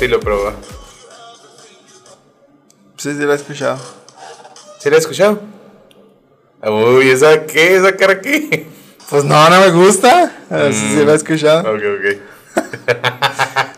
tu 0.00 0.16
estilo, 0.16 0.20
pero. 0.20 0.52
Sí, 2.96 3.12
sí, 3.14 3.22
lo 3.22 3.32
he 3.32 3.36
escuchado. 3.36 3.78
¿Sí 4.78 4.90
la 4.90 4.96
has 4.96 5.02
escuchado? 5.02 5.40
Uy, 6.62 7.10
¿esa 7.10 7.46
qué? 7.46 7.76
¿Esa 7.76 7.96
cara 7.96 8.20
qué? 8.20 8.66
Pues 9.08 9.24
no, 9.24 9.48
no 9.50 9.60
me 9.60 9.70
gusta. 9.70 10.30
Sí, 10.72 10.94
sí 10.96 11.04
lo 11.04 11.12
he 11.12 11.16
escuchado. 11.16 11.60
Ok, 11.72 11.82
ok. 11.98 12.20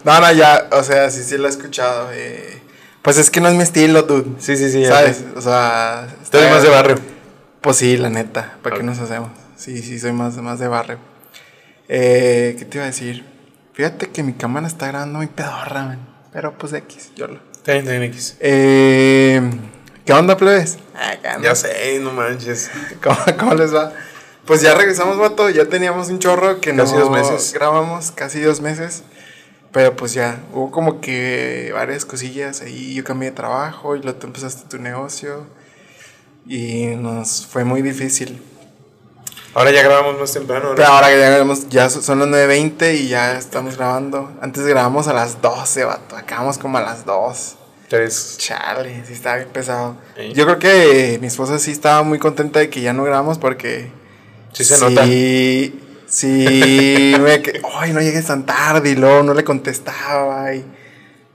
No, 0.05 0.21
no, 0.21 0.33
ya, 0.33 0.69
o 0.73 0.83
sea, 0.83 1.09
sí, 1.11 1.23
sí 1.23 1.39
lo 1.39 1.47
he 1.47 1.51
escuchado. 1.51 2.09
eh. 2.13 2.61
Pues 3.03 3.19
es 3.19 3.31
que 3.31 3.41
no 3.41 3.47
es 3.49 3.55
mi 3.55 3.63
estilo, 3.63 4.03
dude. 4.03 4.35
Sí, 4.41 4.57
sí, 4.57 4.69
sí. 4.69 4.85
¿Sabes? 4.85 5.25
O 5.37 5.41
sea. 5.41 6.09
Está- 6.21 6.51
más 6.51 6.63
de 6.65 6.69
barrio. 6.69 6.97
Pues 7.61 7.77
sí, 7.77 7.97
la 7.97 8.11
neta. 8.11 8.59
¿Para 8.63 8.77
qué 8.77 8.83
nos 8.83 8.99
hacemos? 8.99 9.31
Sí, 9.57 9.81
sí, 9.81 10.01
soy 10.01 10.13
más, 10.13 10.37
más 10.39 10.59
de 10.59 10.67
barrio. 10.67 10.99
Eh, 11.89 12.57
¿Qué 12.59 12.65
te 12.65 12.79
iba 12.79 12.85
a 12.85 12.89
decir? 12.89 13.25
Fíjate 13.75 14.11
que 14.11 14.25
mi 14.25 14.33
cámara 14.33 14.67
está 14.67 14.89
grabando 14.89 15.19
muy 15.19 15.29
pedorra, 15.29 15.85
man. 15.85 16.12
Pero 16.33 16.57
pues 16.57 16.73
X, 16.73 17.13
yo 17.15 17.27
lo. 17.29 17.39
Está 17.53 17.75
bien, 17.75 18.03
X. 18.05 18.37
Eh, 18.41 19.41
¿Qué 20.05 20.13
onda, 20.13 20.37
plebes? 20.37 20.79
Ya 21.43 21.55
sé, 21.55 21.99
no 22.01 22.13
manches. 22.13 22.71
¿Cómo, 23.03 23.17
cómo 23.39 23.55
les 23.55 23.75
va? 23.75 23.93
Pues 24.47 24.61
ya 24.63 24.75
regresamos, 24.75 25.19
vato. 25.19 25.49
Ya 25.51 25.67
teníamos 25.67 26.09
un 26.09 26.19
chorro 26.19 26.61
que 26.61 26.75
Casi 26.75 26.95
no 26.95 27.01
dos 27.01 27.11
meses. 27.11 27.53
grabamos, 27.53 28.11
casi 28.11 28.41
dos 28.41 28.61
meses. 28.61 29.05
Pero 29.73 29.95
pues 29.95 30.13
ya, 30.13 30.41
hubo 30.53 30.71
como 30.71 31.01
que 31.01 31.71
varias 31.73 32.05
cosillas 32.05 32.61
ahí. 32.63 32.95
Yo 32.95 33.05
cambié 33.05 33.31
de 33.31 33.37
trabajo 33.37 33.95
y 33.97 34.03
luego 34.03 34.19
tú 34.19 34.27
empezaste 34.27 34.69
tu 34.69 34.83
negocio. 34.83 35.47
Y 36.47 36.87
nos 36.97 37.47
fue 37.47 37.65
muy 37.65 37.83
difícil. 37.83 38.43
Ahora 39.55 39.71
ya 39.71 39.83
grabamos 39.83 40.19
más 40.19 40.33
temprano, 40.33 40.71
¿no? 40.71 40.75
Pero 40.75 40.89
ahora 40.89 41.09
que 41.11 41.19
ya, 41.19 41.29
grabamos, 41.29 41.69
ya 41.69 41.91
son 41.91 42.19
las 42.21 42.29
9.20 42.29 42.95
y 42.95 43.09
ya 43.09 43.37
estamos 43.37 43.77
grabando. 43.77 44.33
Antes 44.41 44.65
grabamos 44.67 45.09
a 45.09 45.13
las 45.13 45.43
12, 45.43 45.85
vato. 45.85 46.17
Acabamos 46.17 46.57
como 46.59 46.79
a 46.79 46.81
las 46.81 47.05
2. 47.05 47.57
Tres. 47.89 48.37
Chale, 48.39 49.05
sí 49.07 49.13
estaba 49.13 49.37
bien 49.37 49.49
pesado. 49.51 49.97
Sí. 50.17 50.33
Yo 50.33 50.47
creo 50.47 50.59
que 50.59 51.19
mi 51.21 51.27
esposa 51.27 51.59
sí 51.59 51.71
estaba 51.71 52.03
muy 52.03 52.19
contenta 52.19 52.61
de 52.61 52.71
que 52.71 52.81
ya 52.81 52.95
no 52.95 53.05
grabamos 53.05 53.39
porque... 53.39 53.91
Sí 54.53 54.65
se 54.65 54.79
nota. 54.79 55.05
Sí, 55.05 55.79
sí, 56.07 57.15
me 57.21 57.43
que, 57.43 57.61
ay, 57.79 57.93
no 57.93 58.01
llegues 58.01 58.27
tan 58.27 58.47
tarde 58.47 58.91
y 58.91 58.95
luego 58.97 59.23
no 59.23 59.35
le 59.35 59.45
contestaba 59.45 60.55
y, 60.55 60.65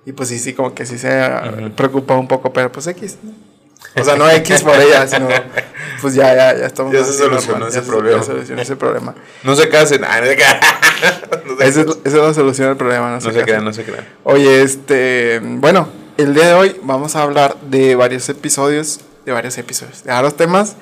y 0.05 0.11
pues 0.13 0.29
sí, 0.29 0.39
sí, 0.39 0.53
como 0.53 0.73
que 0.73 0.85
sí 0.87 0.97
se 0.97 1.09
Ujú. 1.09 1.71
preocupa 1.71 2.15
un 2.15 2.27
poco, 2.27 2.51
pero 2.53 2.71
pues 2.71 2.87
X. 2.87 3.17
¿no? 3.21 3.46
O 3.95 4.03
sea, 4.03 4.15
no 4.15 4.29
X 4.29 4.61
por 4.63 4.75
ella, 4.79 5.07
sino 5.07 5.27
pues 6.01 6.13
ya, 6.15 6.33
ya, 6.35 6.57
ya 6.57 6.65
estamos. 6.65 6.93
Ya 6.93 7.03
se 7.03 7.13
solucionó 7.13 7.59
normal, 7.59 7.69
ese 7.69 7.77
ya 7.79 7.83
se- 7.83 7.89
problema. 7.89 8.17
Ya 8.17 8.23
se 8.23 8.31
solucionó 8.31 8.61
ese 8.61 8.75
problema. 8.75 9.15
No 9.43 9.55
se 9.55 9.69
casen. 9.69 10.03
Ah, 10.03 10.19
no 10.21 10.27
se 10.27 10.35
casen. 10.35 10.59
No 11.45 11.57
se 11.57 11.67
Esa 11.67 11.81
es, 11.81 11.87
esa 11.87 12.17
es 12.17 12.23
la 12.23 12.33
solución 12.33 12.69
al 12.69 12.77
problema, 12.77 13.07
no, 13.09 13.15
No 13.15 13.21
sé 13.21 13.31
se 13.31 13.43
crean, 13.43 13.63
no 13.63 13.71
se 13.73 13.83
crean. 13.83 14.05
Oye, 14.23 14.61
este, 14.63 15.39
bueno, 15.43 15.87
el 16.17 16.33
día 16.33 16.47
de 16.47 16.53
hoy 16.55 16.75
vamos 16.83 17.15
a 17.15 17.21
hablar 17.21 17.55
de 17.61 17.95
varios 17.95 18.27
episodios, 18.29 19.01
de 19.25 19.31
varios 19.31 19.57
episodios, 19.59 20.03
de 20.03 20.11
varios 20.11 20.35
temas, 20.35 20.75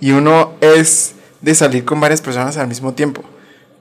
y 0.00 0.12
uno 0.12 0.52
es 0.60 1.12
de 1.40 1.54
salir 1.54 1.84
con 1.86 2.00
varias 2.00 2.20
personas 2.20 2.56
al 2.58 2.68
mismo 2.68 2.92
tiempo. 2.92 3.22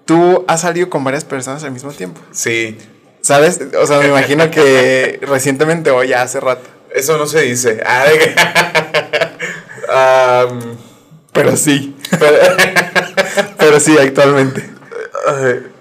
Tú 0.06 0.46
has 0.48 0.62
salido 0.62 0.90
con 0.90 1.04
varias 1.04 1.26
personas 1.26 1.64
al 1.66 1.72
mismo 1.72 1.92
tiempo, 1.92 2.22
Sí. 2.32 2.78
¿sabes? 3.22 3.60
O 3.80 3.86
sea, 3.86 4.00
me 4.00 4.08
imagino 4.08 4.50
que 4.50 5.20
recientemente 5.24 5.92
o 5.92 6.04
ya 6.04 6.22
hace 6.22 6.40
rato. 6.40 6.68
Eso 6.94 7.18
no 7.18 7.26
se 7.26 7.42
dice. 7.42 7.82
Ah, 9.94 10.46
Am, 10.50 10.78
Pero 11.34 11.58
sí. 11.58 11.94
Pero 13.58 13.80
sí, 13.82 13.98
actualmente. 13.98 14.64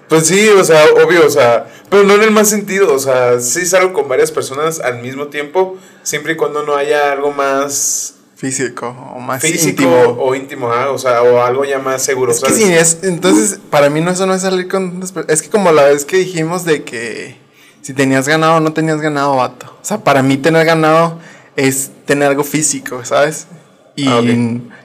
pues 0.09 0.27
sí, 0.27 0.49
o 0.49 0.63
sea, 0.65 0.83
obvio, 1.05 1.25
o 1.25 1.29
sea, 1.29 1.67
pero 1.89 2.03
no 2.03 2.15
en 2.15 2.23
el 2.23 2.31
más 2.31 2.49
sentido, 2.49 2.93
o 2.93 2.99
sea, 2.99 3.39
sí 3.39 3.65
salgo 3.65 3.93
con 3.93 4.09
varias 4.09 4.31
personas 4.31 4.81
al 4.81 5.01
mismo 5.01 5.27
tiempo, 5.27 5.77
siempre 6.03 6.33
y 6.33 6.35
cuando 6.35 6.63
no 6.63 6.75
haya 6.75 7.13
algo 7.13 7.31
más 7.31 8.15
Físico 8.35 8.87
o 9.15 9.19
más 9.19 9.39
físico 9.39 9.83
íntimo. 9.83 10.15
o 10.17 10.33
íntimo, 10.33 10.71
ah, 10.71 10.89
o 10.89 10.97
sea, 10.97 11.21
o 11.21 11.43
algo 11.43 11.63
ya 11.63 11.77
más 11.77 12.01
seguro, 12.01 12.31
Es 12.31 12.41
que 12.41 12.51
sí, 12.51 12.63
es, 12.63 12.97
entonces 13.03 13.59
para 13.69 13.91
mí 13.91 14.01
no 14.01 14.09
eso 14.09 14.25
no 14.25 14.33
es 14.33 14.41
salir 14.41 14.67
con 14.67 14.99
es 15.27 15.41
que 15.43 15.49
como 15.49 15.71
la 15.71 15.83
vez 15.83 16.05
que 16.05 16.17
dijimos 16.17 16.65
de 16.65 16.83
que 16.83 17.37
si 17.81 17.93
tenías 17.93 18.27
ganado 18.27 18.55
o 18.55 18.59
no 18.59 18.73
tenías 18.73 19.01
ganado, 19.01 19.35
vato. 19.35 19.65
O 19.81 19.85
sea, 19.85 19.99
para 19.99 20.21
mí 20.23 20.37
tener 20.37 20.65
ganado 20.65 21.19
es 21.55 21.91
tener 22.05 22.29
algo 22.29 22.43
físico, 22.43 23.03
¿sabes? 23.05 23.47
Y, 23.95 24.07
Ah, 24.07 24.21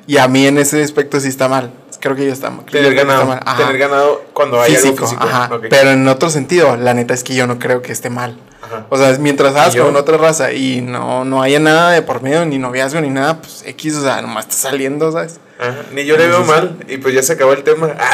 y 0.06 0.16
a 0.18 0.28
mí 0.28 0.46
en 0.46 0.58
ese 0.58 0.82
aspecto 0.82 1.20
sí 1.20 1.28
está 1.28 1.48
mal. 1.48 1.72
Creo 2.00 2.14
que 2.14 2.26
yo 2.26 2.32
está 2.32 2.50
mal. 2.50 2.64
Tener 2.66 2.92
está 2.92 3.04
ganado, 3.04 3.26
mal. 3.26 3.40
Ajá. 3.44 3.56
tener 3.58 3.78
ganado 3.78 4.22
cuando 4.32 4.60
hay 4.60 4.72
físico, 4.72 4.94
algo 4.94 5.06
físico. 5.06 5.24
ajá. 5.26 5.50
Pero 5.68 5.90
en 5.90 6.06
otro 6.06 6.30
sentido, 6.30 6.76
la 6.76 6.94
neta 6.94 7.14
es 7.14 7.24
que 7.24 7.34
yo 7.34 7.46
no 7.46 7.58
creo 7.58 7.82
que 7.82 7.92
esté 7.92 8.10
mal. 8.10 8.38
Ajá. 8.62 8.86
O 8.90 8.96
sea, 8.98 9.16
mientras 9.18 9.54
hagas 9.54 9.74
con 9.76 9.94
otra 9.96 10.16
raza 10.16 10.52
y 10.52 10.80
no, 10.82 11.24
no 11.24 11.42
haya 11.42 11.58
nada 11.60 11.90
de 11.92 12.02
por 12.02 12.22
medio, 12.22 12.44
ni 12.46 12.58
noviazgo, 12.58 13.00
ni 13.00 13.10
nada, 13.10 13.40
pues 13.40 13.62
X, 13.66 13.96
o 13.96 14.02
sea, 14.02 14.20
nomás 14.22 14.46
está 14.46 14.56
saliendo, 14.70 15.10
¿sabes? 15.12 15.40
Ajá, 15.58 15.74
Ni 15.92 16.04
yo 16.04 16.16
le 16.16 16.28
veo 16.28 16.44
mal 16.44 16.76
y 16.88 16.98
pues 16.98 17.14
ya 17.14 17.22
se 17.22 17.32
acabó 17.32 17.52
el 17.52 17.62
tema. 17.64 17.94
Ah, 17.98 18.12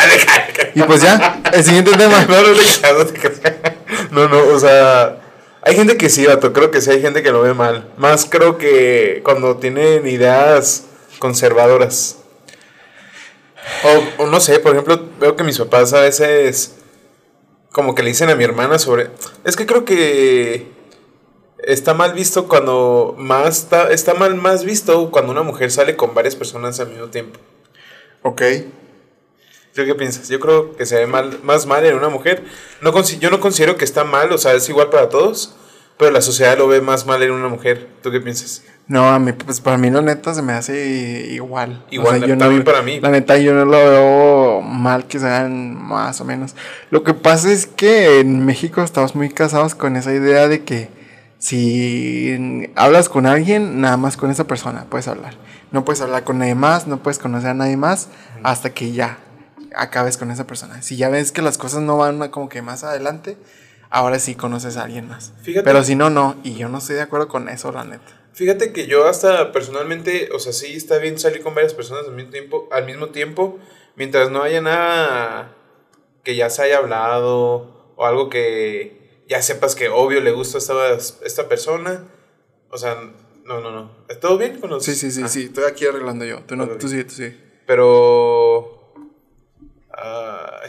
Y 0.75 0.83
pues 0.83 1.03
ya, 1.03 1.41
el 1.53 1.65
siguiente 1.65 1.91
tema. 1.93 2.25
No, 4.13 4.29
no, 4.29 4.47
o 4.55 4.59
sea, 4.59 5.23
hay 5.63 5.75
gente 5.75 5.97
que 5.97 6.11
sí, 6.11 6.27
vato, 6.27 6.53
creo 6.53 6.71
que 6.71 6.83
sí 6.83 6.91
hay 6.91 7.01
gente 7.01 7.23
que 7.23 7.33
lo 7.33 7.41
ve 7.41 7.55
mal. 7.55 7.91
Más 7.97 8.27
creo 8.27 8.59
que 8.59 9.23
cuando 9.25 9.57
tienen 9.57 10.07
ideas 10.07 10.85
conservadoras. 11.19 12.19
O, 14.19 14.25
o 14.25 14.27
no 14.27 14.39
sé, 14.39 14.59
por 14.61 14.73
ejemplo, 14.73 15.09
veo 15.19 15.35
que 15.35 15.45
mis 15.45 15.57
papás 15.57 15.95
a 15.95 16.03
veces 16.03 16.75
como 17.73 17.95
que 17.95 18.03
le 18.03 18.11
dicen 18.11 18.29
a 18.29 18.35
mi 18.35 18.45
hermana 18.45 18.79
sobre... 18.79 19.09
Es 19.45 19.57
que 19.57 19.65
creo 19.65 19.87
que 19.87 20.71
está 21.65 21.95
mal 21.95 22.13
visto 22.13 22.49
cuando 22.49 23.15
más... 23.17 23.61
Está, 23.61 23.91
está 23.91 24.13
mal 24.13 24.35
más 24.35 24.63
visto 24.63 25.11
cuando 25.11 25.33
una 25.33 25.43
mujer 25.43 25.71
sale 25.71 25.97
con 25.97 26.13
varias 26.15 26.37
personas 26.37 26.79
al 26.81 26.91
mismo 26.91 27.07
tiempo. 27.07 27.41
Ok. 28.21 28.43
¿Tú 29.75 29.87
qué 29.87 29.95
piensas? 29.95 30.29
Yo 30.29 30.39
creo 30.39 30.77
que 30.77 30.85
se 30.85 30.97
ve 30.97 31.07
mal, 31.07 31.39
más 31.43 31.65
mal 31.67 31.85
en 31.87 31.97
una 31.97 32.11
mujer. 32.11 32.45
No 32.83 32.93
yo 33.03 33.31
no 33.31 33.41
considero 33.41 33.77
que 33.77 33.85
está 33.85 34.05
mal, 34.05 34.31
o 34.33 34.39
sea, 34.39 34.53
es 34.53 34.69
igual 34.69 34.91
para 34.91 35.09
todos, 35.09 35.57
pero 35.97 36.11
la 36.11 36.21
sociedad 36.21 36.59
lo 36.59 36.69
ve 36.69 36.83
más 36.83 37.07
mal 37.07 37.23
en 37.23 37.31
una 37.31 37.49
mujer. 37.49 37.89
¿Tú 38.03 38.11
qué 38.11 38.21
piensas? 38.21 38.63
No, 38.87 39.09
a 39.09 39.19
mí, 39.19 39.33
pues 39.33 39.63
para 39.63 39.79
mí 39.79 39.89
la 39.89 40.03
neta 40.03 40.35
se 40.35 40.43
me 40.43 40.53
hace 40.53 41.27
igual. 41.31 41.87
Igual, 41.91 42.21
yo 42.27 42.37
también 42.37 42.59
no, 42.59 42.65
para 42.65 42.83
mí. 42.83 43.01
La 43.01 43.09
neta 43.09 43.39
yo 43.39 43.55
no 43.55 43.65
lo 43.65 43.79
veo 43.79 44.61
mal 44.61 45.07
que 45.07 45.19
sean 45.19 45.75
más 45.75 46.21
o 46.21 46.27
menos. 46.27 46.55
Lo 46.91 47.03
que 47.03 47.15
pasa 47.15 47.51
es 47.51 47.67
que 47.67 48.21
en 48.21 48.45
México 48.45 48.83
estamos 48.83 49.15
muy 49.15 49.31
casados 49.31 49.75
con 49.75 49.97
esa 49.97 50.13
idea 50.13 50.49
de 50.49 50.65
que 50.65 50.91
si 51.39 52.69
hablas 52.75 53.09
con 53.09 53.25
alguien, 53.25 53.81
nada 53.81 53.97
más 53.97 54.19
con 54.19 54.31
esa 54.31 54.47
persona 54.47 54.85
puedes 54.91 55.09
hablar. 55.09 55.35
No 55.71 55.87
puedes 55.87 56.03
hablar 56.03 56.25
con 56.25 56.39
nadie 56.39 56.55
más, 56.55 56.87
no 56.87 56.99
puedes 57.03 57.19
conocer 57.19 57.51
a 57.51 57.55
nadie 57.55 57.79
más 57.79 58.09
hasta 58.43 58.75
que 58.75 58.93
ya 58.93 59.19
acabes 59.75 60.17
con 60.17 60.31
esa 60.31 60.47
persona. 60.47 60.83
Si 60.83 60.97
ya 60.97 61.09
ves 61.09 61.33
que 61.33 61.43
las 61.43 61.59
cosas 61.59 61.83
no 61.83 61.97
van 61.97 62.29
como 62.31 62.49
que 62.49 62.63
más 62.63 62.85
adelante, 62.85 63.37
ahora 63.91 64.19
sí 64.19 64.35
conoces 64.35 64.77
a 64.77 64.85
alguien 64.85 65.09
más. 65.09 65.33
Fíjate. 65.43 65.65
Pero 65.65 65.85
si 65.85 65.95
no, 65.95 66.11
no. 66.11 66.37
Y 66.43 66.55
yo 66.55 66.69
no 66.69 66.79
estoy 66.79 66.97
de 66.97 67.03
acuerdo 67.03 67.29
con 67.29 67.49
eso, 67.49 67.73
la 67.73 67.85
neta. 67.85 68.21
Fíjate 68.33 68.73
que 68.73 68.87
yo 68.87 69.07
hasta 69.07 69.53
personalmente, 69.53 70.31
o 70.35 70.39
sea, 70.39 70.53
sí 70.55 70.75
está 70.75 70.97
bien 70.99 71.19
salir 71.19 71.43
con 71.43 71.55
varias 71.55 71.75
personas 71.75 72.07
al 72.07 72.15
mismo 72.15 72.31
tiempo, 72.31 72.69
al 72.73 72.87
mismo 72.87 73.09
tiempo 73.09 73.59
mientras 73.95 74.31
no 74.31 74.43
haya 74.43 74.63
nada 74.63 75.55
que 76.25 76.35
ya 76.35 76.49
se 76.49 76.63
haya 76.63 76.79
hablado 76.79 77.93
o 77.97 78.07
algo 78.07 78.31
que 78.31 79.23
ya 79.29 79.43
sepas 79.43 79.75
que 79.75 79.89
obvio 79.91 80.21
le 80.23 80.33
gusta 80.33 80.57
a 80.59 80.93
esta, 80.95 81.25
esta 81.27 81.49
persona. 81.49 82.09
O 82.71 82.79
sea, 82.79 82.97
no, 83.45 83.61
no, 83.61 83.71
no. 83.71 83.91
¿Todo 84.21 84.39
bien 84.39 84.59
con 84.61 84.71
los...? 84.71 84.83
Sí, 84.85 84.95
sí, 84.95 85.11
sí, 85.11 85.23
Ah. 85.25 85.29
sí. 85.29 85.45
Estoy 85.45 85.65
aquí 85.65 85.85
arreglando 85.87 86.25
yo. 86.25 86.41
Tú 86.47 86.57
no, 86.57 86.67
tú 86.69 86.89
sí, 86.89 87.05
tú 87.05 87.13
sí. 87.13 87.37
Pero. 87.67 88.42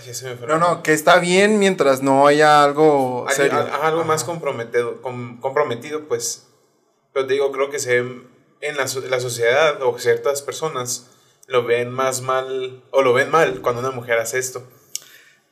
Ya 0.06 0.14
se 0.14 0.26
me 0.30 0.36
fue 0.36 0.48
No, 0.48 0.58
no, 0.58 0.84
que 0.84 0.94
está 0.94 1.20
bien 1.20 1.60
mientras 1.60 2.02
no 2.02 2.28
haya 2.28 2.64
algo 2.64 3.26
Hay- 3.28 3.50
algo 3.82 4.04
más 4.06 4.24
comprometido, 4.24 5.02
com- 5.02 5.40
comprometido, 5.40 6.08
pues. 6.08 6.48
Pero 7.14 7.28
te 7.28 7.34
digo, 7.34 7.52
creo 7.52 7.70
que 7.70 7.80
se 7.80 7.98
en 7.98 8.78
la, 8.78 8.86
la 9.10 9.20
sociedad 9.20 9.82
o 9.82 9.98
ciertas 10.00 10.42
personas 10.42 11.10
lo 11.48 11.64
ven 11.66 11.92
más 11.92 12.22
mal 12.22 12.84
o 12.92 13.02
lo 13.02 13.14
ven 13.14 13.30
mal 13.30 13.62
cuando 13.62 13.82
una 13.82 13.92
mujer 13.92 14.18
hace 14.20 14.40
esto. 14.40 14.64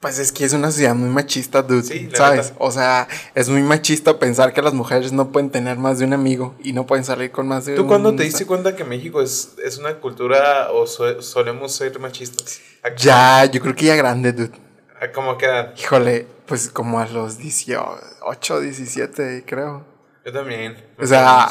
Pues 0.01 0.17
es 0.17 0.31
que 0.31 0.43
es 0.45 0.53
una 0.53 0.71
sociedad 0.71 0.95
muy 0.95 1.09
machista, 1.09 1.61
dude. 1.61 1.83
Sí, 1.83 2.09
¿Sabes? 2.13 2.53
O 2.57 2.71
sea, 2.71 3.07
es 3.35 3.49
muy 3.49 3.61
machista 3.61 4.17
pensar 4.17 4.51
que 4.51 4.61
las 4.63 4.73
mujeres 4.73 5.11
no 5.13 5.31
pueden 5.31 5.51
tener 5.51 5.77
más 5.77 5.99
de 5.99 6.05
un 6.05 6.13
amigo 6.13 6.55
y 6.63 6.73
no 6.73 6.87
pueden 6.87 7.05
salir 7.05 7.31
con 7.31 7.47
más 7.47 7.65
de 7.65 7.75
¿Tú 7.75 7.83
un. 7.83 7.87
cuándo 7.87 8.15
te 8.15 8.23
diste 8.23 8.47
cuenta 8.47 8.75
que 8.75 8.83
México 8.83 9.21
es, 9.21 9.53
es 9.63 9.77
una 9.77 9.93
cultura 9.99 10.71
o 10.71 10.87
so- 10.87 11.21
solemos 11.21 11.73
ser 11.75 11.99
machistas? 11.99 12.59
¿A- 12.83 12.95
Ya, 12.95 13.45
yo 13.45 13.61
creo 13.61 13.75
que 13.75 13.85
ya 13.85 13.95
grande, 13.95 14.33
dude. 14.33 14.51
¿A 14.99 15.11
cómo 15.11 15.37
quedar? 15.37 15.75
Híjole, 15.77 16.25
pues 16.47 16.69
como 16.69 16.99
a 16.99 17.05
los 17.07 17.37
18, 17.37 18.59
17, 18.59 19.43
creo. 19.45 19.85
Yo 20.25 20.31
también. 20.33 20.83
O 20.99 21.05
sea, 21.05 21.47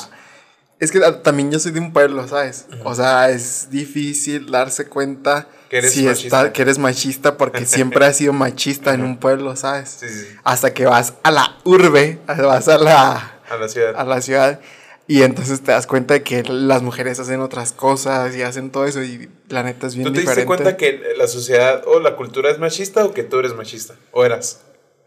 es 0.81 0.91
que 0.91 0.99
también 1.23 1.53
yo 1.53 1.61
soy 1.61 1.71
de 1.71 1.79
un 1.81 1.93
pueblo, 1.93 2.27
¿sabes? 2.27 2.67
O 2.85 2.95
sea, 2.97 3.31
es 3.31 3.69
difícil 3.71 4.51
darse 4.51 4.89
cuenta 4.89 5.47
Que 5.71 5.79
eres 5.79 5.93
si 5.93 6.03
machista. 6.05 6.41
está- 6.41 6.53
que 6.53 6.63
eres 6.63 6.79
machista 6.79 7.37
porque 7.39 7.65
siempre 7.65 8.05
has 8.05 8.17
sido 8.17 8.33
machista 8.35 8.93
en 8.93 9.03
un 9.03 9.17
pueblo, 9.19 9.55
¿sabes? 9.57 9.89
Sí, 10.01 10.09
sí, 10.09 10.21
sí. 10.23 10.37
Hasta 10.45 10.75
que 10.75 10.85
vas 10.85 11.15
a 11.23 11.31
la 11.31 11.57
urbe, 11.65 12.19
vas 12.27 12.69
a 12.69 12.77
la, 12.77 13.39
A 13.49 13.57
la 13.57 13.69
ciudad. 13.69 13.95
a 13.97 14.05
la 14.05 14.21
ciudad 14.21 14.61
y 15.07 15.23
entonces 15.23 15.61
te 15.63 15.73
das 15.73 15.87
cuenta 15.87 16.15
de 16.15 16.23
que 16.25 16.43
las 16.43 16.83
mujeres 16.83 17.19
hacen 17.21 17.41
otras 17.41 17.73
cosas 17.73 18.35
y 18.37 18.43
hacen 18.43 18.71
todo 18.71 18.85
eso 18.85 19.03
y 19.03 19.29
la 19.49 19.63
neta 19.63 19.87
es 19.87 19.95
bien 19.95 20.07
¿Tú 20.09 20.13
te 20.13 20.21
diferente. 20.21 20.41
diste 20.43 20.47
cuenta 20.47 20.77
que 20.77 21.15
la 21.17 21.27
sociedad 21.29 21.83
o 21.87 22.01
la 22.01 22.17
cultura 22.17 22.51
es 22.51 22.59
machista 22.59 23.05
o 23.05 23.13
que 23.15 23.23
tú 23.23 23.39
eres 23.39 23.55
machista? 23.55 23.95
¿O 24.11 24.25
eras? 24.25 24.61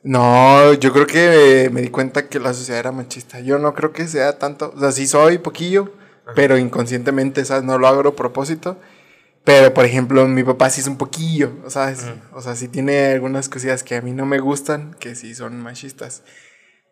No, 0.03 0.73
yo 0.73 0.91
creo 0.91 1.07
que 1.07 1.69
me 1.71 1.81
di 1.81 1.87
cuenta 1.89 2.27
que 2.27 2.39
la 2.39 2.53
sociedad 2.53 2.79
era 2.79 2.91
machista. 2.91 3.39
Yo 3.39 3.57
no 3.59 3.73
creo 3.73 3.93
que 3.93 4.05
sea 4.07 4.37
tanto. 4.37 4.73
O 4.75 4.79
sea, 4.79 4.91
sí 4.91 5.07
soy 5.07 5.37
poquillo, 5.37 5.93
pero 6.35 6.57
inconscientemente, 6.57 7.45
¿sabes? 7.45 7.63
No 7.63 7.77
lo 7.77 7.87
hago 7.87 8.07
a 8.09 8.15
propósito. 8.15 8.77
Pero, 9.43 9.73
por 9.73 9.85
ejemplo, 9.85 10.25
mi 10.27 10.43
papá 10.43 10.69
sí 10.69 10.81
es 10.81 10.87
un 10.87 10.97
poquillo, 10.97 11.51
¿sabes? 11.67 12.05
O 12.31 12.41
sea, 12.41 12.55
sí 12.55 12.69
tiene 12.69 13.07
algunas 13.07 13.49
cosillas 13.49 13.83
que 13.83 13.97
a 13.97 14.01
mí 14.01 14.13
no 14.13 14.25
me 14.25 14.39
gustan, 14.39 14.95
que 14.99 15.15
sí 15.15 15.35
son 15.35 15.61
machistas. 15.61 16.23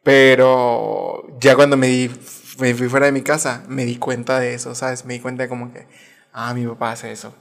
Pero 0.03 1.23
ya 1.39 1.55
cuando 1.55 1.77
me, 1.77 1.87
di, 1.87 2.11
me 2.59 2.73
fui 2.73 2.89
fuera 2.89 3.05
de 3.05 3.13
mi 3.13 3.21
casa, 3.21 3.63
me 3.69 3.85
di 3.85 3.95
cuenta 3.95 4.39
de 4.39 4.53
eso, 4.53 4.75
¿sabes? 4.75 5.05
Me 5.05 5.13
di 5.13 5.19
cuenta 5.21 5.43
de 5.43 5.49
como 5.49 5.71
que, 5.71 5.87
ah, 6.33 6.53
mi 6.53 6.65
papá 6.67 6.91
hace 6.91 7.11
eso. 7.11 7.33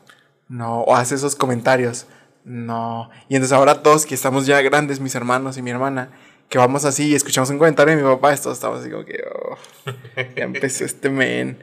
No, 0.49 0.83
o 0.83 0.95
hace 0.95 1.17
esos 1.17 1.35
comentarios. 1.35 2.07
No. 2.45 3.11
Y 3.29 3.35
entonces 3.35 3.57
ahora 3.57 3.83
todos 3.83 4.07
que 4.07 4.15
estamos 4.15 4.47
ya 4.47 4.61
grandes, 4.63 5.01
mis 5.01 5.15
hermanos 5.17 5.57
y 5.57 5.63
mi 5.63 5.71
hermana, 5.71 6.11
que 6.49 6.59
vamos 6.59 6.85
así 6.85 7.09
y 7.09 7.15
escuchamos 7.15 7.51
un 7.51 7.59
comentario 7.59 7.97
de 7.97 8.03
mi 8.03 8.09
papá, 8.09 8.37
todos 8.37 8.59
estamos 8.59 8.81
así 8.81 8.91
como 8.91 9.05
que, 9.05 9.23
oh, 9.25 9.57
ya 10.37 10.45
empezó 10.45 10.85
este 10.85 11.11
men. 11.11 11.59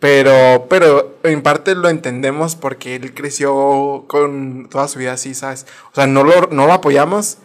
Pero, 0.00 0.66
pero 0.68 1.18
en 1.24 1.42
parte 1.42 1.74
lo 1.74 1.88
entendemos 1.90 2.56
porque 2.56 2.96
él 2.96 3.14
creció 3.14 4.06
con 4.08 4.68
toda 4.70 4.88
su 4.88 4.98
vida 4.98 5.12
así, 5.12 5.34
¿sabes? 5.34 5.66
O 5.92 5.94
sea, 5.94 6.06
no 6.06 6.24
lo, 6.24 6.46
no 6.50 6.66
lo 6.66 6.72
apoyamos, 6.72 7.36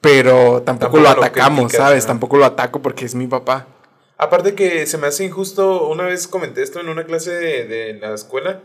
pero 0.00 0.62
tampoco, 0.62 0.64
Tampoco 0.64 0.96
lo 0.98 1.02
lo 1.02 1.08
atacamos, 1.10 1.64
criticas, 1.64 1.86
¿sabes? 1.86 2.04
¿no? 2.04 2.08
Tampoco 2.08 2.36
lo 2.36 2.44
ataco 2.44 2.80
porque 2.80 3.04
es 3.04 3.14
mi 3.16 3.26
papá. 3.26 3.66
Aparte 4.18 4.54
que 4.54 4.86
se 4.86 4.98
me 4.98 5.08
hace 5.08 5.24
injusto, 5.24 5.88
una 5.88 6.04
vez 6.04 6.28
comenté 6.28 6.62
esto 6.62 6.80
en 6.80 6.88
una 6.88 7.04
clase 7.04 7.32
de, 7.32 7.64
de 7.66 7.94
la 7.94 8.14
escuela, 8.14 8.60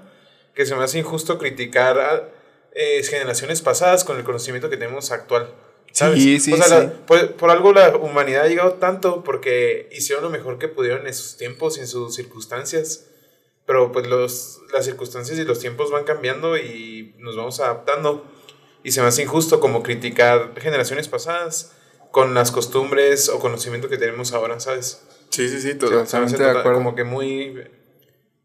que 0.54 0.66
se 0.68 0.76
me 0.76 0.84
hace 0.84 1.00
injusto 1.00 1.40
criticar 1.40 2.00
a 2.00 2.30
eh, 2.74 3.02
generaciones 3.04 3.62
pasadas 3.62 4.04
con 4.04 4.18
el 4.18 4.24
conocimiento 4.24 4.70
que 4.70 4.78
tenemos 4.78 5.12
actual. 5.12 5.50
¿sabes? 5.94 6.22
Sí, 6.22 6.40
sí, 6.40 6.54
O 6.54 6.58
sea, 6.58 6.66
sí. 6.66 6.72
la- 6.74 6.92
por, 7.08 7.32
por 7.34 7.50
algo 7.50 7.74
la 7.74 7.96
humanidad 7.98 8.44
ha 8.46 8.48
llegado 8.48 8.74
tanto 8.74 9.24
porque 9.24 9.90
hicieron 9.92 10.24
lo 10.24 10.30
mejor 10.30 10.58
que 10.60 10.68
pudieron 10.70 11.06
en 11.08 11.14
sus 11.14 11.38
tiempos 11.38 11.78
y 11.78 11.82
en 11.82 11.88
sus 11.88 12.14
circunstancias. 12.16 13.08
Pero 13.72 13.94
pues 13.94 14.06
los, 14.08 14.60
las 14.74 14.84
circunstancias 14.84 15.40
y 15.40 15.46
los 15.46 15.60
tiempos 15.60 15.92
van 15.92 16.04
cambiando 16.04 16.58
y 16.58 17.16
nos 17.20 17.38
vamos 17.38 17.62
adaptando. 17.62 18.26
Y 18.84 18.92
se 18.92 19.00
me 19.00 19.08
hace 19.08 19.22
injusto 19.22 19.62
como 19.62 19.82
criticar 19.82 20.52
generaciones 20.60 21.08
pasadas 21.08 21.72
con 22.12 22.34
las 22.34 22.52
costumbres 22.52 23.30
o 23.30 23.40
conocimiento 23.40 23.88
que 23.88 23.98
tenemos 23.98 24.34
ahora, 24.34 24.60
¿sabes? 24.60 25.04
Sí, 25.30 25.48
sí, 25.48 25.62
sí, 25.62 25.72
Se- 25.72 25.80
se 25.80 25.86
me 25.88 26.02
hace 26.02 26.06
totalmente 26.06 26.32
de 26.38 26.38
total- 26.40 26.58
acuerdo. 26.58 26.80
Como 26.80 26.96
que 26.96 27.06
muy 27.06 27.64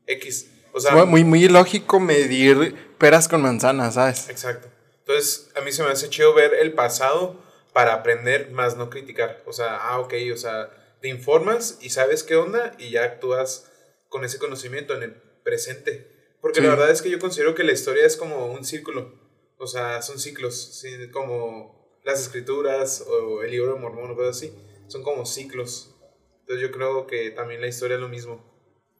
X. 0.06 0.48
O 0.72 0.78
sea, 0.78 0.92
muy, 0.94 1.06
muy, 1.06 1.24
muy 1.24 1.44
ilógico 1.46 1.98
medir 1.98 2.94
peras 2.98 3.26
con 3.26 3.42
manzanas, 3.42 3.94
¿sabes? 3.94 4.28
exacto. 4.28 4.68
Entonces, 5.00 5.50
a 5.56 5.60
mí 5.62 5.72
se 5.72 5.82
me 5.82 5.90
hace 5.90 6.08
chido 6.08 6.34
ver 6.34 6.54
el 6.54 6.72
pasado 6.72 7.42
para 7.72 7.94
aprender 7.94 8.52
más 8.52 8.76
no 8.76 8.90
criticar. 8.90 9.42
O 9.44 9.52
sea, 9.52 9.76
ah, 9.76 9.98
ok, 9.98 10.14
o 10.32 10.36
sea, 10.36 10.70
te 11.00 11.08
informas 11.08 11.78
y 11.80 11.90
sabes 11.90 12.22
qué 12.22 12.36
onda 12.36 12.74
y 12.78 12.90
ya 12.90 13.02
actúas 13.02 13.72
con 14.08 14.24
ese 14.24 14.38
conocimiento 14.38 14.94
en 14.94 15.02
el 15.02 15.14
presente. 15.42 16.10
Porque 16.40 16.60
la 16.60 16.70
verdad 16.70 16.90
es 16.90 17.02
que 17.02 17.10
yo 17.10 17.18
considero 17.18 17.54
que 17.54 17.64
la 17.64 17.72
historia 17.72 18.06
es 18.06 18.16
como 18.16 18.46
un 18.46 18.64
círculo. 18.64 19.12
O 19.58 19.66
sea, 19.66 20.02
son 20.02 20.18
ciclos, 20.18 20.80
¿sí? 20.80 21.10
como 21.10 21.98
las 22.04 22.20
escrituras 22.20 23.04
o 23.08 23.42
el 23.42 23.50
libro 23.50 23.74
de 23.74 23.80
Mormón 23.80 24.10
o 24.10 24.16
cosas 24.16 24.36
así. 24.36 24.52
Son 24.86 25.02
como 25.02 25.26
ciclos. 25.26 25.96
Entonces 26.40 26.62
yo 26.62 26.70
creo 26.70 27.06
que 27.06 27.30
también 27.30 27.60
la 27.60 27.66
historia 27.66 27.96
es 27.96 28.00
lo 28.00 28.08
mismo. 28.08 28.44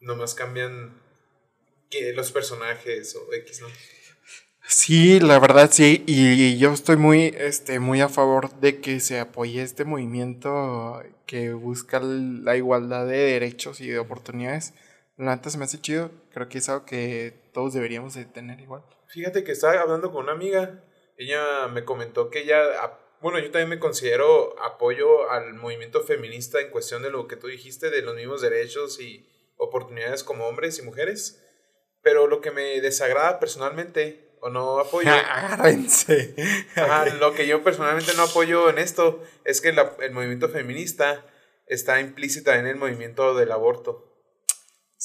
Nomás 0.01 0.35
cambian 0.35 1.01
que 1.91 2.13
los 2.13 2.33
personajes 2.33 3.15
o 3.15 3.33
X, 3.33 3.61
¿no? 3.61 3.69
Sí, 4.69 5.21
la 5.21 5.39
verdad 5.39 5.71
sí, 5.73 6.03
y 6.09 6.59
yo 6.59 6.73
estoy 6.73 6.97
muy, 6.97 7.33
este, 7.39 7.79
muy 7.79 8.01
a 8.01 8.09
favor 8.09 8.53
de 8.59 8.81
que 8.81 8.99
se 8.99 9.21
apoye 9.21 9.63
este 9.63 9.85
movimiento 9.85 11.01
que 11.25 11.53
busca 11.53 12.01
la 12.01 12.57
igualdad 12.57 13.07
de 13.07 13.17
derechos 13.17 13.81
y 13.81 13.87
de 13.87 14.01
oportunidades. 14.01 14.75
La 15.17 15.35
neta 15.37 15.49
se 15.51 15.57
me 15.59 15.65
hace 15.65 15.81
chido, 15.81 16.11
creo 16.33 16.49
que 16.49 16.59
es 16.59 16.69
algo 16.69 16.85
que 16.85 17.33
todos 17.55 17.73
deberíamos 17.73 18.15
de 18.15 18.27
tener 18.27 18.61
igual. 18.61 18.83
Fíjate 19.09 19.45
que 19.45 19.53
estaba 19.53 19.81
hablando 19.81 20.13
con 20.13 20.25
una 20.25 20.33
amiga. 20.33 20.85
Ella 21.17 21.69
me 21.69 21.85
comentó 21.85 22.29
que 22.29 22.41
ella, 22.41 22.99
bueno, 23.23 23.39
yo 23.39 23.51
también 23.51 23.71
me 23.71 23.79
considero 23.79 24.55
apoyo 24.63 25.31
al 25.31 25.55
movimiento 25.55 26.03
feminista 26.03 26.61
en 26.61 26.71
cuestión 26.71 27.03
de 27.03 27.11
lo 27.11 27.27
que 27.29 27.37
tú 27.37 27.47
dijiste, 27.47 27.89
de 27.91 28.03
los 28.03 28.15
mismos 28.15 28.43
derechos 28.43 29.01
y 29.01 29.27
oportunidades 29.57 30.23
como 30.23 30.47
hombres 30.47 30.79
y 30.79 30.83
mujeres. 30.83 31.43
Pero 32.03 32.27
lo 32.27 32.43
que 32.43 32.51
me 32.51 32.81
desagrada 32.83 33.41
personalmente, 33.41 34.37
o 34.43 34.51
no 34.51 34.79
apoyo, 34.81 35.11
Agárrense. 35.31 36.35
ajá, 36.77 37.07
lo 37.15 37.33
que 37.33 37.47
yo 37.47 37.65
personalmente 37.65 38.13
no 38.15 38.25
apoyo 38.25 38.69
en 38.69 38.77
esto, 38.79 39.23
es 39.45 39.63
que 39.63 39.73
la- 39.73 39.97
el 40.01 40.13
movimiento 40.13 40.51
feminista 40.51 41.25
está 41.67 42.01
implícita 42.01 42.59
en 42.59 42.67
el 42.67 42.77
movimiento 42.77 43.35
del 43.35 43.51
aborto. 43.51 44.13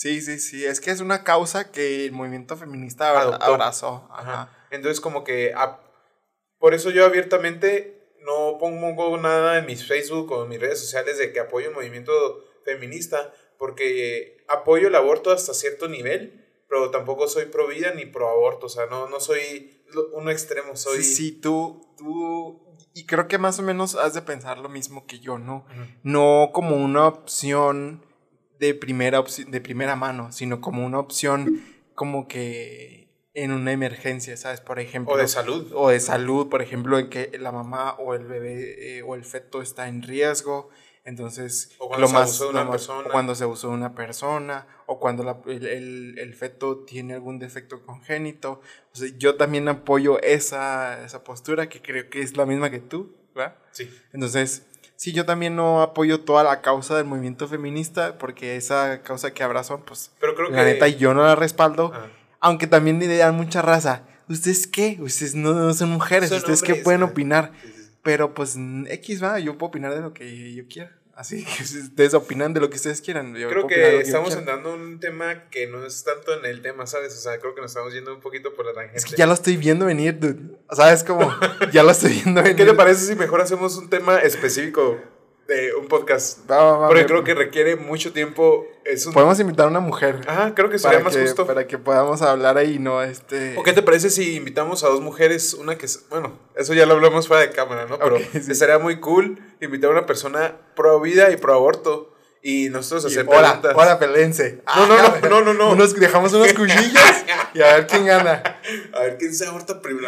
Sí, 0.01 0.20
sí, 0.20 0.39
sí, 0.39 0.65
es 0.65 0.81
que 0.81 0.89
es 0.89 1.00
una 1.00 1.24
causa 1.24 1.70
que 1.70 2.05
el 2.05 2.12
movimiento 2.12 2.58
feminista 2.58 3.12
Adoptó. 3.22 3.46
abrazó. 3.46 4.08
Ajá. 4.10 4.34
Ajá. 4.34 4.67
Entonces 4.72 5.00
como 5.00 5.24
que 5.24 5.53
por 6.58 6.74
eso 6.74 6.89
yo 6.89 7.05
abiertamente 7.05 8.15
no 8.25 8.58
pongo 8.58 9.15
nada 9.20 9.60
en 9.60 9.67
mis 9.67 9.88
Facebook 9.88 10.31
o 10.31 10.41
en 10.41 10.50
mis 10.50 10.60
redes 10.60 10.79
sociales 10.79 11.20
de 11.20 11.31
que 11.31 11.39
apoyo 11.39 11.67
el 11.67 11.75
movimiento 11.75 12.12
feminista 12.65 13.31
porque 13.60 14.43
apoyo 14.48 14.88
el 14.88 14.96
aborto 14.96 15.31
hasta 15.31 15.53
cierto 15.53 15.88
nivel, 15.88 16.48
pero 16.67 16.89
tampoco 16.89 17.27
soy 17.27 17.46
pro 17.46 17.67
vida 17.67 17.93
ni 17.93 18.08
pro 18.08 18.27
aborto, 18.27 18.65
o 18.65 18.70
sea, 18.70 18.88
no, 18.88 19.08
no 19.08 19.20
soy 19.20 19.84
uno 20.13 20.31
extremo, 20.31 20.75
soy... 20.75 21.03
Sí, 21.03 21.15
sí, 21.15 21.31
tú, 21.34 21.93
tú, 21.96 22.60
y 22.96 23.05
creo 23.05 23.27
que 23.27 23.38
más 23.38 23.60
o 23.60 23.62
menos 23.62 23.93
has 23.93 24.15
de 24.15 24.24
pensar 24.24 24.58
lo 24.58 24.67
mismo 24.67 25.05
que 25.05 25.20
yo, 25.20 25.38
¿no? 25.38 25.63
No 26.01 26.50
como 26.53 26.75
una 26.75 27.05
opción 27.05 28.03
de 28.62 28.74
primera, 28.75 29.22
de 29.48 29.60
primera 29.62 29.96
mano, 29.98 30.32
sino 30.32 30.62
como 30.62 30.86
una 30.86 31.00
opción 31.00 31.62
como 31.96 32.27
que 32.27 33.10
en 33.34 33.51
una 33.51 33.72
emergencia, 33.72 34.38
¿sabes? 34.38 34.62
Por 34.62 34.80
ejemplo. 34.80 35.13
O 35.13 35.18
de 35.18 35.27
salud. 35.27 35.72
o 35.74 35.89
de 35.89 36.00
salud, 36.00 36.48
por 36.48 36.62
ejemplo, 36.62 37.00
en 37.00 37.10
que 37.10 37.32
la 37.39 37.51
mamá 37.51 37.96
o 37.98 38.13
el 38.13 38.25
bebé 38.25 38.98
eh, 39.00 39.01
o 39.03 39.15
el 39.15 39.25
feto 39.25 39.62
está 39.62 39.88
en 39.88 40.03
riesgo. 40.03 40.70
Entonces, 41.03 41.75
O 41.80 41.88
cuando 41.88 42.08
se 42.08 42.15
abusó 42.15 42.44
de 42.44 42.50
una 42.51 42.60
lo 42.60 42.65
más- 42.70 42.74
persona. 42.74 43.08
o 43.08 43.12
cuando 43.12 43.34
se 43.36 43.44
abusó 43.44 43.70
de 43.70 43.74
una 43.74 43.96
persona, 43.96 44.68
o 44.86 45.00
cuando 45.00 45.24
la- 45.24 45.41
el, 45.48 45.65
el- 45.65 46.20
el 46.20 46.34
feto 46.36 46.84
tiene 46.86 47.15
algún 47.15 47.39
defecto 47.39 47.84
congénito. 47.84 48.62
O 48.94 48.96
sea, 48.96 49.10
yo 49.18 49.36
también 49.36 49.68
apoyo 49.68 50.22
esa, 50.22 51.03
esa 51.03 51.24
postura 51.24 51.68
que 51.70 51.82
creo 51.82 52.10
que 52.12 52.22
es 52.22 52.38
la 52.38 52.46
misma 52.46 52.70
que 52.70 52.80
tú, 52.80 53.15
¿verdad? 53.34 53.56
Sí. 53.72 53.89
Entonces, 54.13 54.68
sí, 55.01 55.13
yo 55.13 55.25
también 55.25 55.55
no 55.55 55.81
apoyo 55.81 56.20
toda 56.20 56.43
la 56.43 56.62
causa 56.62 56.96
del 56.96 57.05
movimiento 57.05 57.48
feminista, 57.48 58.20
porque 58.20 58.55
esa 58.55 59.01
causa 59.01 59.34
que 59.34 59.41
abrazan, 59.41 59.81
pues, 59.81 60.12
Pero 60.20 60.36
creo 60.36 60.51
la 60.51 60.58
que... 60.58 60.74
neta, 60.74 60.88
yo 60.89 61.15
no 61.15 61.24
la 61.24 61.34
respaldo. 61.34 61.91
Ah. 61.91 62.05
Aunque 62.39 62.67
también 62.67 63.00
le 63.00 63.17
dan 63.17 63.36
mucha 63.36 63.63
raza. 63.63 64.03
¿Ustedes 64.29 64.67
qué? 64.67 65.00
Ustedes 65.01 65.34
no, 65.34 65.53
no 65.53 65.74
son 65.74 65.89
mujeres. 65.89 66.29
Son 66.29 66.38
¿Ustedes 66.38 66.62
qué 66.62 66.75
pueden 66.75 67.01
opinar? 67.01 67.51
Sí, 67.63 67.67
sí, 67.67 67.81
sí. 67.81 67.91
Pero 68.03 68.36
pues 68.36 68.55
X 68.89 69.24
va, 69.24 69.39
yo 69.39 69.58
puedo 69.58 69.70
opinar 69.70 69.96
de 69.96 70.01
lo 70.01 70.13
que 70.13 70.53
yo 70.53 70.67
quiera. 70.67 70.91
Así 71.15 71.46
que 71.58 71.63
ustedes 71.63 72.13
opinan 72.13 72.53
de 72.53 72.60
lo 72.60 72.70
que 72.70 72.77
ustedes 72.77 73.01
quieran. 73.01 73.36
yo 73.36 73.50
Creo 73.50 73.68
que 73.68 74.00
estamos 74.00 74.36
en 74.36 74.48
un 74.65 75.00
tema 75.00 75.50
que 75.50 75.68
no 75.68 75.86
es 75.86 76.03
tanto 76.03 76.38
en 76.38 76.46
el 76.46 76.62
tema, 76.62 76.88
¿sabes? 76.88 77.15
O 77.15 77.20
sea, 77.20 77.39
creo 77.39 77.53
que 77.56 77.62
nos 77.62 77.72
estamos 77.72 77.94
yendo 77.94 78.13
un 78.13 78.22
poquito 78.22 78.53
por 78.53 78.65
la 78.65 78.74
tangente. 78.74 78.98
Es 78.98 79.06
que 79.06 79.15
ya 79.15 79.25
lo 79.25 79.34
estoy 79.34 79.58
viendo 79.58 79.86
venir, 79.86 80.20
dude. 80.20 80.58
¿Sabes? 80.72 81.03
Como, 81.03 81.32
ya 81.72 81.84
lo 81.84 81.91
estoy 81.91 82.13
viendo. 82.13 82.41
en 82.41 82.56
¿Qué 82.56 82.65
te 82.65 82.74
parece 82.74 83.06
si 83.06 83.15
mejor 83.15 83.41
hacemos 83.41 83.77
un 83.77 83.89
tema 83.89 84.20
específico 84.20 85.00
de 85.55 85.74
un 85.75 85.88
podcast? 85.88 86.50
Va, 86.50 86.58
va, 86.63 86.77
va, 86.77 86.88
Porque 86.88 87.01
me- 87.03 87.08
creo 87.08 87.24
que 87.24 87.34
requiere 87.34 87.75
mucho 87.75 88.13
tiempo. 88.13 88.65
Es 88.86 89.05
un... 89.05 89.13
Podemos 89.13 89.39
invitar 89.39 89.65
a 89.65 89.70
una 89.70 89.79
mujer. 89.79 90.22
Ajá, 90.27 90.55
creo 90.55 90.70
que 90.70 90.79
sería 90.79 91.00
más 91.00 91.15
que, 91.15 91.22
justo. 91.24 91.46
Para 91.46 91.67
que 91.67 91.77
podamos 91.77 92.22
hablar 92.22 92.58
ahí, 92.58 92.79
no 92.79 93.03
este. 93.03 93.55
¿O 93.58 93.63
qué 93.63 93.74
te 93.74 93.81
parece 93.84 94.10
si 94.10 94.36
invitamos 94.38 94.84
a 94.84 94.88
dos 94.88 95.01
mujeres? 95.01 95.53
Una 95.53 95.77
que, 95.77 95.86
es- 95.86 96.05
bueno, 96.10 96.39
eso 96.55 96.74
ya 96.74 96.86
lo 96.86 96.93
hablamos 96.93 97.27
fuera 97.27 97.41
de 97.43 97.51
cámara, 97.51 97.86
¿no? 97.86 98.00
Pero 98.00 98.15
Ok, 98.15 98.22
sí. 98.41 98.51
estaría 98.51 98.79
muy 98.79 99.00
cool 99.00 99.38
invitar 99.62 99.89
a 99.89 99.93
una 99.93 100.05
persona 100.05 100.55
pro 100.75 101.00
vida 101.01 101.29
y 101.31 101.38
pro 101.38 101.53
aborto 101.53 102.08
y 102.43 102.70
nosotros 102.70 103.05
hacer 103.05 103.27
preguntas. 103.27 103.75
ahora 103.75 104.00
pelense. 104.00 104.62
No, 104.75 104.88
no, 104.88 104.98
no, 104.98 105.29
no, 105.29 105.41
no, 105.41 105.53
no. 105.53 105.72
Unos, 105.74 105.93
dejamos 105.93 106.34
unos 106.34 106.51
cuchillos 106.53 107.03
y 107.53 107.62
a 107.62 107.75
ver 107.75 107.86
quién 107.88 108.05
gana. 108.05 108.41
A 108.93 109.01
ver 109.01 109.17
quién 109.20 109.34
se 109.36 109.46
aborta 109.46 109.79
primero. 109.81 110.08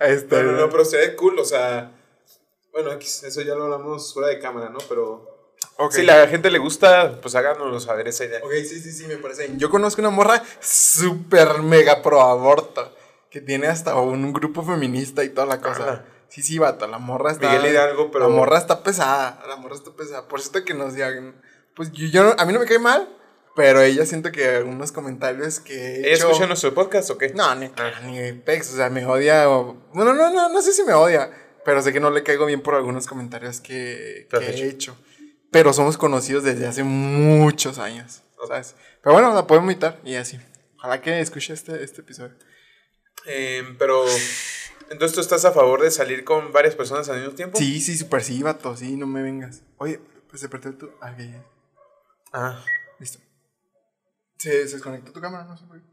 Este, 0.00 0.42
No, 0.42 0.52
no, 0.52 0.58
no, 0.60 0.70
pero 0.70 0.84
sería 0.84 1.14
cool, 1.16 1.38
o 1.38 1.44
sea. 1.44 1.92
Bueno, 2.74 2.90
eso 2.92 3.40
ya 3.42 3.54
lo 3.54 3.64
hablamos 3.64 4.12
fuera 4.12 4.28
de 4.28 4.38
cámara, 4.38 4.68
¿no? 4.68 4.78
Pero. 4.88 5.32
Ok. 5.76 5.92
Si 5.92 6.02
la 6.02 6.26
gente 6.28 6.50
le 6.50 6.58
gusta, 6.58 7.18
pues 7.22 7.34
háganoslo 7.34 7.80
saber 7.80 8.08
esa 8.08 8.24
idea. 8.24 8.40
Ok, 8.44 8.52
sí, 8.68 8.80
sí, 8.80 8.92
sí, 8.92 9.06
me 9.06 9.16
parece. 9.16 9.46
bien. 9.46 9.58
Yo 9.58 9.70
conozco 9.70 10.00
una 10.02 10.10
morra 10.10 10.42
súper 10.60 11.58
mega 11.62 12.02
pro 12.02 12.20
aborto. 12.20 12.94
Que 13.30 13.40
tiene 13.40 13.66
hasta 13.66 13.96
un 13.96 14.32
grupo 14.32 14.62
feminista 14.62 15.24
y 15.24 15.30
toda 15.30 15.46
la 15.48 15.60
cosa. 15.60 16.04
Sí, 16.28 16.42
sí, 16.42 16.58
vato, 16.58 16.86
la 16.86 16.98
morra 16.98 17.32
está. 17.32 17.50
Miguel 17.52 17.72
Hidalgo, 17.72 18.10
pero- 18.12 18.28
La 18.28 18.34
morra 18.36 18.58
está 18.58 18.82
pesada. 18.84 19.42
La 19.48 19.56
morra 19.56 19.74
está 19.74 19.90
pesada. 19.90 20.28
Por 20.28 20.40
cierto 20.40 20.64
que 20.64 20.72
nos 20.74 20.94
digan. 20.94 21.40
Pues 21.74 21.90
yo, 21.92 22.06
yo 22.06 22.22
no- 22.22 22.34
a 22.38 22.44
mí 22.44 22.52
no 22.52 22.60
me 22.60 22.66
cae 22.66 22.78
mal. 22.78 23.08
Pero 23.56 23.80
ella 23.82 24.04
siento 24.04 24.32
que 24.32 24.48
algunos 24.48 24.90
comentarios 24.90 25.60
que. 25.60 25.74
he 25.74 25.98
¿Ella 26.00 26.14
hecho- 26.16 26.26
escucha 26.28 26.46
nuestro 26.48 26.74
podcast 26.74 27.10
o 27.10 27.18
qué? 27.18 27.28
No, 27.34 27.54
ni, 27.54 27.70
ni 28.04 28.32
pex, 28.32 28.72
o 28.72 28.76
sea, 28.76 28.90
me 28.90 29.06
odia. 29.06 29.48
O, 29.48 29.74
bueno, 29.92 30.12
no, 30.12 30.30
no, 30.32 30.48
no 30.48 30.62
sé 30.62 30.72
si 30.72 30.82
me 30.82 30.92
odia. 30.92 31.30
Pero 31.64 31.82
sé 31.82 31.92
que 31.92 32.00
no 32.00 32.10
le 32.10 32.22
caigo 32.22 32.46
bien 32.46 32.60
por 32.60 32.74
algunos 32.74 33.06
comentarios 33.06 33.60
que, 33.60 34.28
que 34.30 34.36
he 34.36 34.68
hecho. 34.68 34.96
Pero 35.50 35.72
somos 35.72 35.96
conocidos 35.96 36.44
desde 36.44 36.66
hace 36.66 36.82
muchos 36.82 37.78
años, 37.78 38.22
¿sabes? 38.46 38.74
Pero 39.02 39.14
bueno, 39.14 39.32
la 39.32 39.46
puedo 39.46 39.60
invitar 39.60 40.00
y 40.04 40.16
así. 40.16 40.38
Ojalá 40.78 41.00
que 41.00 41.20
escuche 41.20 41.52
este, 41.52 41.82
este 41.82 42.02
episodio. 42.02 42.34
Em, 43.26 43.76
pero. 43.78 44.04
Entonces 44.90 45.14
tú 45.14 45.20
estás 45.20 45.44
a 45.46 45.52
favor 45.52 45.80
de 45.80 45.90
salir 45.90 46.24
con 46.24 46.52
varias 46.52 46.74
personas 46.74 47.08
al 47.08 47.20
mismo 47.20 47.34
tiempo? 47.34 47.56
Sí, 47.56 47.80
sí, 47.80 47.96
súper 47.96 48.22
sí, 48.22 48.42
vato, 48.42 48.76
sí, 48.76 48.96
no 48.96 49.06
me 49.06 49.22
vengas. 49.22 49.62
Oye, 49.78 49.98
pues 50.28 50.42
se 50.42 50.48
perdió 50.48 50.76
tu. 50.76 50.90
Ah, 51.00 51.16
ya. 51.16 51.42
Ah. 52.32 52.62
Listo. 52.98 53.18
Se, 54.36 54.68
se 54.68 54.74
desconectó 54.74 55.12
tu 55.12 55.20
cámara, 55.20 55.44
no 55.44 55.56
sé 55.56 55.64
por 55.66 55.80
qué. 55.80 55.86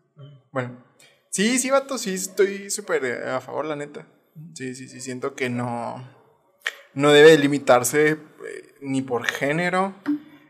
Bueno. 0.51 0.83
Sí, 1.29 1.59
sí, 1.59 1.69
vato, 1.69 1.97
sí, 1.97 2.13
estoy 2.13 2.69
súper 2.69 3.05
eh, 3.05 3.29
a 3.29 3.39
favor, 3.39 3.63
la 3.65 3.77
neta. 3.77 4.05
Sí, 4.55 4.75
sí, 4.75 4.87
sí, 4.87 5.01
siento 5.01 5.35
que 5.35 5.49
no. 5.49 6.07
No 6.93 7.11
debe 7.11 7.37
limitarse 7.37 8.11
eh, 8.11 8.75
ni 8.81 9.01
por 9.01 9.25
género, 9.25 9.95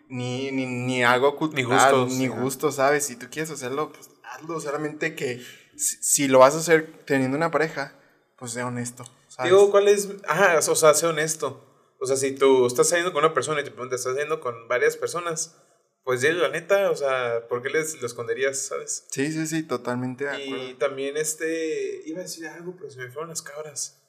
ni, 0.09 0.51
ni, 0.51 0.65
ni 0.65 1.03
algo 1.03 1.35
cultural, 1.35 1.93
gustos, 1.93 2.17
ni 2.17 2.27
gusto, 2.27 2.71
¿sabes? 2.71 3.05
Si 3.05 3.15
tú 3.15 3.27
quieres 3.29 3.51
hacerlo, 3.51 3.91
pues 3.91 4.09
hazlo. 4.23 4.59
Solamente 4.59 5.15
que 5.15 5.41
si, 5.75 5.97
si 6.01 6.27
lo 6.27 6.39
vas 6.39 6.55
a 6.55 6.59
hacer 6.59 7.03
teniendo 7.05 7.38
una 7.38 7.51
pareja, 7.51 7.93
pues 8.38 8.51
sea 8.51 8.65
honesto, 8.65 9.05
¿sabes? 9.27 9.51
Digo, 9.51 9.69
¿cuál 9.69 9.88
es? 9.88 10.09
Ajá, 10.27 10.57
o 10.57 10.75
sea, 10.75 10.93
sé 10.93 11.05
honesto. 11.05 11.67
O 12.00 12.07
sea, 12.07 12.15
si 12.15 12.31
tú 12.31 12.65
estás 12.65 12.89
saliendo 12.89 13.13
con 13.13 13.23
una 13.23 13.33
persona 13.33 13.61
y 13.61 13.63
te 13.63 13.69
preguntas, 13.69 14.00
¿estás 14.00 14.13
saliendo 14.13 14.39
con 14.41 14.67
varias 14.67 14.97
personas? 14.97 15.55
Pues 16.03 16.22
dile 16.22 16.36
la 16.36 16.50
neta, 16.50 16.89
o 16.89 16.96
sea, 16.96 17.48
¿por 17.48 17.62
qué 17.62 17.70
les 17.70 18.01
lo 18.01 18.08
esconderías, 18.08 18.58
sabes? 18.58 19.05
Sí, 19.12 19.31
sí, 19.31 19.46
sí, 19.46 19.63
totalmente 19.63 20.24
de 20.24 20.31
acuerdo. 20.31 20.70
Y 20.70 20.74
también 20.74 21.15
este, 21.15 22.01
iba 22.05 22.20
a 22.20 22.24
decir 22.24 22.48
algo, 22.48 22.75
pero 22.75 22.89
se 22.89 23.00
me 23.00 23.12
fueron 23.12 23.29
las 23.29 23.41
cabras. 23.41 24.01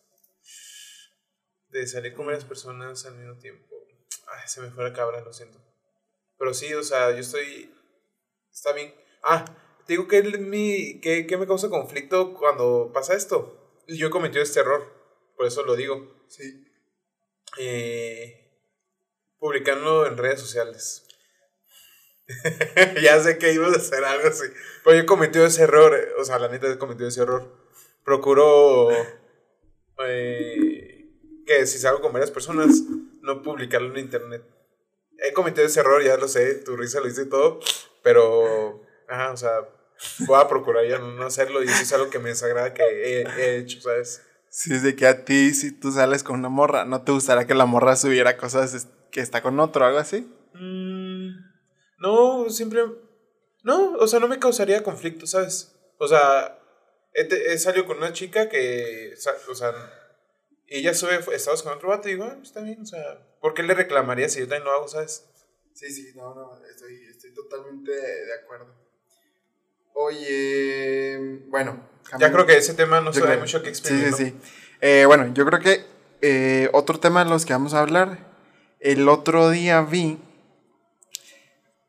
De 1.69 1.87
salir 1.87 2.15
con 2.15 2.27
varias 2.27 2.45
personas 2.45 3.05
al 3.05 3.17
mismo 3.17 3.37
tiempo. 3.39 3.67
Ay, 4.27 4.49
se 4.49 4.61
me 4.63 4.71
fue 4.71 4.85
la 4.85 4.93
cabra, 4.93 5.21
lo 5.21 5.33
siento. 5.33 5.59
Pero 6.39 6.55
sí, 6.55 6.73
o 6.75 6.83
sea, 6.83 7.11
yo 7.13 7.19
estoy, 7.19 7.73
está 8.51 8.73
bien. 8.73 8.95
Ah, 9.23 9.45
te 9.87 9.93
digo 9.93 10.09
que, 10.09 10.23
mi, 10.23 11.01
que, 11.01 11.27
que 11.27 11.37
me 11.37 11.47
causa 11.47 11.69
conflicto 11.69 12.35
cuando 12.35 12.91
pasa 12.93 13.15
esto. 13.15 13.81
Yo 13.87 14.09
he 14.09 14.11
cometido 14.11 14.43
este 14.43 14.61
error, 14.61 14.93
por 15.37 15.47
eso 15.47 15.63
lo 15.63 15.77
digo. 15.77 16.25
Sí. 16.29 16.67
Eh, 17.59 18.43
publicarlo 19.39 20.07
en 20.07 20.17
redes 20.17 20.41
sociales. 20.41 21.07
ya 23.03 23.21
sé 23.23 23.39
que 23.39 23.53
ibas 23.53 23.73
a 23.75 23.77
hacer 23.77 24.05
algo 24.05 24.29
así. 24.29 24.45
Pero 24.85 24.97
yo 24.97 25.03
he 25.03 25.07
cometido 25.07 25.47
ese 25.47 25.63
error. 25.63 25.95
eh, 25.95 26.09
O 26.19 26.25
sea, 26.25 26.39
la 26.39 26.49
neta 26.49 26.71
he 26.71 26.79
cometido 26.79 27.09
ese 27.09 27.23
error. 27.23 27.51
Procuro 28.05 28.91
eh, 30.07 31.09
que 31.47 31.67
si 31.67 31.79
salgo 31.79 32.01
con 32.01 32.13
varias 32.13 32.31
personas, 32.31 32.83
no 33.23 33.43
publicarlo 33.43 33.91
en 33.93 33.99
internet. 33.99 34.43
He 35.19 35.33
cometido 35.33 35.67
ese 35.67 35.81
error, 35.81 36.03
ya 36.03 36.17
lo 36.17 36.29
sé. 36.29 36.57
Tu 36.57 36.77
risa 36.77 37.01
lo 37.01 37.09
hice 37.09 37.27
todo. 37.27 37.61
Pero, 38.03 38.83
ajá, 39.09 39.33
o 39.33 39.37
sea, 39.37 39.69
voy 40.21 40.41
a 40.41 40.49
procurar 40.49 40.87
ya 40.87 40.99
no 40.99 41.25
hacerlo. 41.25 41.63
Y 41.63 41.67
eso 41.69 41.83
es 41.83 41.93
algo 41.93 42.11
que 42.11 42.19
me 42.19 42.31
desagrada 42.31 42.75
que 42.75 42.83
he, 42.83 43.23
he 43.23 43.57
hecho, 43.59 43.81
¿sabes? 43.81 44.23
Si 44.49 44.75
es 44.75 44.83
de 44.83 44.97
que 44.97 45.07
a 45.07 45.25
ti, 45.25 45.55
si 45.55 45.71
tú 45.73 45.93
sales 45.93 46.23
con 46.23 46.39
una 46.39 46.49
morra, 46.49 46.85
¿no 46.85 47.03
te 47.03 47.13
gustaría 47.13 47.47
que 47.47 47.55
la 47.55 47.65
morra 47.67 47.97
subiera 47.97 48.37
cosas 48.37 48.89
que 49.11 49.21
está 49.21 49.43
con 49.43 49.59
otro 49.61 49.85
algo 49.85 49.99
así? 49.99 50.31
Mm, 50.55 51.02
no, 52.03 52.51
siempre. 52.51 52.83
No, 53.65 53.93
o 53.95 54.07
sea, 54.09 54.19
no 54.21 54.29
me 54.29 54.39
causaría 54.39 54.83
conflicto, 54.83 55.27
¿sabes? 55.27 55.75
O 55.99 56.09
sea, 56.09 56.59
he, 57.15 57.23
he 57.53 57.59
salido 57.59 57.87
con 57.87 57.99
una 57.99 58.13
chica 58.13 58.49
que. 58.49 59.15
O 59.49 59.55
sea, 59.55 59.73
y 60.67 60.79
ella 60.79 60.95
sube 60.95 61.21
estados 61.35 61.63
con 61.63 61.73
otro 61.73 61.89
vato 61.91 62.09
y 62.09 62.13
digo, 62.13 62.25
ah, 62.25 62.39
está 62.43 62.61
bien, 62.61 62.81
o 62.83 62.87
sea, 62.87 63.03
¿por 63.41 63.55
qué 63.55 63.63
le 63.63 63.75
reclamaría 63.75 64.29
si 64.29 64.41
yo 64.41 64.47
también 64.49 64.65
lo 64.65 64.73
hago, 64.73 64.89
¿sabes? 64.89 65.25
Sí, 65.75 65.91
sí, 65.93 66.13
no, 66.15 66.35
no, 66.35 66.61
estoy, 66.67 67.05
estoy 67.11 67.33
totalmente 67.35 67.93
de 67.93 68.35
acuerdo. 68.43 68.67
Oye, 69.95 71.41
bueno. 71.49 71.89
Ya 72.19 72.33
creo 72.33 72.45
que 72.47 72.57
ese 72.57 72.75
tema 72.75 73.01
no 73.01 73.13
se 73.13 73.21
da 73.21 73.27
creo- 73.27 73.41
mucho 73.41 73.63
que 73.63 73.75
Sí, 73.75 73.81
exprimir. 73.81 74.05
sí, 74.07 74.11
¿no? 74.11 74.17
sí. 74.17 74.35
Eh, 74.81 75.05
bueno, 75.07 75.33
yo 75.35 75.47
creo 75.47 75.61
que 75.61 75.85
eh, 76.21 76.69
otro 76.73 76.99
tema 77.01 77.25
de 77.25 77.31
los 77.31 77.47
que 77.47 77.53
vamos 77.53 77.75
a 77.75 77.81
hablar. 77.81 78.19
El 78.81 79.09
otro 79.09 79.51
día 79.51 79.81
vi. 79.83 80.19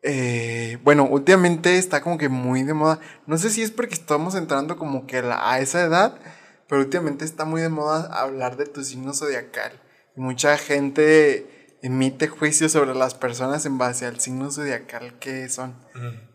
Eh, 0.04 0.78
bueno, 0.84 1.06
últimamente 1.06 1.78
está 1.78 2.02
como 2.02 2.18
que 2.18 2.30
muy 2.30 2.64
de 2.64 2.74
moda. 2.74 3.00
No 3.26 3.38
sé 3.38 3.50
si 3.50 3.62
es 3.62 3.72
porque 3.72 3.96
estamos 3.96 4.36
entrando 4.36 4.78
como 4.78 5.08
que 5.08 5.18
a 5.18 5.60
esa 5.60 5.82
edad, 5.82 6.20
pero 6.68 6.82
últimamente 6.82 7.24
está 7.24 7.46
muy 7.46 7.62
de 7.62 7.70
moda 7.70 8.10
hablar 8.12 8.58
de 8.58 8.66
tu 8.66 8.84
signo 8.84 9.14
zodiacal. 9.14 9.72
Y 10.16 10.22
mucha 10.22 10.58
gente 10.58 11.78
emite 11.82 12.28
juicios 12.28 12.74
sobre 12.74 12.94
las 12.96 13.16
personas 13.16 13.66
en 13.66 13.78
base 13.78 14.06
al 14.06 14.20
signo 14.20 14.52
zodiacal 14.52 15.18
que 15.20 15.48
son. 15.50 15.76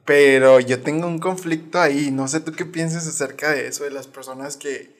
Pero 0.06 0.60
yo 0.60 0.80
tengo 0.80 1.06
un 1.06 1.18
conflicto 1.18 1.78
ahí. 1.78 2.10
No 2.10 2.26
sé 2.26 2.40
tú 2.40 2.52
qué 2.52 2.64
piensas 2.64 3.06
acerca 3.06 3.50
de 3.50 3.68
eso, 3.68 3.84
de 3.84 3.90
las 3.90 4.06
personas 4.06 4.56
que, 4.56 4.97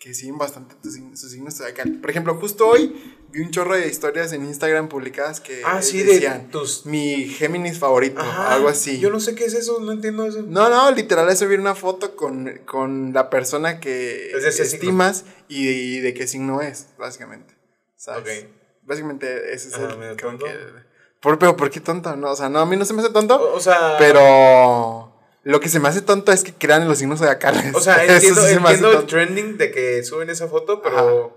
que 0.00 0.14
siguen 0.14 0.38
bastante 0.38 0.74
tu 0.82 0.90
signo- 0.90 1.14
su 1.14 1.28
signo 1.28 1.50
zodiacal. 1.50 2.00
Por 2.00 2.08
ejemplo, 2.08 2.34
justo 2.36 2.66
hoy 2.66 3.14
vi 3.30 3.40
un 3.42 3.50
chorro 3.50 3.74
de 3.76 3.86
historias 3.86 4.32
en 4.32 4.46
Instagram 4.46 4.88
publicadas 4.88 5.40
que 5.40 5.60
Ah, 5.62 5.78
de 5.80 6.04
decían 6.04 6.48
tus- 6.50 6.86
mi 6.86 7.26
Géminis 7.28 7.78
favorito, 7.78 8.18
Ajá, 8.22 8.54
algo 8.54 8.68
así. 8.70 8.98
Yo 8.98 9.10
no 9.10 9.20
sé 9.20 9.34
qué 9.34 9.44
es 9.44 9.52
eso, 9.52 9.78
no 9.78 9.92
entiendo 9.92 10.24
eso. 10.24 10.40
No, 10.42 10.70
no, 10.70 10.90
literal 10.90 11.28
es 11.28 11.38
subir 11.38 11.60
una 11.60 11.74
foto 11.74 12.16
con, 12.16 12.60
con 12.64 13.12
la 13.12 13.28
persona 13.28 13.78
que 13.78 14.30
Es 14.32 14.58
estimas 14.58 15.26
y, 15.48 15.68
y 15.68 16.00
de 16.00 16.14
qué 16.14 16.26
signo 16.26 16.62
es, 16.62 16.86
básicamente. 16.98 17.54
¿sabes? 17.94 18.44
Ok. 18.44 18.50
Básicamente 18.84 19.52
ese 19.52 19.68
es 19.68 19.74
Ah, 19.74 19.96
el... 20.00 20.16
creo 20.16 20.38
que- 20.38 20.90
por, 21.20 21.38
pero 21.38 21.54
¿por 21.54 21.68
qué 21.68 21.80
tonto? 21.80 22.16
No, 22.16 22.30
o 22.30 22.36
sea, 22.36 22.48
no, 22.48 22.60
a 22.60 22.64
mí 22.66 22.74
no 22.78 22.86
se 22.86 22.94
me 22.94 23.02
hace 23.02 23.10
tonto. 23.12 23.36
O, 23.36 23.56
o 23.56 23.60
sea. 23.60 23.96
Pero 23.98 25.09
lo 25.42 25.60
que 25.60 25.68
se 25.68 25.80
me 25.80 25.88
hace 25.88 26.02
tonto 26.02 26.32
es 26.32 26.44
que 26.44 26.54
crean 26.54 26.82
en 26.82 26.88
los 26.88 26.98
signos 26.98 27.18
zodiacales. 27.18 27.74
O 27.74 27.80
sea, 27.80 28.04
entiendo, 28.06 28.42
sí 28.42 28.54
se 28.54 28.90
el 28.90 29.06
trending 29.06 29.56
de 29.56 29.70
que 29.70 30.04
suben 30.04 30.30
esa 30.30 30.48
foto, 30.48 30.82
pero 30.82 30.98
Ajá. 30.98 31.34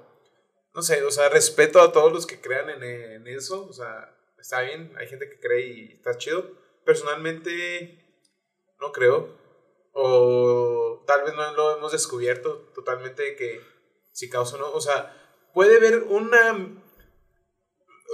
no 0.73 0.81
sé, 0.81 1.03
o 1.03 1.11
sea, 1.11 1.29
respeto 1.29 1.81
a 1.81 1.91
todos 1.91 2.11
los 2.11 2.25
que 2.25 2.41
crean 2.41 2.69
en, 2.69 2.83
en 2.83 3.27
eso, 3.27 3.65
o 3.65 3.73
sea, 3.73 4.15
está 4.37 4.61
bien, 4.61 4.93
hay 4.97 5.07
gente 5.07 5.29
que 5.29 5.39
cree 5.39 5.67
y 5.67 5.93
está 5.93 6.17
chido. 6.17 6.51
Personalmente, 6.85 7.97
no 8.81 8.91
creo, 8.91 9.37
o 9.93 11.03
tal 11.07 11.23
vez 11.23 11.33
no 11.33 11.53
lo 11.53 11.77
hemos 11.77 11.91
descubierto 11.91 12.71
totalmente 12.75 13.35
que 13.35 13.61
si 14.11 14.29
causa 14.29 14.57
o 14.57 14.59
no, 14.59 14.71
o 14.71 14.81
sea, 14.81 15.15
puede 15.53 15.77
haber 15.77 16.03
una, 16.03 16.81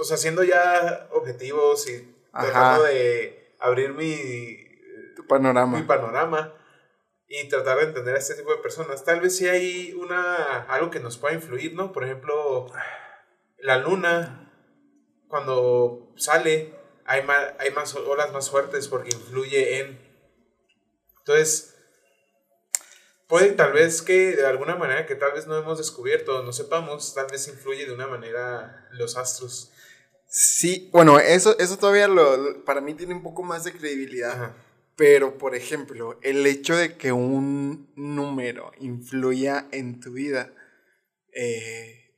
o 0.00 0.04
sea, 0.04 0.16
siendo 0.16 0.44
ya 0.44 1.08
objetivos 1.12 1.88
y 1.88 2.14
tratando 2.32 2.84
de 2.84 3.56
abrir 3.58 3.92
mi 3.94 4.69
Tu 5.14 5.26
panorama. 5.26 5.78
mi 5.78 5.84
panorama 5.84 6.54
y 7.28 7.48
tratar 7.48 7.78
de 7.78 7.84
entender 7.84 8.14
a 8.14 8.18
este 8.18 8.34
tipo 8.34 8.50
de 8.50 8.58
personas. 8.58 9.04
Tal 9.04 9.20
vez 9.20 9.36
sí 9.36 9.48
hay 9.48 9.92
una 9.94 10.62
algo 10.62 10.90
que 10.90 11.00
nos 11.00 11.16
pueda 11.16 11.34
influir, 11.34 11.74
¿no? 11.74 11.92
Por 11.92 12.04
ejemplo, 12.04 12.66
la 13.58 13.78
luna 13.78 14.52
cuando 15.28 16.12
sale 16.16 16.74
hay 17.04 17.22
más, 17.22 17.54
hay 17.58 17.70
más 17.70 17.94
olas 17.94 18.32
más 18.32 18.50
fuertes 18.50 18.88
porque 18.88 19.14
influye 19.14 19.78
en 19.78 20.10
entonces 21.18 21.76
puede 23.28 23.52
tal 23.52 23.72
vez 23.72 24.02
que 24.02 24.34
de 24.34 24.46
alguna 24.46 24.74
manera 24.74 25.06
que 25.06 25.14
tal 25.14 25.32
vez 25.32 25.46
no 25.46 25.56
hemos 25.56 25.78
descubierto, 25.78 26.42
no 26.42 26.52
sepamos, 26.52 27.14
tal 27.14 27.26
vez 27.30 27.46
influye 27.46 27.86
de 27.86 27.92
una 27.92 28.08
manera 28.08 28.88
los 28.90 29.16
astros. 29.16 29.70
Sí, 30.26 30.90
bueno, 30.92 31.18
eso, 31.20 31.56
eso 31.58 31.76
todavía 31.78 32.08
lo, 32.08 32.64
para 32.64 32.80
mí 32.80 32.94
tiene 32.94 33.14
un 33.14 33.22
poco 33.22 33.44
más 33.44 33.62
de 33.62 33.72
credibilidad. 33.72 34.32
Ajá. 34.32 34.56
Pero, 35.00 35.38
por 35.38 35.54
ejemplo, 35.54 36.18
el 36.20 36.46
hecho 36.46 36.76
de 36.76 36.98
que 36.98 37.10
un 37.10 37.90
número 37.96 38.70
influya 38.80 39.66
en 39.72 39.98
tu 39.98 40.12
vida, 40.12 40.52
eh, 41.32 42.12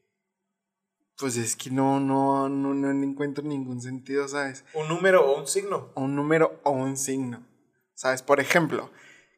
pues 1.17 1.37
es 1.37 1.55
que 1.55 1.71
no, 1.71 2.01
no, 2.01 2.49
no, 2.49 2.75
no 2.75 2.91
encuentro 2.91 3.45
ningún 3.45 3.81
sentido, 3.81 4.27
¿sabes? 4.27 4.65
Un 4.75 4.89
número 4.89 5.25
o 5.25 5.39
un 5.39 5.47
signo. 5.47 5.93
Un 5.95 6.17
número 6.17 6.61
o 6.65 6.73
un 6.73 6.97
signo, 6.97 7.47
¿sabes? 7.95 8.21
Por 8.21 8.41
ejemplo, 8.41 8.91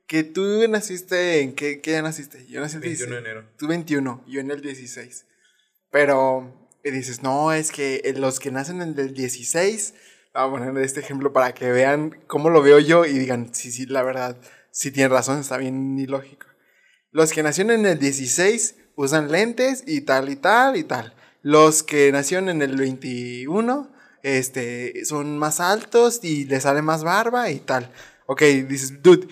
que 0.07 0.25
tú 0.25 0.67
naciste 0.67 1.43
en, 1.43 1.55
¿qué, 1.55 1.83
qué 1.83 1.91
día 1.91 2.01
naciste? 2.01 2.47
Yo 2.47 2.63
nací 2.63 2.77
el 2.77 2.81
21 2.81 3.11
de 3.11 3.21
16. 3.21 3.27
enero. 3.27 3.51
Tú 3.59 3.69
21, 3.69 4.25
yo 4.27 4.41
en 4.41 4.51
el 4.53 4.63
16. 4.63 5.27
Pero 5.91 6.65
y 6.83 6.91
dices, 6.91 7.23
no, 7.23 7.53
es 7.53 7.73
que 7.73 8.15
los 8.17 8.41
que 8.41 8.51
nacen 8.51 8.83
en 8.83 8.99
el 8.99 9.15
16, 9.15 9.95
vamos 10.35 10.61
a 10.61 10.65
poner 10.65 10.85
este 10.85 11.01
ejemplo 11.01 11.33
para 11.33 11.55
que 11.55 11.71
vean 11.71 12.19
cómo 12.27 12.51
lo 12.51 12.61
veo 12.61 12.81
yo 12.81 13.05
y 13.07 13.13
digan, 13.13 13.55
sí, 13.55 13.71
sí, 13.71 13.87
la 13.87 14.03
verdad, 14.03 14.37
sí 14.71 14.91
tiene 14.91 15.09
razón, 15.09 15.39
está 15.39 15.57
bien 15.57 15.99
ilógico. 15.99 16.47
Los 17.13 17.33
que 17.33 17.45
nacieron 17.45 17.73
en 17.73 17.87
el 17.87 17.99
16 17.99 18.75
usan 18.97 19.31
lentes 19.31 19.85
y 19.87 20.01
tal 20.01 20.29
y 20.29 20.37
tal 20.37 20.77
y 20.77 20.83
tal. 20.83 21.15
Los 21.43 21.83
que 21.83 22.11
nacieron 22.11 22.49
en 22.49 22.63
el 22.63 22.77
21 22.77 23.93
este, 24.23 25.05
son 25.05 25.39
más 25.39 25.61
altos 25.61 26.21
y 26.23 26.45
les 26.47 26.65
sale 26.65 26.83
más 26.83 27.05
barba 27.05 27.51
y 27.51 27.61
tal. 27.61 27.93
Ok, 28.27 28.43
dices, 28.43 29.03
dude, 29.03 29.29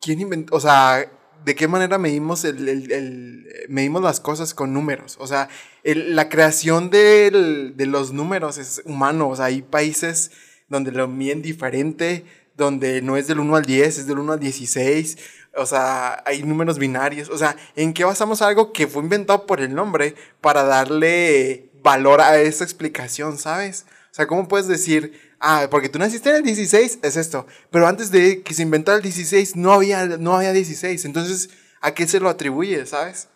¿quién 0.00 0.20
inventó? 0.20 0.56
O 0.56 0.60
sea, 0.60 1.06
¿de 1.44 1.54
qué 1.54 1.68
manera 1.68 1.98
medimos, 1.98 2.44
el, 2.44 2.68
el- 2.68 2.92
el- 2.92 3.46
medimos 3.68 4.02
las 4.02 4.20
cosas 4.20 4.54
con 4.54 4.72
números? 4.72 5.16
O 5.20 5.26
sea, 5.26 5.48
la 5.84 6.28
creación 6.28 6.90
del- 6.90 7.74
de 7.76 7.86
los 7.86 8.12
números 8.12 8.58
es 8.58 8.82
humano. 8.84 9.28
O 9.28 9.36
sea, 9.36 9.46
hay 9.46 9.62
países 9.62 10.30
donde 10.68 10.92
lo 10.92 11.08
miden 11.08 11.42
diferente, 11.42 12.24
donde 12.56 13.00
no 13.02 13.16
es 13.16 13.26
del 13.26 13.40
1 13.40 13.56
al 13.56 13.64
10, 13.64 13.98
es 13.98 14.06
del 14.06 14.18
1 14.18 14.32
al 14.34 14.40
16. 14.40 15.18
O 15.56 15.66
sea, 15.66 16.22
hay 16.26 16.42
números 16.42 16.78
binarios. 16.78 17.28
O 17.30 17.38
sea, 17.38 17.56
¿en 17.74 17.92
qué 17.92 18.04
basamos 18.04 18.42
algo 18.42 18.72
que 18.72 18.86
fue 18.86 19.02
inventado 19.02 19.46
por 19.46 19.60
el 19.60 19.74
nombre 19.74 20.14
para 20.40 20.62
darle 20.64 21.70
valor 21.82 22.20
a 22.20 22.38
esa 22.38 22.62
explicación, 22.64 23.38
¿sabes? 23.38 23.86
O 24.10 24.14
sea, 24.14 24.26
¿cómo 24.26 24.46
puedes 24.48 24.68
decir, 24.68 25.29
ah, 25.40 25.68
porque 25.70 25.88
tú 25.88 25.98
naciste 25.98 26.30
en 26.30 26.36
el 26.36 26.42
16, 26.42 27.00
es 27.02 27.16
esto, 27.16 27.46
pero 27.70 27.86
antes 27.86 28.10
de 28.10 28.42
que 28.42 28.54
se 28.54 28.62
inventara 28.62 28.96
el 28.96 29.02
16 29.02 29.56
no 29.56 29.72
había, 29.72 30.06
no 30.06 30.36
había 30.36 30.52
16, 30.52 31.04
entonces, 31.04 31.50
¿a 31.80 31.94
qué 31.94 32.06
se 32.06 32.20
lo 32.20 32.28
atribuye, 32.28 32.86
sabes? 32.86 33.28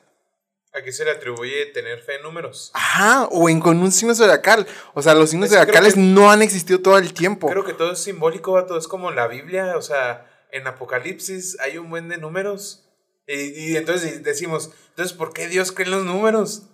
¿A 0.74 0.82
qué 0.82 0.90
se 0.90 1.04
le 1.04 1.12
atribuye 1.12 1.66
tener 1.66 2.00
fe 2.00 2.16
en 2.16 2.22
números? 2.24 2.72
Ajá, 2.74 3.26
o 3.30 3.48
en 3.48 3.60
con 3.60 3.78
un 3.78 3.92
signo 3.92 4.12
zodiacal. 4.12 4.66
O 4.94 5.02
sea, 5.02 5.14
los 5.14 5.30
signos 5.30 5.50
zodiacales 5.50 5.96
no 5.96 6.32
han 6.32 6.42
existido 6.42 6.80
todo 6.80 6.98
el 6.98 7.14
tiempo. 7.14 7.48
Creo 7.48 7.64
que 7.64 7.74
todo 7.74 7.92
es 7.92 8.00
simbólico, 8.00 8.50
vato. 8.50 8.76
Es 8.76 8.88
como 8.88 9.12
la 9.12 9.28
Biblia, 9.28 9.76
o 9.76 9.82
sea, 9.82 10.28
en 10.50 10.66
Apocalipsis 10.66 11.56
hay 11.60 11.78
un 11.78 11.90
buen 11.90 12.08
de 12.08 12.18
números. 12.18 12.90
Y, 13.28 13.34
y 13.34 13.76
entonces 13.76 14.24
decimos, 14.24 14.72
entonces, 14.88 15.16
¿por 15.16 15.32
qué 15.32 15.46
Dios 15.46 15.70
cree 15.70 15.86
en 15.86 15.92
los 15.92 16.04
números? 16.06 16.64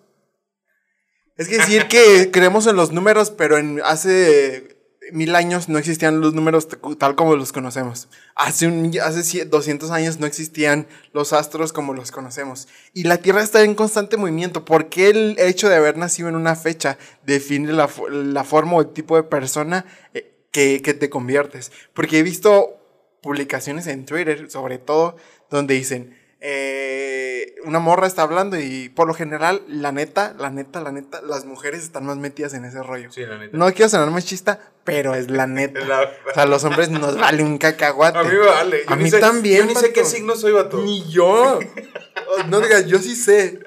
Es 1.37 1.49
que 1.49 1.59
decir 1.59 1.87
que 1.87 2.31
creemos 2.31 2.67
en 2.67 2.77
los 2.77 2.93
números, 2.93 3.31
pero 3.31 3.59
en 3.59 3.83
hace 3.85 4.80
mil 5.13 5.35
años 5.37 5.69
no 5.69 5.79
existían 5.79 6.21
los 6.21 6.35
números 6.35 6.69
tal 6.99 7.15
como 7.15 7.37
los 7.37 7.53
conocemos. 7.53 8.09
Hace, 8.35 8.67
un, 8.67 8.93
hace 9.03 9.21
cie- 9.21 9.45
200 9.49 9.91
años 9.91 10.19
no 10.21 10.27
existían 10.27 10.87
los 11.13 11.33
astros 11.33 11.73
como 11.73 11.95
los 11.95 12.11
conocemos. 12.11 12.69
Y 12.95 13.05
la 13.05 13.19
Tierra 13.19 13.43
está 13.43 13.63
en 13.63 13.75
constante 13.75 14.17
movimiento. 14.17 14.65
¿Por 14.65 14.89
qué 14.89 15.11
el 15.11 15.37
hecho 15.39 15.69
de 15.69 15.77
haber 15.77 15.97
nacido 15.97 16.29
en 16.29 16.37
una 16.37 16.57
fecha 16.57 16.99
define 17.25 17.73
la, 17.73 17.89
la 18.11 18.45
forma 18.45 18.75
o 18.75 18.81
el 18.83 18.89
tipo 18.93 19.17
de 19.17 19.23
persona 19.23 19.85
eh, 20.15 20.33
que, 20.51 20.83
que 20.83 20.95
te 20.95 21.09
conviertes? 21.11 21.73
Porque 21.95 22.19
he 22.19 22.23
visto 22.23 22.77
publicaciones 23.23 23.87
en 23.87 24.07
Twitter, 24.07 24.51
sobre 24.51 24.79
todo, 24.79 25.17
donde 25.51 25.75
dicen, 25.75 26.17
eh, 26.43 27.55
una 27.65 27.79
morra 27.79 28.07
está 28.07 28.23
hablando 28.23 28.59
y 28.59 28.89
por 28.89 29.07
lo 29.07 29.15
general, 29.15 29.63
la 29.69 29.93
neta, 29.93 30.35
la 30.39 30.51
neta, 30.51 30.81
la 30.81 30.91
neta, 30.93 31.21
las 31.23 31.45
mujeres 31.45 31.83
están 31.83 32.07
más 32.07 32.17
metidas 32.17 32.55
en 32.55 32.65
ese 32.65 32.83
rollo. 32.83 33.13
Sí, 33.13 33.25
la 33.27 33.39
neta. 33.39 33.57
No 33.57 33.71
quiero 33.73 33.89
sonar 33.91 34.11
machista, 34.11 34.59
pero 34.85 35.15
es 35.15 35.31
la 35.31 35.47
neta. 35.47 35.81
La- 35.81 36.11
O 36.31 36.35
sea, 36.35 36.47
los 36.47 36.65
hombres 36.65 36.89
nos 36.91 37.19
vale 37.19 37.43
un 37.43 37.59
cacahuate. 37.59 38.19
A 38.19 38.23
mí 38.23 38.31
me 38.31 38.39
vale. 38.47 38.83
Yo 38.89 38.93
A 38.93 38.97
mí 38.97 39.11
sé- 39.11 39.21
también. 39.21 39.61
Yo 39.61 39.67
ni 39.67 39.75
sé 39.75 39.93
qué 39.93 40.05
signo 40.05 40.35
soy, 40.37 40.53
vato. 40.53 40.79
Ni 40.79 41.09
yo. 41.11 41.59
No 42.49 42.61
digas, 42.61 42.87
yo 42.87 42.99
sí 42.99 43.15
sé. 43.17 43.61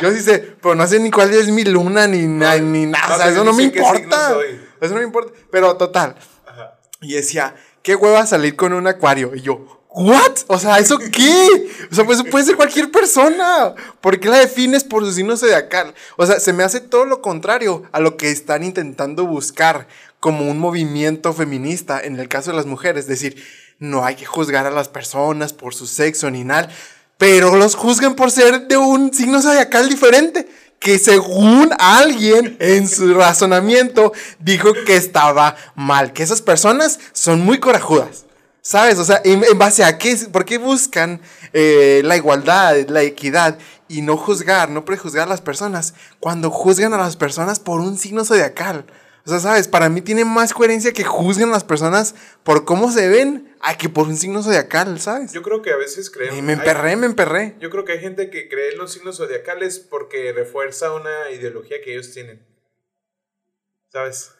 Yo 0.00 0.10
sí 0.12 0.20
sé, 0.20 0.38
pero 0.60 0.74
no 0.74 0.86
sé 0.86 0.98
ni 1.00 1.10
cuál 1.10 1.32
es 1.32 1.48
mi 1.48 1.64
luna, 1.64 2.06
ni, 2.06 2.26
na- 2.26 2.58
ni 2.58 2.86
nada. 2.86 3.14
O 3.14 3.18
sea, 3.18 3.28
eso 3.28 3.44
no 3.44 3.52
me 3.52 3.64
importa. 3.64 4.36
Eso 4.80 4.94
no 4.94 5.00
me 5.00 5.04
importa. 5.06 5.32
Pero 5.50 5.76
total. 5.76 6.16
Ajá. 6.46 6.78
Y 7.00 7.14
decía, 7.14 7.54
qué 7.82 7.94
hueva 7.94 8.24
salir 8.26 8.56
con 8.56 8.72
un 8.72 8.86
acuario. 8.86 9.32
Y 9.34 9.42
yo, 9.42 9.81
¿what? 9.94 10.38
O 10.46 10.58
sea, 10.58 10.78
¿eso 10.78 10.98
qué? 10.98 11.68
O 11.90 11.94
sea, 11.94 12.04
pues 12.04 12.22
puede 12.30 12.44
ser 12.44 12.56
cualquier 12.56 12.90
persona. 12.90 13.74
¿Por 14.00 14.18
qué 14.20 14.28
la 14.28 14.38
defines 14.38 14.84
por 14.84 15.04
su 15.04 15.12
signo 15.12 15.36
zodiacal? 15.36 15.94
O 16.16 16.26
sea, 16.26 16.40
se 16.40 16.52
me 16.52 16.62
hace 16.62 16.80
todo 16.80 17.04
lo 17.04 17.20
contrario 17.20 17.84
a 17.92 18.00
lo 18.00 18.16
que 18.16 18.30
están 18.30 18.64
intentando 18.64 19.26
buscar 19.26 19.86
como 20.20 20.48
un 20.50 20.58
movimiento 20.58 21.32
feminista 21.32 22.00
en 22.00 22.18
el 22.18 22.28
caso 22.28 22.50
de 22.50 22.56
las 22.56 22.66
mujeres. 22.66 23.04
Es 23.04 23.08
decir, 23.08 23.44
no 23.78 24.04
hay 24.04 24.14
que 24.14 24.26
juzgar 24.26 24.66
a 24.66 24.70
las 24.70 24.88
personas 24.88 25.52
por 25.52 25.74
su 25.74 25.86
sexo 25.86 26.30
ni 26.30 26.44
nada. 26.44 26.68
Pero 27.18 27.56
los 27.56 27.74
juzgan 27.74 28.14
por 28.14 28.30
ser 28.30 28.68
de 28.68 28.76
un 28.76 29.12
signo 29.12 29.42
zodiacal 29.42 29.88
diferente. 29.88 30.48
Que 30.78 30.98
según 30.98 31.70
alguien 31.78 32.56
en 32.58 32.88
su 32.88 33.14
razonamiento 33.14 34.12
dijo 34.40 34.72
que 34.84 34.96
estaba 34.96 35.56
mal. 35.76 36.12
Que 36.12 36.24
esas 36.24 36.42
personas 36.42 36.98
son 37.12 37.40
muy 37.40 37.60
corajudas. 37.60 38.24
¿Sabes? 38.64 38.98
O 38.98 39.04
sea, 39.04 39.20
¿en, 39.24 39.42
en 39.42 39.58
base 39.58 39.82
a 39.82 39.98
qué? 39.98 40.16
¿Por 40.32 40.44
qué 40.44 40.56
buscan 40.58 41.20
eh, 41.52 42.00
la 42.04 42.16
igualdad, 42.16 42.76
la 42.88 43.02
equidad 43.02 43.58
y 43.88 44.02
no 44.02 44.16
juzgar, 44.16 44.70
no 44.70 44.84
prejuzgar 44.84 45.26
a 45.26 45.30
las 45.30 45.40
personas 45.40 45.94
cuando 46.20 46.48
juzgan 46.50 46.94
a 46.94 46.98
las 46.98 47.16
personas 47.16 47.58
por 47.58 47.80
un 47.80 47.98
signo 47.98 48.24
zodiacal? 48.24 48.86
O 49.26 49.30
sea, 49.30 49.40
¿sabes? 49.40 49.66
Para 49.68 49.88
mí 49.88 50.00
tiene 50.00 50.24
más 50.24 50.52
coherencia 50.54 50.92
que 50.92 51.04
juzguen 51.04 51.48
a 51.48 51.52
las 51.52 51.64
personas 51.64 52.14
por 52.44 52.64
cómo 52.64 52.90
se 52.92 53.08
ven 53.08 53.52
a 53.60 53.76
que 53.76 53.88
por 53.88 54.06
un 54.08 54.16
signo 54.16 54.42
zodiacal, 54.42 55.00
¿sabes? 55.00 55.32
Yo 55.32 55.42
creo 55.42 55.60
que 55.62 55.72
a 55.72 55.76
veces 55.76 56.08
creemos. 56.10 56.38
Y 56.38 56.42
me 56.42 56.52
hay- 56.52 56.58
emperré, 56.58 56.96
me 56.96 57.06
emperré. 57.06 57.56
Yo 57.60 57.68
creo 57.70 57.84
que 57.84 57.92
hay 57.92 58.00
gente 58.00 58.30
que 58.30 58.48
cree 58.48 58.72
en 58.72 58.78
los 58.78 58.92
signos 58.92 59.16
zodiacales 59.18 59.78
porque 59.80 60.32
refuerza 60.32 60.92
una 60.92 61.30
ideología 61.30 61.76
que 61.84 61.92
ellos 61.94 62.12
tienen. 62.12 62.44
¿Sabes? 63.92 64.32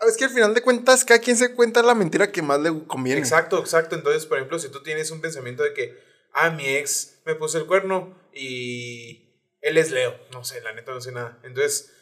Es 0.00 0.16
que 0.16 0.24
al 0.24 0.30
final 0.30 0.54
de 0.54 0.60
cuentas, 0.62 1.04
cada 1.04 1.20
quien 1.20 1.36
se 1.36 1.54
cuenta 1.54 1.82
la 1.82 1.94
mentira 1.94 2.30
que 2.30 2.42
más 2.42 2.60
le 2.60 2.86
conviene. 2.86 3.20
Exacto, 3.20 3.58
exacto. 3.58 3.94
Entonces, 3.94 4.26
por 4.26 4.38
ejemplo, 4.38 4.58
si 4.58 4.68
tú 4.68 4.82
tienes 4.82 5.10
un 5.10 5.20
pensamiento 5.20 5.62
de 5.62 5.72
que, 5.72 5.98
ah, 6.32 6.50
mi 6.50 6.66
ex 6.68 7.18
me 7.24 7.34
puso 7.34 7.58
el 7.58 7.66
cuerno 7.66 8.14
y 8.32 9.32
él 9.62 9.78
es 9.78 9.90
Leo, 9.90 10.14
no 10.32 10.44
sé, 10.44 10.60
la 10.60 10.72
neta 10.74 10.92
no 10.92 11.00
sé 11.00 11.12
nada. 11.12 11.38
Entonces, 11.44 11.92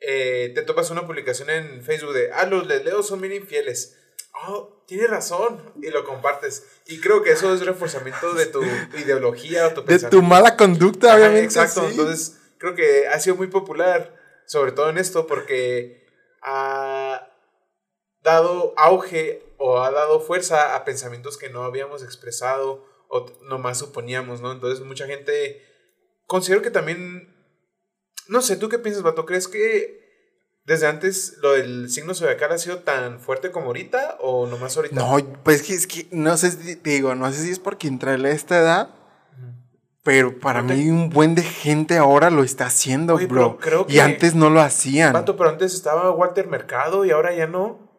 eh, 0.00 0.50
te 0.54 0.62
topas 0.62 0.90
una 0.90 1.06
publicación 1.06 1.50
en 1.50 1.82
Facebook 1.84 2.14
de, 2.14 2.32
ah, 2.32 2.46
los 2.46 2.66
de 2.66 2.82
Leo 2.82 3.02
son 3.02 3.20
bien 3.20 3.34
infieles. 3.34 3.98
Oh, 4.46 4.82
tienes 4.86 5.10
razón. 5.10 5.72
Y 5.80 5.90
lo 5.90 6.04
compartes. 6.04 6.64
Y 6.86 7.00
creo 7.00 7.22
que 7.22 7.32
eso 7.32 7.52
es 7.54 7.64
reforzamiento 7.64 8.32
de 8.32 8.46
tu 8.46 8.62
ideología 8.98 9.66
o 9.66 9.70
tu 9.74 9.82
De 9.82 9.86
pensamiento. 9.88 10.16
tu 10.16 10.22
mala 10.22 10.56
conducta, 10.56 11.08
Ajá, 11.08 11.16
obviamente. 11.18 11.44
Exacto, 11.44 11.82
sí. 11.82 11.90
entonces 11.90 12.38
creo 12.58 12.74
que 12.74 13.08
ha 13.08 13.20
sido 13.20 13.36
muy 13.36 13.48
popular, 13.48 14.16
sobre 14.46 14.72
todo 14.72 14.88
en 14.88 14.96
esto, 14.98 15.26
porque 15.26 16.06
ha 16.40 17.28
dado 18.22 18.74
auge 18.76 19.42
o 19.58 19.80
ha 19.80 19.90
dado 19.90 20.20
fuerza 20.20 20.74
a 20.74 20.84
pensamientos 20.84 21.36
que 21.36 21.50
no 21.50 21.64
habíamos 21.64 22.02
expresado 22.02 22.84
o 23.08 23.26
nomás 23.42 23.78
suponíamos, 23.78 24.40
¿no? 24.40 24.52
Entonces 24.52 24.84
mucha 24.84 25.06
gente, 25.06 25.62
considero 26.26 26.62
que 26.62 26.70
también, 26.70 27.34
no 28.28 28.40
sé, 28.40 28.56
¿tú 28.56 28.68
qué 28.68 28.78
piensas, 28.78 29.02
Vato? 29.02 29.26
¿Crees 29.26 29.48
que 29.48 30.00
desde 30.64 30.86
antes 30.86 31.38
lo 31.42 31.52
del 31.52 31.90
signo 31.90 32.14
zodiacal 32.14 32.52
ha 32.52 32.58
sido 32.58 32.78
tan 32.78 33.20
fuerte 33.20 33.50
como 33.50 33.66
ahorita 33.66 34.16
o 34.20 34.46
nomás 34.46 34.76
ahorita? 34.76 34.94
No, 34.94 35.18
pues 35.42 35.62
que 35.62 35.74
es 35.74 35.86
que 35.86 36.06
no 36.10 36.36
sé 36.36 36.76
te 36.76 36.90
digo, 36.90 37.14
no 37.14 37.30
sé 37.30 37.42
si 37.42 37.50
es 37.50 37.58
porque 37.58 37.88
entré 37.88 38.12
a 38.12 38.30
esta 38.30 38.58
edad, 38.58 38.94
pero 40.02 40.40
para 40.40 40.62
mí 40.62 40.88
un 40.88 41.10
buen 41.10 41.34
de 41.34 41.42
gente 41.42 41.98
ahora 41.98 42.30
lo 42.30 42.42
está 42.42 42.66
haciendo, 42.66 43.14
Oye, 43.14 43.26
bro. 43.26 43.58
Y 43.88 44.00
antes 44.00 44.34
no 44.34 44.50
lo 44.50 44.60
hacían. 44.60 45.12
Vato, 45.12 45.36
pero 45.36 45.50
antes 45.50 45.74
estaba 45.74 46.10
Walter 46.12 46.48
Mercado 46.48 47.04
y 47.04 47.10
ahora 47.10 47.34
ya 47.34 47.46
no. 47.46 47.91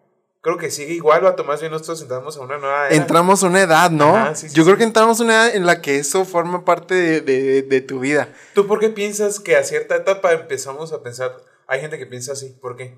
Creo 0.43 0.57
que 0.57 0.69
sigue 0.69 0.93
igual, 0.93 1.21
Vato. 1.21 1.43
Más 1.45 1.61
bien 1.61 1.71
nosotros 1.71 2.01
entramos 2.01 2.37
a 2.37 2.41
una 2.41 2.57
nueva 2.57 2.87
era. 2.87 2.95
Entramos 2.95 3.41
a 3.43 3.47
una 3.47 3.61
edad, 3.61 3.89
¿no? 3.89 4.15
Ajá, 4.15 4.35
sí, 4.35 4.49
sí, 4.49 4.55
Yo 4.55 4.63
sí. 4.63 4.67
creo 4.67 4.77
que 4.77 4.83
entramos 4.83 5.19
a 5.19 5.23
una 5.23 5.33
edad 5.45 5.55
en 5.55 5.65
la 5.65 5.81
que 5.81 5.97
eso 5.97 6.25
forma 6.25 6.65
parte 6.65 6.93
de, 6.93 7.21
de- 7.21 7.61
de 7.61 7.81
tu 7.81 7.99
vida. 8.01 8.27
¿Tú 8.53 8.67
por 8.67 8.79
qué 8.81 8.89
piensas 8.89 9.39
que 9.39 9.55
a 9.55 9.63
cierta 9.63 9.95
etapa 9.95 10.33
empezamos 10.33 10.91
a 10.93 11.01
pensar? 11.01 11.35
Hay 11.65 11.79
gente 11.79 11.97
que 11.97 12.05
piensa 12.05 12.33
así. 12.33 12.49
¿Por 12.61 12.75
qué? 12.75 12.97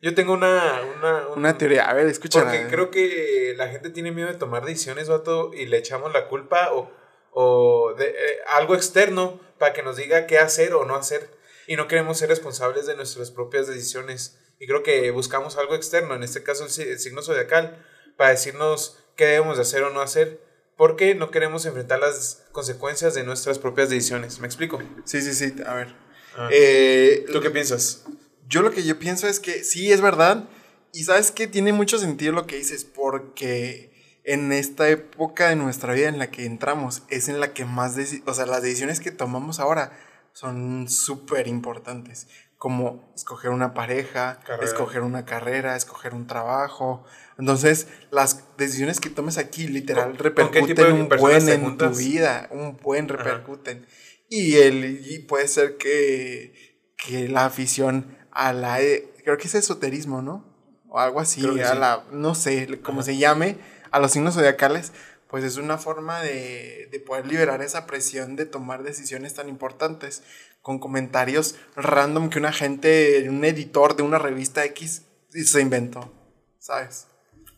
Yo 0.00 0.14
tengo 0.14 0.32
una... 0.34 0.80
Una, 0.98 1.28
un- 1.28 1.38
Una 1.40 1.58
teoría. 1.58 1.90
A 1.90 1.94
ver, 1.94 2.06
escúchala. 2.06 2.44
Porque 2.50 2.66
creo 2.68 2.90
que 2.90 3.54
la 3.56 3.68
gente 3.68 3.90
tiene 3.90 4.12
miedo 4.12 4.28
de 4.28 4.34
tomar 4.34 4.64
decisiones, 4.64 5.08
Vato, 5.08 5.52
y 5.52 5.66
le 5.66 5.78
echamos 5.78 6.12
la 6.12 6.28
culpa 6.28 6.72
o... 6.72 6.90
o 7.32 7.94
de, 7.94 8.06
eh, 8.06 8.14
algo 8.56 8.74
externo 8.76 9.40
para 9.58 9.72
que 9.72 9.82
nos 9.82 9.96
diga 9.96 10.26
qué 10.26 10.38
hacer 10.38 10.74
o 10.74 10.84
no 10.84 10.94
hacer. 10.94 11.28
Y 11.66 11.74
no 11.76 11.88
queremos 11.88 12.18
ser 12.18 12.28
responsables 12.28 12.86
de 12.86 12.94
nuestras 12.96 13.30
propias 13.32 13.66
decisiones. 13.66 14.38
Y 14.62 14.66
creo 14.68 14.84
que 14.84 15.10
buscamos 15.10 15.56
algo 15.56 15.74
externo, 15.74 16.14
en 16.14 16.22
este 16.22 16.44
caso 16.44 16.62
el, 16.64 16.70
si- 16.70 16.82
el 16.82 17.00
signo 17.00 17.20
zodiacal, 17.20 17.84
para 18.16 18.30
decirnos 18.30 18.96
qué 19.16 19.24
debemos 19.26 19.56
de 19.56 19.62
hacer 19.62 19.82
o 19.82 19.90
no 19.90 20.00
hacer. 20.00 20.40
Porque 20.76 21.14
no 21.16 21.30
queremos 21.32 21.66
enfrentar 21.66 21.98
las 21.98 22.44
consecuencias 22.52 23.14
de 23.14 23.24
nuestras 23.24 23.58
propias 23.58 23.90
decisiones. 23.90 24.38
¿Me 24.38 24.46
explico? 24.46 24.80
Sí, 25.04 25.20
sí, 25.20 25.34
sí, 25.34 25.54
a 25.66 25.74
ver. 25.74 25.94
Ah. 26.36 26.48
Eh, 26.52 27.26
¿Tú 27.32 27.40
qué 27.40 27.50
piensas? 27.50 28.04
Yo 28.48 28.62
lo 28.62 28.70
que 28.70 28.84
yo 28.84 28.98
pienso 28.98 29.26
es 29.26 29.40
que 29.40 29.64
sí, 29.64 29.92
es 29.92 30.00
verdad. 30.00 30.48
Y 30.92 31.04
sabes 31.04 31.30
que 31.32 31.46
tiene 31.48 31.72
mucho 31.72 31.98
sentido 31.98 32.32
lo 32.32 32.46
que 32.46 32.56
dices, 32.56 32.84
porque 32.84 33.92
en 34.24 34.52
esta 34.52 34.88
época 34.88 35.48
de 35.48 35.56
nuestra 35.56 35.92
vida 35.92 36.08
en 36.08 36.18
la 36.18 36.30
que 36.30 36.44
entramos, 36.46 37.02
es 37.08 37.28
en 37.28 37.40
la 37.40 37.52
que 37.52 37.64
más, 37.64 37.96
o 38.26 38.34
sea, 38.34 38.46
las 38.46 38.62
decisiones 38.62 39.00
que 39.00 39.10
tomamos 39.10 39.58
ahora 39.58 39.98
son 40.32 40.88
súper 40.88 41.48
importantes. 41.48 42.28
Como 42.62 43.10
escoger 43.16 43.50
una 43.50 43.74
pareja, 43.74 44.38
Carrera. 44.46 44.64
escoger 44.64 45.00
una 45.02 45.24
carrera, 45.24 45.74
escoger 45.74 46.14
un 46.14 46.28
trabajo. 46.28 47.02
Entonces, 47.36 47.88
las 48.12 48.44
decisiones 48.56 49.00
que 49.00 49.10
tomes 49.10 49.36
aquí 49.36 49.66
literal 49.66 50.16
¿Con- 50.16 50.32
con 50.32 50.50
qué 50.52 50.60
tipo 50.60 50.82
repercuten 50.82 50.92
un 50.94 51.08
buen 51.08 51.48
en 51.48 51.76
tu 51.76 51.88
vida, 51.90 52.46
un 52.52 52.76
buen 52.76 53.06
Ajá. 53.06 53.16
repercuten. 53.16 53.84
Y, 54.28 54.58
el, 54.58 55.04
y 55.04 55.18
puede 55.18 55.48
ser 55.48 55.76
que, 55.76 56.78
que 56.96 57.28
la 57.28 57.46
afición 57.46 58.16
a 58.30 58.52
la... 58.52 58.80
e- 58.80 59.08
Creo 59.24 59.36
que 59.38 59.48
es 59.48 59.56
esoterismo, 59.56 60.22
¿no? 60.22 60.44
O 60.88 61.00
algo 61.00 61.18
así, 61.18 61.40
a 61.40 61.72
sí. 61.72 61.78
la... 61.80 62.04
No 62.12 62.36
sé, 62.36 62.80
como 62.80 63.00
Ajá. 63.00 63.06
se 63.06 63.16
llame, 63.16 63.56
a 63.90 63.98
los 63.98 64.12
signos 64.12 64.34
zodiacales, 64.34 64.92
pues 65.32 65.44
es 65.44 65.56
una 65.56 65.78
forma 65.78 66.20
de, 66.20 66.90
de 66.92 67.00
poder 67.00 67.26
liberar 67.26 67.62
esa 67.62 67.86
presión 67.86 68.36
de 68.36 68.44
tomar 68.44 68.82
decisiones 68.82 69.32
tan 69.32 69.48
importantes 69.48 70.22
con 70.60 70.78
comentarios 70.78 71.54
random 71.74 72.28
que 72.28 72.38
una 72.38 72.52
gente, 72.52 73.26
un 73.30 73.42
editor 73.42 73.96
de 73.96 74.02
una 74.02 74.18
revista 74.18 74.62
X 74.66 75.06
se 75.30 75.60
inventó, 75.62 76.12
¿sabes? 76.58 77.06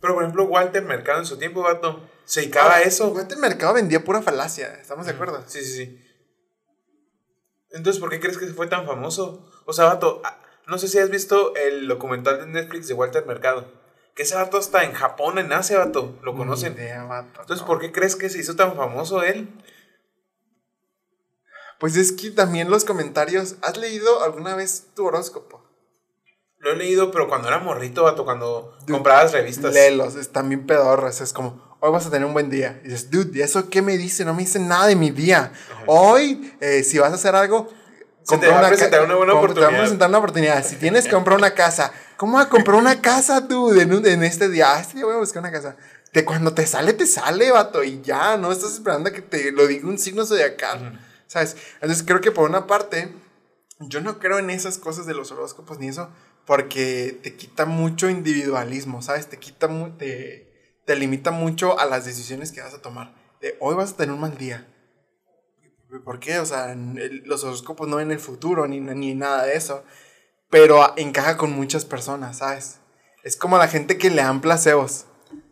Pero 0.00 0.14
por 0.14 0.22
ejemplo, 0.22 0.44
Walter 0.44 0.84
Mercado 0.84 1.18
en 1.18 1.26
su 1.26 1.36
tiempo, 1.36 1.62
vato, 1.62 2.08
se 2.24 2.42
dedicaba 2.42 2.76
a 2.76 2.82
eso. 2.82 3.18
Este 3.18 3.34
mercado 3.34 3.74
vendía 3.74 4.04
pura 4.04 4.22
falacia, 4.22 4.72
¿estamos 4.80 5.06
de 5.06 5.12
acuerdo? 5.12 5.42
Sí, 5.48 5.60
sí, 5.64 5.72
sí. 5.72 6.00
Entonces, 7.70 8.00
¿por 8.00 8.08
qué 8.08 8.20
crees 8.20 8.38
que 8.38 8.46
fue 8.46 8.68
tan 8.68 8.86
famoso? 8.86 9.50
O 9.66 9.72
sea, 9.72 9.86
vato, 9.86 10.22
ah, 10.22 10.38
no 10.68 10.78
sé 10.78 10.86
si 10.86 11.00
has 11.00 11.10
visto 11.10 11.56
el 11.56 11.88
documental 11.88 12.38
de 12.38 12.46
Netflix 12.46 12.86
de 12.86 12.94
Walter 12.94 13.26
Mercado. 13.26 13.83
Que 14.14 14.22
ese 14.22 14.36
vato 14.36 14.58
está 14.58 14.84
en 14.84 14.92
Japón, 14.92 15.38
en 15.38 15.52
Asia, 15.52 15.78
vato. 15.78 16.18
Lo 16.22 16.36
conocen. 16.36 16.74
Idea, 16.74 17.04
vato, 17.04 17.40
Entonces. 17.40 17.66
¿por 17.66 17.80
qué 17.80 17.90
crees 17.90 18.14
que 18.14 18.30
se 18.30 18.38
hizo 18.38 18.54
tan 18.54 18.76
famoso 18.76 19.22
él? 19.22 19.48
Pues 21.80 21.96
es 21.96 22.12
que 22.12 22.30
también 22.30 22.70
los 22.70 22.84
comentarios. 22.84 23.56
¿Has 23.62 23.76
leído 23.76 24.22
alguna 24.22 24.54
vez 24.54 24.86
tu 24.94 25.06
horóscopo? 25.06 25.62
Lo 26.58 26.72
he 26.72 26.76
leído, 26.76 27.10
pero 27.10 27.28
cuando 27.28 27.48
era 27.48 27.58
morrito, 27.58 28.04
vato, 28.04 28.24
cuando 28.24 28.72
comprabas 28.88 29.32
revistas. 29.32 29.74
Léelos, 29.74 30.14
están 30.14 30.48
bien 30.48 30.64
pedorros. 30.64 31.20
Es 31.20 31.32
como, 31.32 31.76
hoy 31.80 31.90
vas 31.90 32.06
a 32.06 32.10
tener 32.10 32.24
un 32.24 32.32
buen 32.32 32.48
día. 32.48 32.80
Y 32.84 32.88
dices, 32.88 33.10
dude, 33.10 33.38
¿y 33.38 33.42
¿eso 33.42 33.68
qué 33.68 33.82
me 33.82 33.98
dice? 33.98 34.24
No 34.24 34.32
me 34.32 34.44
dice 34.44 34.60
nada 34.60 34.86
de 34.86 34.96
mi 34.96 35.10
día. 35.10 35.52
Hoy, 35.86 36.56
eh, 36.60 36.84
si 36.84 36.98
vas 36.98 37.10
a 37.10 37.16
hacer 37.16 37.34
algo. 37.34 37.68
Se 38.24 38.38
te 38.38 38.48
va 38.48 38.60
a 38.60 38.68
presentar 38.68 39.04
una 39.04 39.14
buena 39.16 39.32
com- 39.34 39.40
Te 39.42 39.46
va 39.46 39.50
a 39.52 39.52
oportunidad. 39.52 39.80
presentar 39.80 40.08
una 40.08 40.18
oportunidad. 40.18 40.64
Si 40.64 40.76
tienes 40.76 41.04
que 41.04 41.10
comprar 41.10 41.36
una 41.38 41.52
casa, 41.54 41.92
¿cómo 42.16 42.34
vas 42.38 42.46
a 42.46 42.48
comprar 42.48 42.76
una 42.78 43.00
casa, 43.00 43.40
dude, 43.40 43.82
en, 43.82 44.06
en 44.06 44.24
este 44.24 44.48
día? 44.48 44.74
Ah, 44.74 44.80
este 44.80 44.94
día 44.96 45.04
voy 45.04 45.14
a 45.14 45.18
buscar 45.18 45.40
una 45.42 45.52
casa. 45.52 45.76
De 46.12 46.24
cuando 46.24 46.54
te 46.54 46.66
sale, 46.66 46.92
te 46.92 47.06
sale, 47.06 47.50
vato. 47.50 47.82
Y 47.84 48.00
ya, 48.02 48.36
no 48.36 48.50
estás 48.52 48.72
esperando 48.74 49.10
a 49.10 49.12
que 49.12 49.20
te 49.22 49.52
lo 49.52 49.66
diga 49.66 49.86
un 49.88 49.98
signo 49.98 50.24
zodiacal. 50.24 51.00
¿Sabes? 51.26 51.56
Entonces 51.80 52.04
creo 52.06 52.20
que 52.20 52.30
por 52.30 52.48
una 52.48 52.66
parte, 52.66 53.12
yo 53.80 54.00
no 54.00 54.18
creo 54.18 54.38
en 54.38 54.50
esas 54.50 54.78
cosas 54.78 55.04
de 55.06 55.14
los 55.14 55.32
horóscopos 55.32 55.78
ni 55.78 55.88
eso, 55.88 56.08
porque 56.46 57.18
te 57.22 57.34
quita 57.34 57.64
mucho 57.66 58.08
individualismo, 58.08 59.02
¿sabes? 59.02 59.26
Te 59.28 59.38
quita, 59.38 59.68
te, 59.98 60.80
te 60.86 60.96
limita 60.96 61.30
mucho 61.30 61.78
a 61.80 61.86
las 61.86 62.04
decisiones 62.04 62.52
que 62.52 62.60
vas 62.60 62.74
a 62.74 62.80
tomar. 62.80 63.14
De 63.40 63.56
hoy 63.60 63.74
vas 63.74 63.92
a 63.92 63.96
tener 63.96 64.14
un 64.14 64.20
mal 64.20 64.38
día. 64.38 64.66
¿Por 66.02 66.18
qué? 66.20 66.38
O 66.38 66.46
sea, 66.46 66.72
el- 66.72 67.22
los 67.26 67.44
horóscopos 67.44 67.88
no 67.88 67.96
ven 67.96 68.10
el 68.10 68.18
futuro 68.20 68.66
ni, 68.66 68.80
ni 68.80 69.14
nada 69.14 69.44
de 69.44 69.56
eso, 69.56 69.84
pero 70.50 70.94
encaja 70.96 71.36
con 71.36 71.52
muchas 71.52 71.84
personas, 71.84 72.38
¿sabes? 72.38 72.78
Es 73.22 73.36
como 73.36 73.58
la 73.58 73.68
gente 73.68 73.98
que 73.98 74.10
le 74.10 74.22
dan 74.22 74.40
placebos, 74.40 75.06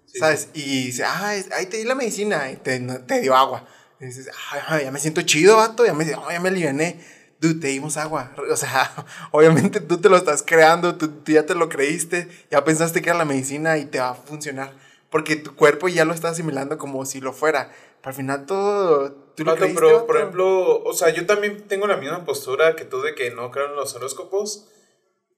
Sí, 0.06 0.18
¿sabes? 0.18 0.48
Y 0.52 0.86
dice, 0.86 1.04
ah, 1.04 1.34
es- 1.34 1.50
ahí 1.52 1.64
te 1.66 1.78
di 1.78 1.84
la 1.84 1.94
medicina 1.94 2.50
y 2.50 2.56
te, 2.56 2.78
no- 2.80 3.00
te 3.00 3.20
dio 3.22 3.34
agua. 3.34 3.66
Y 3.98 4.04
dices, 4.06 4.28
"Ay, 4.50 4.60
ay, 4.68 4.84
ya 4.84 4.90
me 4.90 4.98
siento 5.00 5.22
chido, 5.22 5.56
vato, 5.56 5.86
ya 5.86 5.94
me, 5.94 6.04
oh, 6.14 6.30
ya 6.30 6.38
me 6.40 6.50
aliviané. 6.50 7.00
Dude, 7.40 7.60
te 7.60 7.68
dimos 7.68 7.96
agua. 7.96 8.32
O 8.50 8.56
sea, 8.56 8.90
obviamente 9.32 9.80
tú 9.80 9.98
te 10.00 10.10
lo 10.10 10.16
estás 10.18 10.42
creando, 10.46 10.96
tú, 10.96 11.08
tú 11.08 11.32
ya 11.32 11.46
te 11.46 11.54
lo 11.54 11.68
creíste, 11.70 12.28
ya 12.50 12.62
pensaste 12.62 13.00
que 13.00 13.08
era 13.08 13.18
la 13.18 13.24
medicina 13.24 13.78
y 13.78 13.86
te 13.86 14.00
va 14.00 14.10
a 14.10 14.14
funcionar. 14.14 14.74
Porque 15.10 15.36
tu 15.36 15.54
cuerpo 15.56 15.88
ya 15.88 16.04
lo 16.04 16.12
está 16.14 16.28
asimilando 16.28 16.76
como 16.78 17.04
si 17.06 17.20
lo 17.20 17.32
fuera. 17.32 17.70
Pero 18.00 18.10
al 18.10 18.14
final 18.14 18.44
todo, 18.46 19.21
tú 19.34 19.44
lo 19.44 19.52
Vato, 19.52 19.60
creíste, 19.64 19.80
pero, 19.82 20.06
por 20.06 20.16
ejemplo, 20.16 20.82
o 20.82 20.92
sea, 20.94 21.10
yo 21.10 21.26
también 21.26 21.66
tengo 21.68 21.86
la 21.86 21.96
misma 21.96 22.24
postura 22.24 22.76
que 22.76 22.84
tú 22.84 23.00
de 23.02 23.14
que 23.14 23.30
no 23.30 23.50
creo 23.50 23.66
en 23.66 23.76
los 23.76 23.94
horóscopos. 23.94 24.68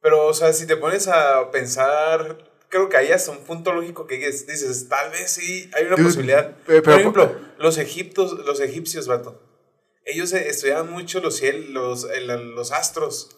Pero, 0.00 0.26
o 0.26 0.34
sea, 0.34 0.52
si 0.52 0.66
te 0.66 0.76
pones 0.76 1.08
a 1.08 1.50
pensar, 1.50 2.50
creo 2.68 2.88
que 2.90 2.96
hay 2.98 3.10
hasta 3.12 3.30
un 3.30 3.38
punto 3.38 3.72
lógico 3.72 4.06
que 4.06 4.18
dices, 4.18 4.88
tal 4.88 5.10
vez 5.10 5.30
sí, 5.30 5.70
hay 5.74 5.84
una 5.86 5.96
Dude, 5.96 6.04
posibilidad. 6.08 6.56
pero- 6.66 6.82
por 6.82 6.92
pero- 6.92 6.98
ejemplo, 7.00 7.36
los 7.58 7.78
egiptos, 7.78 8.32
los 8.44 8.60
egipcios, 8.60 9.06
vato. 9.06 9.40
Ellos 10.04 10.32
eh, 10.34 10.48
estudiaban 10.48 10.90
mucho 10.90 11.20
los 11.20 11.36
cielos, 11.36 11.70
los, 11.70 12.04
el- 12.10 12.26
los 12.54 12.72
astros. 12.72 13.30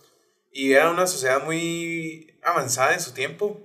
Y 0.50 0.72
era 0.72 0.90
una 0.90 1.06
sociedad 1.06 1.44
muy 1.44 2.36
avanzada 2.42 2.94
en 2.94 3.00
su 3.00 3.12
tiempo. 3.12 3.60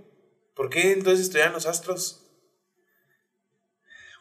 ¿Por 0.54 0.70
qué 0.70 0.92
entonces 0.92 1.26
estudiaban 1.26 1.54
los 1.54 1.66
astros? 1.66 2.21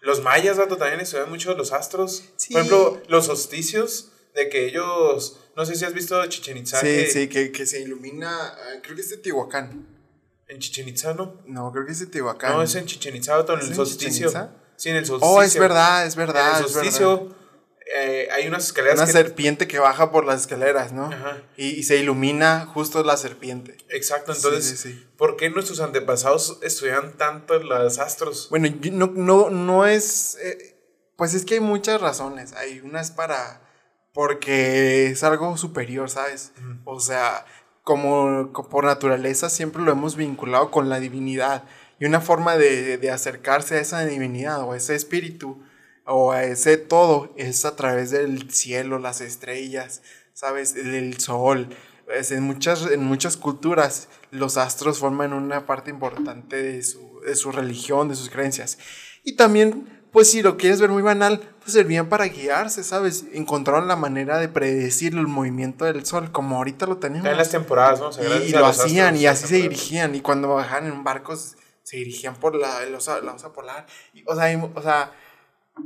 Los 0.03 0.23
mayas, 0.23 0.57
vato, 0.57 0.77
también 0.77 1.01
estudian 1.01 1.29
mucho 1.29 1.55
los 1.57 1.73
astros. 1.73 2.23
Sí. 2.37 2.53
Por 2.53 2.63
ejemplo, 2.63 3.03
los 3.09 3.27
solsticios, 3.27 4.13
de 4.35 4.49
que 4.49 4.67
ellos, 4.67 5.39
no 5.57 5.67
sé 5.67 5.75
si 5.75 5.85
has 5.85 5.93
visto 5.93 6.25
Chichen 6.27 6.57
Itza, 6.57 6.81
Sí, 6.81 6.87
que 6.87 7.07
sí, 7.11 7.29
que, 7.29 7.53
que 7.53 7.67
se 7.67 7.81
ilumina, 7.81 8.31
ah, 8.49 8.81
creo 8.83 8.95
que 8.97 9.03
es 9.03 9.11
de 9.11 9.17
Tehuacán. 9.19 9.87
en 10.49 10.59
Chichen 10.59 10.89
Itza, 10.89 11.15
¿no? 11.15 11.41
No, 11.47 11.71
creo 11.73 11.85
que 11.85 11.93
es 11.93 11.99
de 12.01 12.07
Tehuacán. 12.07 12.53
No, 12.53 12.63
es 12.63 12.75
en 12.75 12.87
Chichen 12.87 13.15
Itza, 13.17 13.37
vato, 13.37 13.53
en 13.55 13.59
¿Es 13.61 13.65
el 13.67 13.71
en 13.73 13.77
solsticio. 13.77 14.29
Chichén 14.29 14.29
Itzá? 14.29 14.57
Sí, 14.77 14.89
en 14.89 14.97
el 14.97 15.07
solsticio. 15.07 15.35
Oh, 15.37 15.43
es 15.43 15.57
verdad, 15.59 16.07
es 16.07 16.15
En 16.15 16.19
verdad. 16.19 16.59
el 16.61 16.65
es 16.67 16.73
verdad. 16.75 16.91
solsticio 16.91 17.35
eh, 17.97 18.29
hay 18.33 18.47
unas 18.47 18.65
escaleras 18.67 18.99
Una 18.99 19.07
que... 19.07 19.13
serpiente 19.13 19.67
que 19.69 19.79
baja 19.79 20.11
por 20.13 20.25
las 20.25 20.43
escaleras, 20.43 20.93
¿no? 20.93 21.07
Ajá. 21.07 21.39
Y, 21.57 21.69
y 21.71 21.83
se 21.83 21.97
ilumina 21.97 22.67
justo 22.67 23.03
la 23.03 23.17
serpiente. 23.17 23.77
Exacto, 23.89 24.33
entonces, 24.33 24.65
sí, 24.67 24.77
sí. 24.93 25.07
¿por 25.17 25.37
qué 25.37 25.51
nuestros 25.51 25.81
antepasados 25.81 26.59
estudian 26.63 27.13
tanto 27.17 27.59
los 27.59 27.99
astros? 27.99 28.49
Bueno, 28.51 28.69
no, 28.93 29.13
no, 29.15 29.51
no 29.51 29.87
es. 29.87 30.37
eh, 30.43 30.77
pues 31.17 31.35
es 31.35 31.45
que 31.45 31.55
hay 31.55 31.61
muchas 31.61 32.01
razones. 32.01 32.53
Hay 32.55 32.81
unas 32.81 33.11
para. 33.11 33.61
Porque 34.13 35.07
es 35.07 35.23
algo 35.23 35.57
superior, 35.57 36.11
¿sabes? 36.11 36.53
O 36.85 36.99
sea, 37.01 37.47
como, 37.85 38.53
co- 38.53 38.69
por 38.69 38.85
naturaleza 38.85 39.49
siempre 39.49 39.83
lo 39.83 39.93
hemos 39.93 40.17
vinculado 40.17 40.71
con 40.71 40.89
la 40.89 40.99
divinidad. 41.01 41.65
Y 42.01 42.07
una 42.07 42.21
forma 42.21 42.57
de, 42.57 42.99
de 42.99 43.11
acercarse 43.11 43.77
a 43.77 43.81
esa 43.81 44.05
divinidad 44.05 44.63
o 44.63 44.73
a 44.73 44.77
ese 44.77 44.95
espíritu 44.97 45.63
o 46.07 46.33
a 46.33 46.45
ese 46.45 46.77
todo 46.77 47.33
es 47.37 47.65
a 47.65 47.77
través 47.77 48.11
del 48.11 48.51
cielo, 48.51 48.99
las 48.99 49.21
estrellas, 49.21 50.03
¿sabes? 50.35 50.75
El, 50.77 50.95
el 50.95 51.19
sol. 51.21 51.69
Es 52.13 52.33
en, 52.33 52.43
muchas, 52.43 52.91
en 52.91 53.05
muchas 53.05 53.37
culturas 53.37 54.09
los 54.33 54.57
astros 54.57 54.99
forman 54.99 55.33
una 55.33 55.67
parte 55.67 55.91
importante 55.91 56.61
de 56.61 56.83
su, 56.83 57.21
de 57.25 57.37
su 57.37 57.53
religión, 57.53 58.09
de 58.09 58.17
sus 58.17 58.31
creencias. 58.31 58.79
Y 59.23 59.37
también, 59.37 60.01
pues 60.11 60.29
si 60.31 60.43
lo 60.43 60.57
quieres 60.57 60.81
ver 60.81 60.91
muy 60.91 61.03
banal, 61.03 61.41
pues 61.61 61.73
servían 61.75 62.09
para 62.09 62.25
guiarse, 62.25 62.83
¿sabes? 62.83 63.27
Encontraron 63.33 63.87
la 63.87 63.95
manera 63.95 64.39
de 64.39 64.49
predecir 64.49 65.13
el 65.15 65.29
movimiento 65.29 65.85
del 65.85 66.05
sol, 66.05 66.33
como 66.33 66.57
ahorita 66.57 66.87
lo 66.87 66.97
tenemos. 66.97 67.29
En 67.29 67.37
las 67.37 67.51
temporadas, 67.51 68.01
¿no? 68.01 68.11
Y, 68.41 68.49
y 68.49 68.53
lo 68.53 68.67
hacían 68.67 69.15
astros, 69.15 69.23
y 69.23 69.27
así 69.27 69.47
se 69.47 69.57
dirigían. 69.57 70.15
Y 70.17 70.21
cuando 70.21 70.49
bajaban 70.49 70.87
en 70.87 71.05
barcos, 71.05 71.55
se 71.85 71.99
dirigían 71.99 72.35
por 72.35 72.57
la, 72.57 72.83
el 72.83 72.93
osa- 72.95 73.21
la 73.21 73.35
osa 73.35 73.53
polar. 73.53 73.87
Y, 74.15 74.25
o, 74.27 74.35
sea, 74.35 74.45
hay- 74.45 74.57
o 74.57 74.83
sea, 74.83 75.13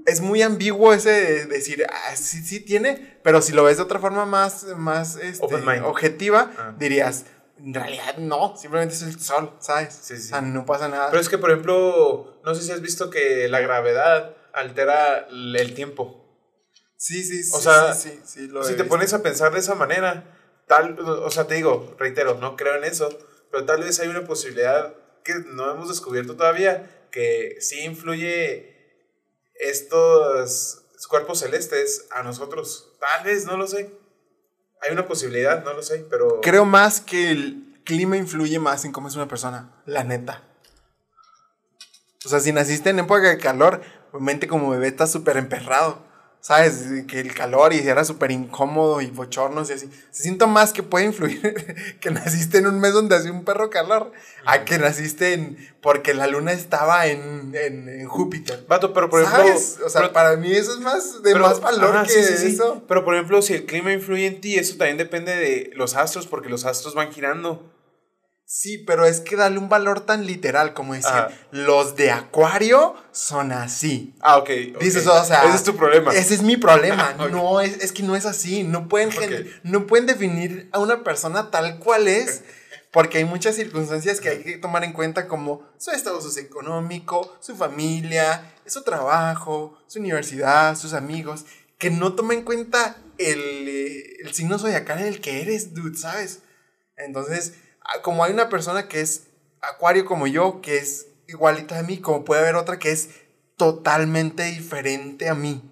es 0.06 0.20
muy 0.20 0.42
ambiguo 0.42 0.92
ese 0.92 1.10
de 1.10 1.46
decir, 1.46 1.86
ah, 1.88 2.16
sí, 2.16 2.42
sí 2.42 2.60
tiene, 2.60 3.18
pero 3.22 3.40
si 3.42 3.52
lo 3.52 3.64
ves 3.64 3.76
de 3.78 3.82
otra 3.84 3.98
forma 4.00 4.26
más, 4.26 4.64
más 4.76 5.16
este, 5.16 5.44
objetiva, 5.82 6.50
Ah. 6.58 6.74
dirías, 6.78 7.24
en 7.58 7.72
realidad 7.72 8.16
no, 8.18 8.56
simplemente 8.56 8.94
es 8.94 9.02
el 9.02 9.18
sol, 9.20 9.52
¿sabes? 9.60 9.94
Sí, 9.94 10.16
sí. 10.16 10.24
O 10.24 10.26
sea, 10.28 10.40
no 10.40 10.66
pasa 10.66 10.88
nada. 10.88 11.08
Pero 11.10 11.20
es 11.20 11.28
que, 11.28 11.38
por 11.38 11.50
ejemplo, 11.50 12.40
no 12.44 12.54
sé 12.54 12.62
si 12.62 12.72
has 12.72 12.80
visto 12.82 13.08
que 13.10 13.48
la 13.48 13.60
gravedad 13.60 14.34
altera 14.52 15.26
el 15.30 15.74
tiempo. 15.74 16.20
sí, 16.96 17.22
sí, 17.22 17.42
sí. 17.44 17.50
o 17.54 17.60
sea, 17.60 17.94
sí, 17.94 18.20
sí, 18.24 18.46
lo 18.48 18.62
si 18.64 18.70
te 18.70 18.82
visto. 18.82 18.88
pones 18.88 19.12
a 19.14 19.22
pensar 19.22 19.52
de 19.52 19.60
esa 19.60 19.74
manera, 19.74 20.36
tal, 20.66 20.98
o 20.98 21.30
sea, 21.30 21.46
te 21.46 21.54
digo, 21.54 21.94
reitero, 21.98 22.34
no 22.34 22.56
creo 22.56 22.76
en 22.76 22.84
eso, 22.84 23.08
pero 23.50 23.64
tal 23.64 23.82
vez 23.82 24.00
hay 24.00 24.08
una 24.08 24.24
posibilidad 24.24 24.94
que 25.22 25.34
no 25.46 25.70
hemos 25.70 25.88
descubierto 25.88 26.36
todavía, 26.36 27.06
que 27.10 27.56
sí 27.60 27.80
influye 27.84 28.73
estos 29.54 30.84
cuerpos 31.08 31.40
celestes 31.40 32.06
a 32.10 32.22
nosotros. 32.22 32.92
Tal 33.00 33.24
vez, 33.24 33.46
no 33.46 33.56
lo 33.56 33.66
sé. 33.66 33.92
Hay 34.80 34.92
una 34.92 35.06
posibilidad, 35.06 35.64
no 35.64 35.72
lo 35.72 35.82
sé, 35.82 36.06
pero... 36.10 36.40
Creo 36.40 36.64
más 36.64 37.00
que 37.00 37.30
el 37.30 37.80
clima 37.84 38.16
influye 38.16 38.58
más 38.58 38.84
en 38.84 38.92
cómo 38.92 39.08
es 39.08 39.16
una 39.16 39.28
persona, 39.28 39.82
la 39.86 40.04
neta. 40.04 40.42
O 42.24 42.28
sea, 42.28 42.40
si 42.40 42.52
naciste 42.52 42.90
en 42.90 42.98
época 42.98 43.28
de 43.28 43.38
calor, 43.38 43.82
mente 44.12 44.48
como 44.48 44.70
bebé 44.70 44.88
está 44.88 45.06
súper 45.06 45.36
emperrado. 45.36 46.02
¿Sabes? 46.46 46.84
Que 47.08 47.20
el 47.20 47.32
calor 47.32 47.72
y 47.72 47.78
era 47.78 48.04
súper 48.04 48.30
incómodo 48.30 49.00
y 49.00 49.06
bochornos 49.06 49.70
y 49.70 49.72
así. 49.72 49.88
Se 50.10 50.24
siento 50.24 50.46
más 50.46 50.74
que 50.74 50.82
puede 50.82 51.06
influir 51.06 51.96
que 52.00 52.10
naciste 52.10 52.58
en 52.58 52.66
un 52.66 52.80
mes 52.80 52.92
donde 52.92 53.16
hacía 53.16 53.32
un 53.32 53.46
perro 53.46 53.70
calor 53.70 54.12
a 54.44 54.66
que 54.66 54.76
naciste 54.78 55.32
en. 55.32 55.56
porque 55.80 56.12
la 56.12 56.26
luna 56.26 56.52
estaba 56.52 57.06
en, 57.06 57.54
en, 57.54 57.88
en 57.88 58.06
Júpiter. 58.06 58.66
Vato, 58.68 58.92
pero 58.92 59.08
por 59.08 59.22
ejemplo. 59.22 59.42
¿Sabes? 59.42 59.78
O 59.86 59.88
sea, 59.88 60.02
pero- 60.02 60.12
para 60.12 60.36
mí 60.36 60.52
eso 60.52 60.74
es 60.74 60.80
más 60.80 61.22
de 61.22 61.32
pero- 61.32 61.46
más 61.48 61.62
valor 61.62 61.96
ajá, 61.96 62.02
que 62.04 62.12
sí, 62.12 62.22
sí, 62.22 62.36
sí. 62.36 62.46
eso. 62.56 62.84
Pero 62.86 63.06
por 63.06 63.14
ejemplo, 63.14 63.40
si 63.40 63.54
el 63.54 63.64
clima 63.64 63.94
influye 63.94 64.26
en 64.26 64.42
ti, 64.42 64.56
eso 64.56 64.76
también 64.76 64.98
depende 64.98 65.34
de 65.34 65.70
los 65.76 65.94
astros, 65.96 66.26
porque 66.26 66.50
los 66.50 66.66
astros 66.66 66.94
van 66.94 67.10
girando. 67.10 67.73
Sí, 68.56 68.78
pero 68.78 69.04
es 69.04 69.18
que 69.18 69.34
darle 69.34 69.58
un 69.58 69.68
valor 69.68 70.02
tan 70.02 70.26
literal 70.26 70.74
como 70.74 70.94
decir, 70.94 71.10
Ajá. 71.10 71.28
los 71.50 71.96
de 71.96 72.12
Acuario 72.12 72.94
son 73.10 73.50
así. 73.50 74.14
Ah, 74.20 74.36
ok. 74.38 74.48
ok. 74.76 74.80
Dices, 74.80 75.04
o 75.08 75.24
sea. 75.24 75.42
Ese 75.44 75.56
es 75.56 75.64
tu 75.64 75.74
problema. 75.76 76.14
Ese 76.14 76.34
es 76.34 76.42
mi 76.42 76.56
problema. 76.56 77.16
Ok. 77.18 77.30
No, 77.32 77.60
es, 77.60 77.78
es 77.82 77.90
que 77.90 78.04
no 78.04 78.14
es 78.14 78.26
así. 78.26 78.62
No 78.62 78.86
pueden, 78.88 79.10
gen- 79.10 79.34
Ok. 79.42 79.46
no 79.64 79.88
pueden 79.88 80.06
definir 80.06 80.68
a 80.70 80.78
una 80.78 81.02
persona 81.02 81.50
tal 81.50 81.80
cual 81.80 82.06
es. 82.06 82.42
Porque 82.92 83.18
hay 83.18 83.24
muchas 83.24 83.56
circunstancias 83.56 84.20
que 84.20 84.28
hay 84.28 84.44
que 84.44 84.56
tomar 84.58 84.84
en 84.84 84.92
cuenta 84.92 85.26
como 85.26 85.66
su 85.78 85.90
estado 85.90 86.20
socioeconómico, 86.20 87.36
su 87.40 87.56
familia, 87.56 88.54
su 88.66 88.84
trabajo, 88.84 89.76
su 89.88 89.98
universidad, 89.98 90.76
sus 90.78 90.92
amigos, 90.92 91.44
que 91.76 91.90
no 91.90 92.12
tomen 92.14 92.38
en 92.38 92.44
cuenta 92.44 92.98
el, 93.18 93.40
eh, 93.68 94.16
el 94.22 94.32
signo 94.32 94.60
zodiacal 94.60 95.00
en 95.00 95.06
el 95.08 95.20
que 95.20 95.42
eres, 95.42 95.74
dude, 95.74 95.98
¿sabes? 95.98 96.42
Entonces, 96.96 97.54
ah, 97.73 97.73
como 98.02 98.24
hay 98.24 98.32
una 98.32 98.48
persona 98.48 98.88
que 98.88 99.00
es 99.00 99.28
acuario 99.60 100.04
como 100.04 100.26
yo, 100.26 100.60
que 100.60 100.78
es 100.78 101.06
igualita 101.26 101.78
a 101.78 101.82
mí, 101.82 101.98
como 101.98 102.24
puede 102.24 102.42
haber 102.42 102.56
otra 102.56 102.78
que 102.78 102.90
es 102.90 103.10
totalmente 103.56 104.44
diferente 104.44 105.28
a 105.28 105.34
mí. 105.34 105.70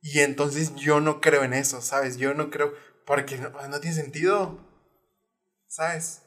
Y 0.00 0.20
entonces 0.20 0.74
yo 0.76 1.00
no 1.00 1.20
creo 1.20 1.42
en 1.42 1.52
eso, 1.52 1.80
¿sabes? 1.80 2.16
Yo 2.16 2.34
no 2.34 2.50
creo, 2.50 2.72
porque 3.04 3.38
no, 3.38 3.50
no 3.68 3.80
tiene 3.80 3.96
sentido, 3.96 4.58
¿sabes? 5.66 6.22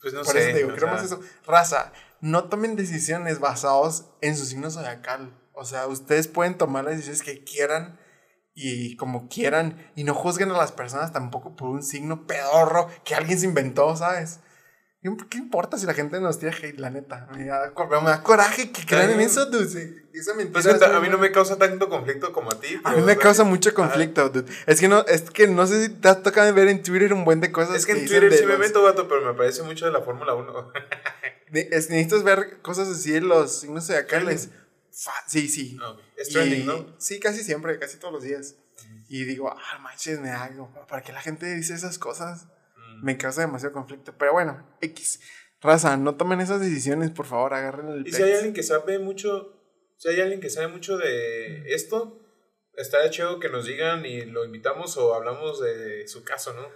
Pues 0.00 0.14
no 0.14 0.22
Por 0.22 0.32
sé. 0.32 0.40
eso 0.40 0.52
te 0.52 0.56
digo, 0.58 0.70
o 0.70 0.74
creo 0.74 0.88
sea, 0.88 0.94
más 0.94 1.04
eso. 1.04 1.20
Raza, 1.46 1.92
no 2.20 2.48
tomen 2.48 2.76
decisiones 2.76 3.40
basados 3.40 4.06
en 4.20 4.36
su 4.36 4.46
signo 4.46 4.70
zodiacal. 4.70 5.38
O 5.52 5.64
sea, 5.64 5.86
ustedes 5.86 6.26
pueden 6.28 6.56
tomar 6.56 6.84
las 6.84 6.94
decisiones 6.94 7.22
que 7.22 7.44
quieran 7.44 7.98
y 8.54 8.96
como 8.96 9.28
quieran 9.28 9.90
y 9.96 10.04
no 10.04 10.14
juzguen 10.14 10.50
a 10.50 10.56
las 10.56 10.72
personas 10.72 11.12
tampoco 11.12 11.56
por 11.56 11.68
un 11.70 11.82
signo 11.82 12.26
pedorro 12.26 12.88
que 13.04 13.14
alguien 13.14 13.38
se 13.38 13.46
inventó, 13.46 13.96
¿sabes? 13.96 14.40
¿Qué 15.28 15.36
importa 15.36 15.76
si 15.76 15.84
la 15.84 15.92
gente 15.92 16.18
nos 16.18 16.38
tira 16.38 16.52
hate, 16.56 16.78
la 16.78 16.88
neta? 16.88 17.28
Me 17.36 17.44
da, 17.44 17.70
me 18.00 18.08
da 18.08 18.22
coraje 18.22 18.70
que 18.72 18.86
crean 18.86 19.10
en 19.10 19.20
eso, 19.20 19.44
dude. 19.46 19.68
Sí, 19.68 19.94
Esa 20.14 20.32
mentira 20.32 20.52
Pues 20.52 20.64
que 20.64 20.70
es 20.72 20.80
muy 20.80 20.96
a 20.96 21.00
mí 21.00 21.08
no 21.10 21.18
me 21.18 21.30
causa 21.30 21.58
tanto 21.58 21.90
conflicto 21.90 22.32
como 22.32 22.50
a 22.50 22.58
ti. 22.58 22.80
A 22.84 22.92
mí 22.92 23.02
me 23.02 23.12
sea, 23.12 23.18
causa 23.18 23.44
mucho 23.44 23.74
conflicto, 23.74 24.30
dude. 24.30 24.50
Es 24.66 24.80
que 24.80 24.88
no, 24.88 25.04
es 25.04 25.30
que 25.30 25.46
no 25.46 25.66
sé 25.66 25.82
si 25.84 25.88
te 25.92 26.08
has 26.08 26.22
tocado 26.22 26.54
ver 26.54 26.68
en 26.68 26.82
Twitter 26.82 27.12
un 27.12 27.26
buen 27.26 27.42
de 27.42 27.52
cosas. 27.52 27.76
Es 27.76 27.84
que 27.84 27.92
en 27.92 28.00
dicen 28.00 28.20
Twitter 28.20 28.38
sí 28.38 28.46
me 28.46 28.56
meto, 28.56 28.82
vato, 28.82 29.06
pero 29.06 29.20
me 29.20 29.34
parece 29.34 29.62
mucho 29.62 29.84
de 29.84 29.92
la 29.92 30.00
Fórmula 30.00 30.34
1. 30.34 30.72
de- 31.50 31.68
es- 31.72 31.90
necesitas 31.90 32.22
ver 32.22 32.62
cosas 32.62 32.88
así 32.88 33.10
de 33.12 33.20
los 33.20 33.60
signos 33.60 33.86
zodiacales. 33.86 34.48
Sí, 35.26 35.48
sí. 35.48 35.76
Ah, 35.82 35.90
ok. 35.90 36.00
Es 36.16 36.28
trending, 36.30 36.66
¿no? 36.66 36.94
Sí, 36.98 37.20
casi 37.20 37.42
siempre, 37.42 37.78
casi 37.78 37.98
todos 37.98 38.12
los 38.12 38.22
días. 38.22 38.56
Y 39.08 39.24
digo, 39.24 39.50
ah, 39.50 39.78
manches, 39.80 40.20
me 40.20 40.30
hago. 40.30 40.72
¿Para 40.88 41.02
qué 41.02 41.12
la 41.12 41.20
gente 41.20 41.54
dice 41.54 41.74
esas 41.74 41.98
cosas? 41.98 42.46
Mm. 42.76 43.04
Me 43.04 43.16
causa 43.16 43.42
demasiado 43.42 43.72
conflicto. 43.72 44.16
Pero 44.16 44.32
bueno, 44.32 44.66
X. 44.80 45.20
Raza, 45.60 45.96
no 45.96 46.16
tomen 46.16 46.40
esas 46.40 46.60
decisiones, 46.60 47.10
por 47.10 47.26
favor, 47.26 47.54
agarren 47.54 47.88
el 47.88 48.06
Y 48.06 48.12
si 48.12 48.22
hay 48.22 48.32
alguien 48.32 48.52
que 48.52 48.62
sabe 48.62 48.98
mucho, 48.98 49.62
si 49.96 50.08
hay 50.08 50.20
alguien 50.20 50.40
que 50.40 50.50
sabe 50.50 50.68
mucho 50.68 50.98
de 50.98 51.72
esto, 51.72 52.20
estaría 52.76 53.10
chido 53.10 53.40
que 53.40 53.48
nos 53.48 53.64
digan 53.64 54.04
y 54.04 54.26
lo 54.26 54.44
invitamos 54.44 54.98
o 54.98 55.14
hablamos 55.14 55.62
de 55.62 56.06
su 56.06 56.22
caso, 56.22 56.52
¿no? 56.52 56.68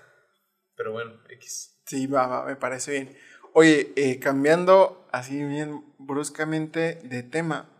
Pero 0.74 0.92
bueno, 0.92 1.20
X. 1.28 1.82
Sí, 1.84 2.06
va, 2.06 2.26
va, 2.28 2.46
me 2.46 2.56
parece 2.56 2.92
bien. 2.92 3.18
Oye, 3.52 3.92
eh, 3.96 4.18
cambiando 4.18 5.06
así 5.12 5.44
bien 5.44 5.84
bruscamente 5.98 7.00
de 7.02 7.22
tema, 7.22 7.70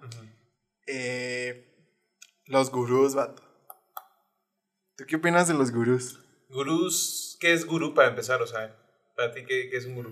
eh, 0.88 1.74
los 2.46 2.70
gurús, 2.70 3.14
vato. 3.14 3.42
¿Tú 4.96 5.05
qué 5.07 5.16
opinas 5.16 5.46
de 5.48 5.55
los 5.55 5.70
gurús? 5.70 6.18
Gurús, 6.51 7.37
¿qué 7.40 7.53
es 7.53 7.66
gurú 7.66 7.94
para 7.94 8.09
empezar? 8.09 8.42
O 8.42 8.46
sea, 8.46 8.74
para 9.16 9.33
ti, 9.33 9.44
¿qué, 9.46 9.68
qué 9.70 9.77
es 9.77 9.85
un 9.87 9.94
gurú? 9.94 10.11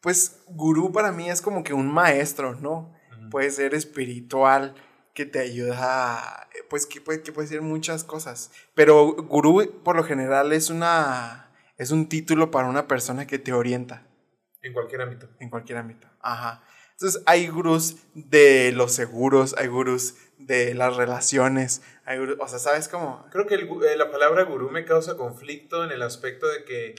Pues 0.00 0.42
gurú 0.46 0.92
para 0.92 1.10
mí 1.10 1.28
es 1.28 1.42
como 1.42 1.64
que 1.64 1.72
un 1.74 1.92
maestro, 1.92 2.54
¿no? 2.54 2.94
Puede 3.30 3.50
ser 3.50 3.74
espiritual, 3.74 4.74
que 5.12 5.26
te 5.26 5.40
ayuda, 5.40 5.74
a- 5.80 6.48
pues 6.70 6.86
que 6.86 7.00
puede, 7.00 7.22
que 7.22 7.32
puede 7.32 7.48
ser 7.48 7.60
muchas 7.62 8.04
cosas. 8.04 8.52
Pero 8.74 9.14
gurú 9.14 9.80
por 9.82 9.96
lo 9.96 10.04
general 10.04 10.52
es 10.52 10.70
una, 10.70 11.50
es 11.76 11.90
un 11.90 12.08
título 12.08 12.50
para 12.52 12.68
una 12.68 12.86
persona 12.86 13.26
que 13.26 13.38
te 13.40 13.52
orienta 13.52 14.06
En 14.62 14.72
cualquier 14.72 15.00
ámbito. 15.02 15.28
en 15.40 15.50
cualquier 15.50 15.78
ámbito. 15.78 16.06
Ajá. 16.20 16.62
Entonces 17.00 17.22
hay 17.26 17.46
gurús 17.46 17.94
de 18.14 18.72
los 18.72 18.90
seguros, 18.90 19.54
hay 19.56 19.68
gurús 19.68 20.16
de 20.36 20.74
las 20.74 20.96
relaciones, 20.96 21.80
hay 22.04 22.18
gurús, 22.18 22.36
o 22.40 22.48
sea, 22.48 22.58
¿sabes 22.58 22.88
cómo? 22.88 23.24
Creo 23.30 23.46
que 23.46 23.54
el 23.54 23.68
eh, 23.84 23.96
la 23.96 24.10
palabra 24.10 24.42
gurú 24.42 24.68
me 24.70 24.84
causa 24.84 25.16
conflicto 25.16 25.84
en 25.84 25.92
el 25.92 26.02
aspecto 26.02 26.48
de 26.48 26.64
que 26.64 26.96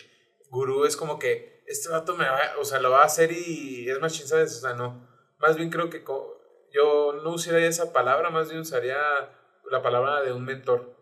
gurú 0.50 0.86
es 0.86 0.96
como 0.96 1.20
que 1.20 1.66
este 1.68 1.90
vato 1.90 2.16
me 2.16 2.24
va, 2.24 2.40
o 2.62 2.64
sea, 2.64 2.80
lo 2.80 2.92
va 2.92 3.02
a 3.02 3.08
hacer 3.08 3.34
y 3.34 3.90
es 3.90 4.00
más 4.00 4.16
¿sabes? 4.16 4.56
O 4.56 4.62
sea, 4.62 4.74
no. 4.74 5.06
Más 5.38 5.58
bien 5.58 5.70
creo 5.70 5.90
que 5.90 6.02
yo 6.72 7.20
no 7.22 7.32
usaría 7.34 7.68
esa 7.68 7.92
palabra, 7.92 8.30
más 8.30 8.48
bien 8.48 8.62
usaría 8.62 8.98
la 9.70 9.82
palabra 9.82 10.22
de 10.22 10.32
un 10.32 10.46
mentor. 10.46 10.96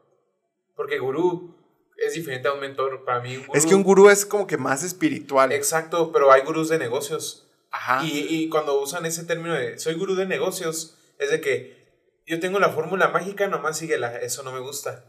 Porque 0.75 0.97
gurú 0.97 1.55
es 1.97 2.15
diferente 2.15 2.47
a 2.47 2.53
un 2.53 2.61
mentor. 2.61 3.05
Para 3.05 3.19
mí, 3.19 3.37
un 3.37 3.45
gurú, 3.45 3.57
Es 3.59 3.65
que 3.67 3.75
un 3.75 3.83
gurú 3.83 4.09
es 4.09 4.25
como 4.25 4.47
que 4.47 4.57
más 4.57 4.83
espiritual. 4.83 5.51
Exacto, 5.51 6.11
pero 6.11 6.31
hay 6.31 6.41
gurús 6.41 6.69
de 6.69 6.79
negocios. 6.79 7.46
Ajá. 7.77 8.03
Y, 8.03 8.25
y 8.29 8.49
cuando 8.49 8.81
usan 8.81 9.05
ese 9.05 9.23
término 9.23 9.53
de 9.53 9.77
soy 9.77 9.93
gurú 9.93 10.15
de 10.15 10.25
negocios, 10.25 10.97
es 11.19 11.29
de 11.29 11.41
que 11.41 11.77
yo 12.25 12.39
tengo 12.39 12.59
la 12.59 12.69
fórmula 12.69 13.09
mágica, 13.09 13.47
nomás 13.47 13.77
síguela. 13.77 14.17
Eso 14.17 14.43
no 14.43 14.51
me 14.51 14.59
gusta. 14.59 15.05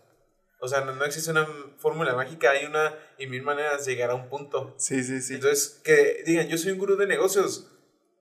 O 0.61 0.69
sea, 0.69 0.83
no, 0.83 0.95
no 0.95 1.05
existe 1.05 1.31
una 1.31 1.47
fórmula 1.79 2.15
mágica, 2.15 2.51
hay 2.51 2.67
una 2.67 2.95
y 3.17 3.27
mil 3.27 3.43
maneras 3.43 3.85
de 3.85 3.93
llegar 3.93 4.11
a 4.11 4.15
un 4.15 4.29
punto. 4.29 4.75
Sí, 4.77 5.03
sí, 5.05 5.21
sí. 5.21 5.35
Entonces, 5.35 5.81
que 5.85 6.23
digan, 6.27 6.49
yo 6.49 6.59
soy 6.59 6.73
un 6.73 6.79
gurú 6.79 6.97
de 6.97 7.07
negocios, 7.07 7.69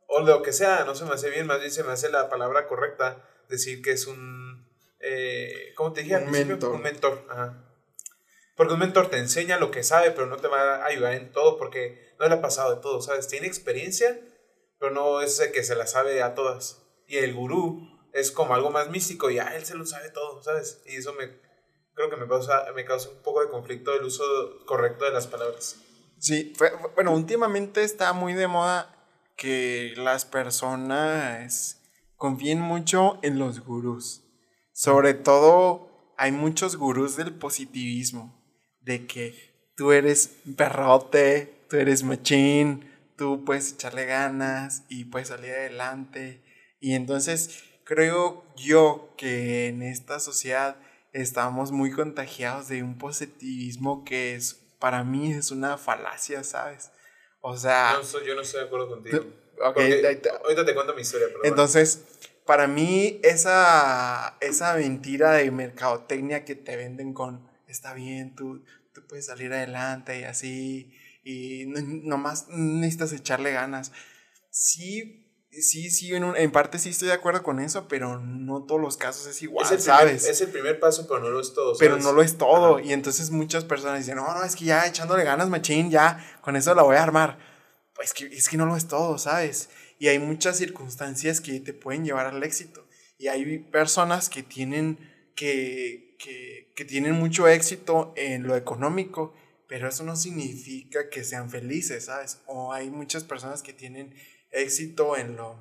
o 0.08 0.22
lo 0.22 0.42
que 0.44 0.54
sea, 0.54 0.84
no 0.86 0.96
se 0.96 1.06
me 1.06 1.14
hace 1.14 1.30
bien, 1.30 1.48
más 1.48 1.60
bien 1.60 1.72
se 1.72 1.84
me 1.84 1.92
hace 1.92 2.10
la 2.10 2.30
palabra 2.30 2.68
correcta, 2.68 3.28
decir 3.50 3.82
que 3.82 3.92
es 3.92 4.06
un, 4.08 4.68
eh, 5.00 5.74
¿cómo 5.76 5.94
te 5.94 6.04
dije? 6.04 6.18
Un 6.18 6.32
mentor. 6.32 6.76
Un 6.76 6.82
mentor, 6.82 7.26
ajá. 7.30 7.64
Porque 8.56 8.74
un 8.74 8.80
mentor 8.80 9.10
te 9.10 9.18
enseña 9.18 9.58
lo 9.58 9.72
que 9.72 9.84
sabe, 9.84 10.12
pero 10.12 10.28
no 10.28 10.38
te 10.38 10.48
va 10.48 10.78
a 10.78 10.86
ayudar 10.86 11.14
en 11.14 11.32
todo, 11.32 11.58
porque 11.58 12.14
no 12.20 12.28
le 12.28 12.36
ha 12.36 12.42
pasado 12.42 12.76
de 12.76 12.82
todo, 12.82 13.02
¿sabes? 13.02 13.28
Tiene 13.28 13.48
experiencia, 13.48 14.20
pero 14.80 14.92
no 14.92 15.22
es 15.22 15.40
el 15.40 15.52
que 15.52 15.63
se 15.63 15.76
la 15.76 15.88
sabe 15.88 16.22
a 16.22 16.36
todas. 16.36 16.84
Y 17.08 17.18
el 17.18 17.34
gurú 17.34 17.88
es 18.13 18.32
como 18.32 18.54
algo 18.54 18.70
más 18.72 18.90
místico, 18.90 19.30
y 19.30 19.40
a 19.40 19.56
él 19.56 19.66
se 19.66 19.76
lo 19.76 19.86
sabe 19.86 20.10
todo, 20.10 20.42
¿sabes? 20.44 20.82
Y 20.88 20.96
eso 20.96 21.13
me, 21.13 21.30
creo 21.94 22.10
que 22.10 22.18
me 22.18 22.28
causa, 22.28 22.66
me 22.76 22.86
causa 22.86 23.10
un 23.10 23.22
poco 23.22 23.42
de 23.42 23.50
conflicto 23.50 23.94
el 23.94 24.04
uso 24.06 24.24
correcto 24.66 25.06
de 25.06 25.12
las 25.12 25.28
palabras. 25.28 25.78
Sí, 26.20 26.54
fue- 26.58 26.72
bueno, 26.96 27.13
últimamente 27.13 27.84
está 27.84 28.12
muy 28.13 28.34
de 28.34 28.48
moda 28.48 28.94
que 29.36 29.94
las 29.98 30.26
personas 30.26 31.82
confíen 32.16 32.60
mucho 32.60 33.20
en 33.22 33.38
los 33.40 33.60
gurús. 33.60 34.24
Sobre 34.74 35.13
todo, 35.13 36.13
hay 36.18 36.32
muchos 36.32 36.76
gurús 36.76 37.16
del 37.18 37.36
positivismo, 37.36 38.44
de 38.82 39.06
que 39.06 39.72
tú 39.76 39.92
eres 39.92 40.38
perrote, 40.56 41.66
tú 41.70 41.78
eres 41.78 42.04
machín, 42.04 42.92
tú 43.18 43.44
puedes 43.46 43.74
echarle 43.74 44.06
ganas 44.06 44.84
y 44.90 45.06
puedes 45.06 45.28
salir 45.30 45.52
adelante. 45.52 46.44
Y 46.80 46.94
entonces 46.94 47.64
creo 47.84 48.46
yo 48.56 49.14
que 49.18 49.68
en 49.68 49.82
esta 49.82 50.20
sociedad 50.20 50.78
estamos 51.14 51.72
muy 51.72 51.92
contagiados 51.92 52.68
de 52.68 52.84
un 52.84 52.98
positivismo 52.98 54.04
que 54.06 54.36
es 54.36 54.64
para 54.80 55.04
mí 55.04 55.34
es 55.34 55.50
una 55.52 55.78
falacia, 55.78 56.44
¿sabes? 56.44 56.92
O 57.42 57.58
sea, 57.58 57.94
No 58.00 58.26
yo 58.26 58.36
no 58.36 58.42
estoy 58.42 58.62
de 58.62 58.66
acuerdo 58.68 58.90
contigo. 58.90 59.20
Tú- 59.20 59.28
ok, 59.64 59.74
Porque- 59.74 60.08
ahí 60.08 60.16
te- 60.18 60.30
ahorita 60.30 60.66
te 60.66 60.76
cuento 60.76 60.94
mi 60.94 61.02
historia, 61.02 61.28
pero 61.30 61.44
entonces, 61.46 62.04
para 62.46 62.68
mí 62.68 63.20
esa, 63.24 64.38
esa 64.42 64.76
mentira 64.76 65.32
de 65.34 65.50
mercadotecnia 65.50 66.46
que 66.46 66.56
te 66.56 66.76
venden 66.76 67.14
con, 67.14 67.50
está 67.68 67.94
bien, 67.94 68.36
tú, 68.36 68.64
tú 68.94 69.06
puedes 69.08 69.26
salir 69.26 69.52
adelante 69.54 70.20
y 70.20 70.24
así, 70.26 70.94
y 71.28 71.66
no- 71.68 71.82
nomás 71.82 72.48
necesitas 72.50 73.12
echarle 73.13 73.52
ganas. 73.52 73.92
Sí, 74.50 75.28
sí, 75.52 75.90
sí, 75.90 76.13
en, 76.16 76.24
en, 76.36 76.52
parte 76.52 76.80
sí 76.80 76.90
estoy 76.90 77.10
de 77.10 77.13
acuerdo 77.13 77.44
con 77.44 77.60
eso, 77.60 77.88
pero 77.88 78.20
no 78.20 78.63
todos 78.66 78.80
los 78.82 78.98
casos 78.98 79.28
es 79.28 79.42
igual, 79.42 79.66
es 79.66 79.72
el 79.72 79.82
¿sabes? 79.82 80.22
Primer, 80.22 80.32
es 80.32 80.42
el 80.42 80.50
primer 80.50 80.80
paso, 80.80 81.08
pero 81.08 81.20
no 81.20 81.30
lo 81.30 81.40
es 81.42 81.54
todo. 81.54 81.76
¿sabes? 81.76 81.80
Pero 81.80 81.98
no 81.98 82.13
lo 82.13 82.22
es 82.22 82.38
todo. 82.38 82.80
Y 82.80 82.94
entonces 82.94 83.30
muchas 83.32 83.66
personas 83.66 84.00
dicen, 84.00 84.16
no, 84.16 84.34
no, 84.34 84.44
es 84.44 84.56
que 84.56 84.66
ya 84.66 84.88
echándole 84.88 85.24
ganas, 85.24 85.50
machín, 85.50 85.92
ya, 85.92 86.26
con 86.42 86.56
eso 86.56 86.74
la 86.74 86.84
voy 86.84 86.96
a 86.96 87.04
armar. 87.04 87.38
Pues 87.94 88.13
que, 88.13 88.26
es 88.28 88.48
que 88.48 88.58
no 88.58 88.66
lo 88.66 88.76
es 88.78 88.88
todo, 88.88 89.18
¿sabes? 89.18 89.70
Y 90.00 90.08
hay 90.08 90.20
muchas 90.20 90.58
circunstancias 90.58 91.42
que 91.42 91.60
te 91.60 91.74
pueden 91.74 92.06
llevar 92.06 92.28
al 92.28 92.44
éxito. 92.44 92.88
Y 93.18 93.28
hay 93.28 93.58
personas 93.58 94.30
que 94.30 94.44
tienen, 94.44 95.00
que, 95.36 96.16
que, 96.20 96.72
que 96.76 96.86
tienen 96.86 97.13
mucho 97.13 97.48
éxito 97.48 98.13
en 98.16 98.44
lo 98.44 98.56
económico, 98.56 99.34
pero 99.68 99.90
eso 99.90 100.04
no 100.04 100.16
significa 100.16 101.10
que 101.10 101.24
sean 101.24 101.50
felices, 101.50 102.06
¿sabes? 102.06 102.40
O 102.46 102.72
hay 102.74 102.90
muchas 102.90 103.24
personas 103.24 103.62
que 103.62 103.74
tienen 103.74 104.16
éxito 104.52 105.18
en 105.18 105.36
lo, 105.36 105.60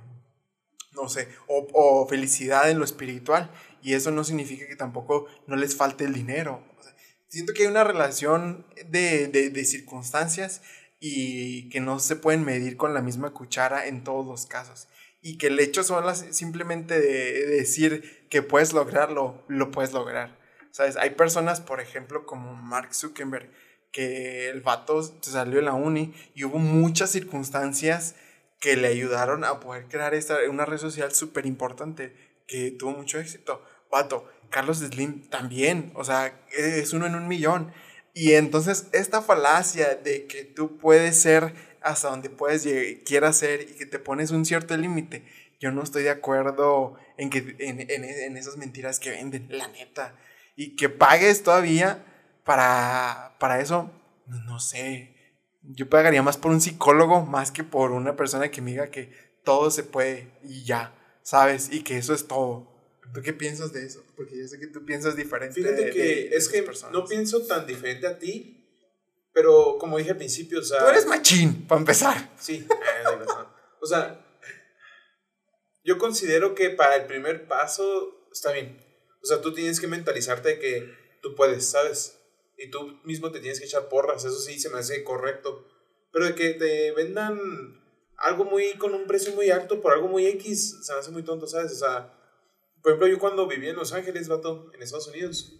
no 0.92 1.08
sé, 1.08 1.28
o, 1.48 1.66
o, 1.72 2.06
felicidad 2.08 2.70
en 2.70 2.78
lo 2.78 2.84
espiritual. 2.84 3.50
Y 3.82 3.94
eso 3.94 4.10
no 4.10 4.24
significa 4.24 4.66
que 4.66 4.76
tampoco 4.76 5.26
no 5.46 5.56
les 5.56 5.76
falte 5.76 6.04
el 6.04 6.14
dinero. 6.14 6.64
O 6.78 6.82
sea, 6.82 6.94
siento 7.28 7.52
que 7.52 7.62
hay 7.62 7.68
una 7.68 7.84
relación 7.84 8.66
de, 8.88 9.28
de, 9.28 9.50
de, 9.50 9.64
circunstancias 9.64 10.62
y 11.00 11.68
que 11.68 11.80
no 11.80 11.98
se 11.98 12.16
pueden 12.16 12.44
medir 12.44 12.76
con 12.76 12.94
la 12.94 13.02
misma 13.02 13.32
cuchara 13.32 13.86
en 13.86 14.04
todos 14.04 14.26
los 14.26 14.46
casos. 14.46 14.88
Y 15.20 15.38
que 15.38 15.48
el 15.48 15.58
hecho 15.58 15.82
son 15.82 16.06
las, 16.06 16.24
simplemente 16.30 17.00
de 17.00 17.46
decir 17.46 18.26
que 18.30 18.42
puedes 18.42 18.72
lograrlo, 18.72 19.44
lo 19.48 19.70
puedes 19.72 19.92
lograr. 19.92 20.38
¿Sabes? 20.70 20.96
Hay 20.96 21.10
personas, 21.10 21.60
por 21.60 21.80
ejemplo, 21.80 22.26
como 22.26 22.54
Mark 22.54 22.94
Zuckerberg, 22.94 23.50
que 23.92 24.48
el 24.48 24.60
vato 24.60 25.02
salió 25.22 25.56
de 25.56 25.62
la 25.62 25.74
uni 25.74 26.14
y 26.34 26.44
hubo 26.44 26.58
muchas 26.58 27.10
circunstancias 27.10 28.14
que 28.60 28.76
le 28.76 28.88
ayudaron 28.88 29.44
a 29.44 29.60
poder 29.60 29.86
crear 29.86 30.14
esta, 30.14 30.38
una 30.50 30.64
red 30.64 30.78
social 30.78 31.12
súper 31.14 31.46
importante 31.46 32.14
que 32.46 32.70
tuvo 32.70 32.92
mucho 32.92 33.18
éxito. 33.18 33.62
Vato, 33.90 34.28
Carlos 34.50 34.78
Slim 34.78 35.28
también, 35.28 35.92
o 35.94 36.04
sea, 36.04 36.40
es 36.52 36.92
uno 36.92 37.06
en 37.06 37.14
un 37.14 37.28
millón. 37.28 37.72
Y 38.14 38.32
entonces 38.32 38.88
esta 38.92 39.22
falacia 39.22 39.94
de 39.94 40.26
que 40.26 40.44
tú 40.44 40.78
puedes 40.78 41.20
ser 41.20 41.54
hasta 41.82 42.08
donde 42.08 42.30
puedes 42.30 42.64
llegar, 42.64 43.04
quieras 43.04 43.36
ser 43.36 43.62
y 43.62 43.74
que 43.74 43.86
te 43.86 43.98
pones 43.98 44.30
un 44.30 44.44
cierto 44.44 44.76
límite, 44.76 45.24
yo 45.60 45.70
no 45.70 45.82
estoy 45.82 46.02
de 46.02 46.10
acuerdo 46.10 46.96
en, 47.16 47.30
que, 47.30 47.56
en, 47.58 47.80
en, 47.80 48.04
en 48.04 48.36
esas 48.36 48.56
mentiras 48.56 49.00
que 49.00 49.10
venden, 49.10 49.46
la 49.50 49.68
neta. 49.68 50.16
Y 50.56 50.76
que 50.76 50.88
pagues 50.88 51.42
todavía 51.42 52.04
para, 52.46 53.36
para 53.38 53.60
eso, 53.60 53.90
no 54.26 54.58
sé, 54.60 55.14
yo 55.62 55.88
pagaría 55.90 56.22
más 56.22 56.36
por 56.36 56.52
un 56.52 56.60
psicólogo 56.60 57.26
más 57.26 57.50
que 57.50 57.64
por 57.64 57.90
una 57.90 58.16
persona 58.16 58.50
que 58.50 58.62
me 58.62 58.70
diga 58.70 58.90
que 58.90 59.12
todo 59.44 59.70
se 59.70 59.82
puede 59.82 60.30
y 60.44 60.64
ya, 60.64 60.94
¿sabes? 61.22 61.68
Y 61.72 61.82
que 61.82 61.98
eso 61.98 62.14
es 62.14 62.26
todo. 62.26 62.72
¿Tú 63.12 63.20
qué 63.20 63.32
piensas 63.32 63.72
de 63.72 63.84
eso? 63.84 64.04
Porque 64.16 64.38
yo 64.38 64.46
sé 64.46 64.58
que 64.58 64.68
tú 64.68 64.84
piensas 64.84 65.16
diferente. 65.16 65.54
Fíjate 65.54 65.90
que 65.90 66.02
de 66.02 66.28
es 66.36 66.48
que 66.48 66.62
personas. 66.62 66.92
no 66.92 67.04
pienso 67.04 67.44
tan 67.46 67.66
diferente 67.66 68.06
a 68.06 68.18
ti, 68.18 68.64
pero 69.32 69.76
como 69.78 69.98
dije 69.98 70.12
al 70.12 70.16
principio, 70.16 70.60
o 70.60 70.62
sea... 70.62 70.78
Tú 70.80 70.88
eres 70.88 71.06
machín, 71.06 71.66
para 71.66 71.80
empezar. 71.80 72.32
Sí, 72.38 72.66
o 73.80 73.86
sea, 73.86 74.24
yo 75.84 75.98
considero 75.98 76.54
que 76.54 76.70
para 76.70 76.96
el 76.96 77.06
primer 77.06 77.46
paso 77.48 78.28
está 78.32 78.52
bien. 78.52 78.84
O 79.22 79.26
sea, 79.26 79.40
tú 79.40 79.52
tienes 79.52 79.80
que 79.80 79.88
mentalizarte 79.88 80.50
de 80.50 80.58
que 80.58 80.94
tú 81.22 81.34
puedes, 81.34 81.68
¿sabes? 81.68 82.15
Y 82.56 82.70
tú 82.70 82.98
mismo 83.04 83.30
te 83.30 83.40
tienes 83.40 83.60
que 83.60 83.66
echar 83.66 83.88
porras, 83.88 84.24
eso 84.24 84.38
sí 84.38 84.58
se 84.58 84.70
me 84.70 84.78
hace 84.78 85.04
correcto. 85.04 85.66
Pero 86.12 86.26
de 86.26 86.34
que 86.34 86.54
te 86.54 86.92
vendan 86.92 87.38
algo 88.16 88.44
muy 88.44 88.74
con 88.74 88.94
un 88.94 89.06
precio 89.06 89.34
muy 89.34 89.50
alto 89.50 89.80
por 89.80 89.92
algo 89.92 90.08
muy 90.08 90.26
X, 90.26 90.78
se 90.82 90.92
me 90.92 90.98
hace 90.98 91.10
muy 91.10 91.22
tonto, 91.22 91.46
¿sabes? 91.46 91.72
O 91.72 91.76
sea, 91.76 92.12
por 92.82 92.92
ejemplo, 92.92 93.08
yo 93.08 93.18
cuando 93.18 93.46
vivía 93.46 93.70
en 93.70 93.76
Los 93.76 93.92
Ángeles, 93.92 94.28
vato, 94.28 94.70
en 94.74 94.82
Estados 94.82 95.08
Unidos, 95.08 95.52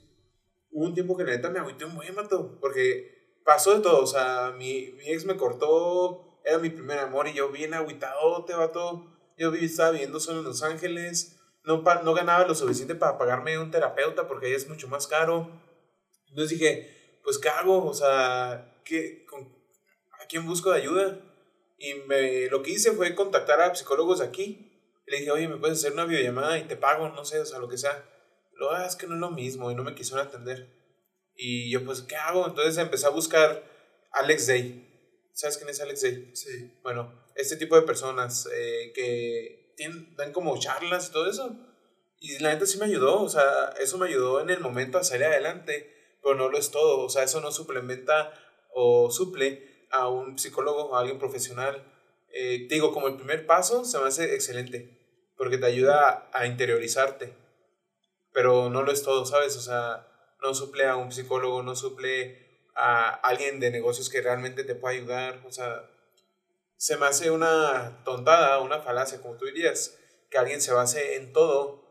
hubo 0.70 0.86
un 0.86 0.94
tiempo 0.94 1.16
que 1.16 1.24
la 1.24 1.32
neta 1.32 1.50
me 1.50 1.58
agüité 1.58 1.84
buen, 1.84 2.14
vato, 2.14 2.58
porque 2.60 3.40
pasó 3.44 3.74
de 3.74 3.80
todo, 3.80 4.02
o 4.02 4.06
sea, 4.06 4.54
mi, 4.56 4.92
mi 4.92 5.10
ex 5.10 5.26
me 5.26 5.36
cortó, 5.36 6.40
era 6.44 6.58
mi 6.58 6.70
primer 6.70 6.98
amor 6.98 7.28
y 7.28 7.34
yo 7.34 7.50
bien 7.50 7.74
agüitadote, 7.74 8.54
vato. 8.54 9.12
Yo 9.36 9.52
estaba 9.52 9.90
viviendo 9.90 10.18
solo 10.18 10.38
en 10.38 10.44
Los 10.46 10.62
Ángeles, 10.62 11.38
no, 11.64 11.82
no 11.82 12.14
ganaba 12.14 12.46
lo 12.46 12.54
suficiente 12.54 12.94
para 12.94 13.18
pagarme 13.18 13.58
un 13.58 13.70
terapeuta 13.70 14.26
porque 14.26 14.46
ahí 14.46 14.52
es 14.54 14.68
mucho 14.68 14.88
más 14.88 15.06
caro 15.06 15.50
entonces 16.28 16.58
dije, 16.58 17.18
pues 17.22 17.38
¿qué 17.38 17.48
hago? 17.48 17.84
O 17.84 17.94
sea, 17.94 18.80
¿qué, 18.84 19.24
con, 19.26 19.42
¿a 20.20 20.26
quién 20.26 20.46
busco 20.46 20.70
de 20.70 20.80
ayuda? 20.80 21.18
Y 21.78 21.94
me, 22.06 22.48
lo 22.48 22.62
que 22.62 22.70
hice 22.70 22.92
fue 22.92 23.14
contactar 23.14 23.60
a 23.60 23.74
psicólogos 23.74 24.20
aquí. 24.20 24.72
Y 25.06 25.10
le 25.10 25.18
dije, 25.18 25.30
oye, 25.30 25.48
¿me 25.48 25.56
puedes 25.56 25.78
hacer 25.78 25.92
una 25.92 26.04
videollamada 26.04 26.58
y 26.58 26.64
te 26.64 26.76
pago? 26.76 27.08
No 27.08 27.24
sé, 27.24 27.40
o 27.40 27.46
sea, 27.46 27.58
lo 27.58 27.68
que 27.68 27.78
sea. 27.78 28.04
Lo 28.54 28.70
ah, 28.70 28.86
es 28.86 28.96
que 28.96 29.06
no 29.06 29.14
es 29.14 29.20
lo 29.20 29.30
mismo 29.30 29.70
y 29.70 29.74
no 29.74 29.84
me 29.84 29.94
quisieron 29.94 30.26
atender. 30.26 30.68
Y 31.36 31.70
yo, 31.70 31.84
pues, 31.84 32.00
¿qué 32.02 32.16
hago? 32.16 32.46
Entonces 32.46 32.78
empecé 32.78 33.06
a 33.06 33.10
buscar 33.10 33.62
Alex 34.12 34.46
Day. 34.46 34.82
¿Sabes 35.32 35.58
quién 35.58 35.68
es 35.68 35.80
Alex 35.80 36.02
Day? 36.02 36.30
Sí. 36.34 36.72
Bueno, 36.82 37.12
este 37.34 37.56
tipo 37.56 37.76
de 37.76 37.82
personas 37.82 38.48
eh, 38.54 38.92
que 38.94 39.74
tienen, 39.76 40.14
dan 40.16 40.32
como 40.32 40.58
charlas 40.58 41.08
y 41.08 41.12
todo 41.12 41.28
eso. 41.28 41.54
Y 42.18 42.38
la 42.38 42.54
neta 42.54 42.64
sí 42.64 42.78
me 42.78 42.86
ayudó, 42.86 43.20
o 43.20 43.28
sea, 43.28 43.74
eso 43.78 43.98
me 43.98 44.06
ayudó 44.06 44.40
en 44.40 44.48
el 44.48 44.60
momento 44.60 44.96
a 44.96 45.04
salir 45.04 45.26
adelante 45.26 45.95
pero 46.26 46.34
no 46.34 46.48
lo 46.48 46.58
es 46.58 46.72
todo, 46.72 47.04
o 47.04 47.08
sea, 47.08 47.22
eso 47.22 47.40
no 47.40 47.52
suplementa 47.52 48.32
o 48.74 49.12
suple 49.12 49.86
a 49.92 50.08
un 50.08 50.40
psicólogo, 50.40 50.96
a 50.96 50.98
alguien 50.98 51.20
profesional. 51.20 51.84
Eh, 52.32 52.66
digo, 52.68 52.92
como 52.92 53.06
el 53.06 53.14
primer 53.14 53.46
paso 53.46 53.84
se 53.84 53.96
me 54.00 54.08
hace 54.08 54.34
excelente, 54.34 54.98
porque 55.36 55.56
te 55.56 55.66
ayuda 55.66 56.28
a, 56.32 56.40
a 56.40 56.46
interiorizarte, 56.48 57.32
pero 58.32 58.70
no 58.70 58.82
lo 58.82 58.90
es 58.90 59.04
todo, 59.04 59.24
¿sabes? 59.24 59.56
O 59.56 59.60
sea, 59.60 60.08
no 60.42 60.52
suple 60.52 60.86
a 60.86 60.96
un 60.96 61.12
psicólogo, 61.12 61.62
no 61.62 61.76
suple 61.76 62.72
a 62.74 63.10
alguien 63.10 63.60
de 63.60 63.70
negocios 63.70 64.10
que 64.10 64.20
realmente 64.20 64.64
te 64.64 64.74
pueda 64.74 64.96
ayudar, 64.96 65.44
o 65.46 65.52
sea, 65.52 65.88
se 66.76 66.96
me 66.96 67.06
hace 67.06 67.30
una 67.30 68.02
tontada, 68.04 68.58
una 68.58 68.80
falacia, 68.80 69.22
como 69.22 69.36
tú 69.36 69.44
dirías, 69.44 69.96
que 70.28 70.38
alguien 70.38 70.60
se 70.60 70.72
base 70.72 71.14
en 71.18 71.32
todo 71.32 71.86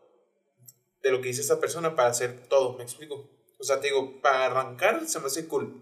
de 1.01 1.11
lo 1.11 1.21
que 1.21 1.29
dice 1.29 1.39
esta 1.39 1.61
persona 1.61 1.95
para 1.95 2.09
hacer 2.09 2.49
todo, 2.49 2.73
¿me 2.73 2.83
explico? 2.83 3.34
O 3.59 3.63
sea, 3.63 3.79
te 3.79 3.87
digo, 3.87 4.21
para 4.21 4.45
arrancar 4.45 5.07
se 5.07 5.19
me 5.19 5.27
hace 5.27 5.47
cool. 5.47 5.81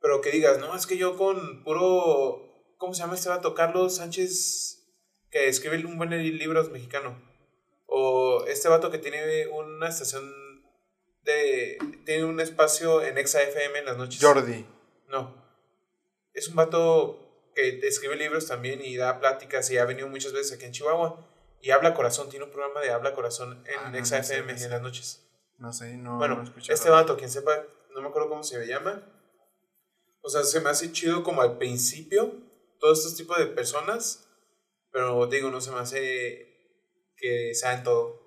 Pero 0.00 0.20
que 0.20 0.30
digas, 0.30 0.58
no, 0.58 0.74
es 0.76 0.86
que 0.86 0.96
yo 0.96 1.16
con 1.16 1.62
puro. 1.64 2.74
¿Cómo 2.76 2.92
se 2.92 3.00
llama 3.00 3.14
este 3.14 3.28
vato? 3.28 3.54
Carlos 3.54 3.96
Sánchez, 3.96 4.84
que 5.30 5.48
escribe 5.48 5.84
un 5.86 5.96
buen 5.96 6.10
libros 6.10 6.70
mexicano. 6.70 7.16
O 7.86 8.44
este 8.46 8.68
vato 8.68 8.90
que 8.90 8.98
tiene 8.98 9.46
una 9.48 9.88
estación 9.88 10.24
de. 11.22 11.78
Tiene 12.04 12.24
un 12.24 12.40
espacio 12.40 13.02
en 13.02 13.16
ExaFM 13.16 13.78
en 13.78 13.84
las 13.86 13.96
noches. 13.96 14.22
Jordi. 14.22 14.66
No. 15.08 15.42
Es 16.34 16.48
un 16.48 16.56
vato 16.56 17.20
que 17.54 17.78
escribe 17.86 18.16
libros 18.16 18.46
también 18.46 18.84
y 18.84 18.96
da 18.96 19.20
pláticas 19.20 19.70
y 19.70 19.78
ha 19.78 19.84
venido 19.84 20.08
muchas 20.08 20.32
veces 20.32 20.52
aquí 20.52 20.64
en 20.64 20.72
Chihuahua. 20.72 21.26
Y 21.62 21.70
habla 21.70 21.94
corazón, 21.94 22.28
tiene 22.28 22.44
un 22.44 22.50
programa 22.50 22.80
de 22.80 22.90
habla 22.90 23.14
corazón 23.14 23.62
en 23.66 23.78
Ah, 23.78 23.90
no 23.90 23.98
no 23.98 24.04
sé. 24.04 24.36
en 24.36 24.70
las 24.70 24.82
noches. 24.82 25.23
No 25.64 25.72
sé, 25.72 25.96
no. 25.96 26.18
Bueno, 26.18 26.36
no 26.36 26.62
este 26.68 26.90
vato, 26.90 27.16
quien 27.16 27.30
sepa, 27.30 27.64
no 27.94 28.02
me 28.02 28.08
acuerdo 28.08 28.28
cómo 28.28 28.44
se 28.44 28.66
llama. 28.66 29.02
O 30.20 30.28
sea, 30.28 30.44
se 30.44 30.60
me 30.60 30.68
hace 30.68 30.92
chido 30.92 31.22
como 31.22 31.40
al 31.40 31.56
principio, 31.56 32.34
todos 32.78 32.98
estos 32.98 33.16
tipos 33.16 33.38
de 33.38 33.46
personas, 33.46 34.28
pero 34.92 35.26
digo, 35.26 35.50
no 35.50 35.62
se 35.62 35.70
me 35.70 35.78
hace 35.78 37.14
que 37.16 37.54
sea 37.54 37.78
en 37.78 37.82
todo. 37.82 38.20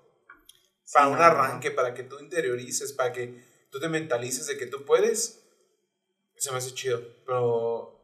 Para 0.92 1.06
Sí, 1.06 1.12
un 1.12 1.18
no, 1.18 1.24
arranque, 1.24 1.70
para 1.70 1.94
que 1.94 2.02
tú 2.02 2.18
interiorices, 2.18 2.92
para 2.92 3.12
que 3.12 3.40
tú 3.70 3.78
te 3.78 3.88
mentalices 3.88 4.48
de 4.48 4.58
que 4.58 4.66
tú 4.66 4.84
puedes, 4.84 5.40
se 6.34 6.50
me 6.50 6.56
hace 6.56 6.74
chido. 6.74 7.00
Pero 7.24 8.02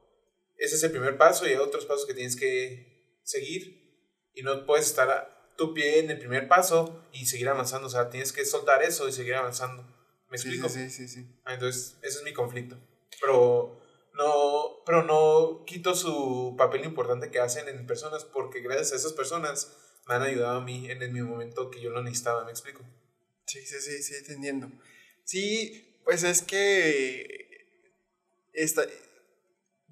ese 0.59 0.77
es 0.77 0.83
el 0.85 0.93
primer 0.93 1.19
paso 1.19 1.45
y 1.45 1.51
hay 1.51 1.57
otros 1.57 1.87
pasos 1.87 2.07
que 2.07 2.15
tienes 2.15 2.37
que 2.37 3.19
seguir 3.25 4.31
y 4.33 4.43
no 4.43 4.65
puedes 4.65 4.87
estar 4.87 5.34
tu 5.57 5.75
pie 5.75 6.01
en 6.01 6.11
el 6.11 6.19
primer 6.19 6.49
paso 6.49 7.05
y 7.13 7.27
seguir 7.27 7.49
avanzando. 7.49 7.87
O 7.87 7.91
sea, 7.91 8.11
tienes 8.11 8.33
que 8.33 8.45
soltar 8.45 8.83
eso 8.83 9.09
y 9.09 9.13
seguir 9.13 9.35
avanzando. 9.35 9.83
¿Me 10.31 10.37
explico? 10.37 10.69
sí, 10.69 10.91
sí, 10.91 11.09
sí, 11.09 11.09
sí. 11.09 11.41
Ah, 11.45 11.55
Entonces, 11.55 11.97
ese 12.03 12.19
es 12.19 12.25
mi 12.25 12.33
conflicto. 12.33 12.77
Pero 13.21 13.81
no, 14.15 14.83
pero 14.87 15.03
no 15.03 15.65
quito 15.65 15.95
su 15.95 16.55
papel 16.57 16.85
importante 16.85 17.31
que 17.31 17.41
hacen 17.41 17.69
en 17.69 17.87
personas 17.87 18.25
porque 18.25 18.61
gracias 18.61 18.93
a 18.93 18.97
esas 18.97 19.13
personas 19.13 19.77
me 20.09 20.15
han 20.15 20.23
ayudado 20.23 20.59
a 20.59 20.65
mí 20.65 20.91
en, 20.91 21.03
el 21.03 21.13
mi 21.13 21.23
momento 21.23 21.71
que 21.71 21.81
yo 21.81 21.91
lo 21.91 22.03
necesitaba. 22.03 22.45
¿Me 22.45 22.51
explico? 22.51 22.85
Sí, 23.47 23.65
sí, 23.65 23.81
sí, 23.81 24.03
sí, 24.03 24.15
entendiendo. 24.17 24.71
Sí, 25.25 26.01
pues 26.05 26.23
es 26.23 26.43
que 26.43 27.45
esta, 28.53 28.83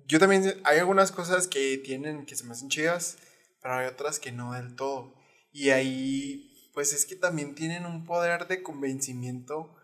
yo 0.06 0.18
también 0.18 0.60
hay 0.64 0.78
algunas 0.78 1.10
cosas 1.10 1.48
que 1.48 1.78
tienen 1.78 2.26
que 2.26 2.36
se 2.36 2.44
me 2.44 2.52
hacen 2.52 2.68
chidas, 2.68 3.18
pero 3.60 3.74
hay 3.74 3.86
otras 3.86 4.20
que 4.20 4.32
no 4.32 4.52
del 4.52 4.76
todo. 4.76 5.14
Y 5.52 5.70
ahí, 5.70 6.70
pues 6.72 6.92
es 6.92 7.06
que 7.06 7.16
también 7.16 7.54
tienen 7.54 7.86
un 7.86 8.04
poder 8.04 8.46
de 8.48 8.62
convencimiento 8.62 9.74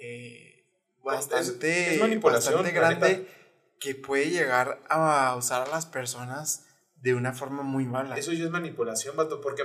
eh, 0.00 0.64
bastante, 1.04 1.94
es 1.94 2.20
bastante 2.20 2.70
grande 2.70 3.28
que 3.78 3.94
puede 3.94 4.30
llegar 4.30 4.82
a 4.88 5.34
usar 5.36 5.68
a 5.68 5.70
las 5.70 5.86
personas 5.86 6.64
de 7.02 7.14
una 7.14 7.32
forma 7.32 7.62
muy 7.62 7.84
mala. 7.84 8.16
Eso 8.16 8.32
ya 8.32 8.44
es 8.44 8.50
manipulación, 8.50 9.16
vato, 9.16 9.40
porque, 9.40 9.62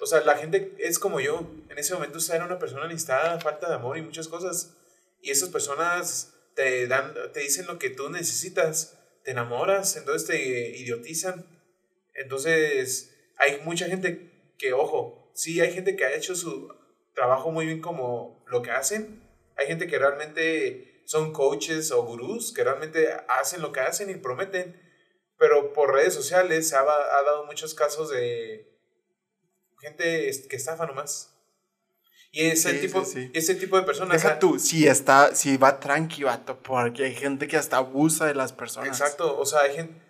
o 0.00 0.06
sea, 0.06 0.20
la 0.20 0.36
gente 0.36 0.74
es 0.78 0.98
como 0.98 1.20
yo. 1.20 1.48
En 1.70 1.78
ese 1.78 1.94
momento 1.94 2.18
usted 2.18 2.34
era 2.34 2.44
una 2.44 2.58
persona 2.58 2.86
necesitada, 2.86 3.40
falta 3.40 3.68
de 3.68 3.74
amor 3.74 3.96
y 3.96 4.02
muchas 4.02 4.28
cosas. 4.28 4.76
Y 5.22 5.30
esas 5.30 5.48
personas 5.48 6.34
te 6.54 6.86
dan, 6.86 7.14
te 7.32 7.40
dicen 7.40 7.66
lo 7.66 7.78
que 7.78 7.90
tú 7.90 8.10
necesitas, 8.10 8.98
te 9.22 9.30
enamoras, 9.30 9.96
entonces 9.96 10.28
te 10.28 10.78
idiotizan. 10.78 11.46
Entonces, 12.12 13.14
hay 13.38 13.60
mucha 13.64 13.86
gente 13.86 14.33
que, 14.64 14.72
ojo, 14.72 15.30
sí 15.34 15.60
hay 15.60 15.72
gente 15.72 15.94
que 15.94 16.06
ha 16.06 16.14
hecho 16.14 16.34
su 16.34 16.68
trabajo 17.14 17.50
muy 17.50 17.66
bien 17.66 17.82
como 17.82 18.42
lo 18.48 18.62
que 18.62 18.70
hacen. 18.70 19.22
Hay 19.56 19.66
gente 19.66 19.86
que 19.86 19.98
realmente 19.98 21.02
son 21.04 21.32
coaches 21.32 21.90
o 21.92 22.02
gurús, 22.02 22.52
que 22.54 22.64
realmente 22.64 23.08
hacen 23.28 23.60
lo 23.60 23.72
que 23.72 23.80
hacen 23.80 24.08
y 24.08 24.14
prometen. 24.14 24.80
Pero 25.36 25.74
por 25.74 25.92
redes 25.92 26.14
sociales 26.14 26.68
se 26.68 26.76
ha, 26.76 26.80
ha 26.80 27.22
dado 27.24 27.44
muchos 27.44 27.74
casos 27.74 28.08
de 28.10 28.74
gente 29.80 30.30
que 30.48 30.56
estafa 30.56 30.86
nomás. 30.86 31.30
Y 32.32 32.46
ese, 32.46 32.70
Sí, 32.70 32.80
tipo, 32.80 33.04
sí, 33.04 33.26
sí. 33.26 33.30
ese 33.34 33.54
tipo 33.54 33.76
de 33.76 33.84
personas... 33.84 34.22
Deja 34.22 34.38
tú, 34.38 34.58
si 34.58 34.88
está, 34.88 35.34
si 35.34 35.56
va 35.58 35.78
tranqui, 35.78 36.24
vato, 36.24 36.60
porque 36.62 37.04
hay 37.04 37.14
gente 37.14 37.46
que 37.46 37.56
hasta 37.56 37.76
abusa 37.76 38.26
de 38.26 38.34
las 38.34 38.52
personas. 38.52 38.88
Exacto, 38.88 39.38
o 39.38 39.44
sea, 39.46 39.60
hay 39.60 39.76
gente, 39.76 40.00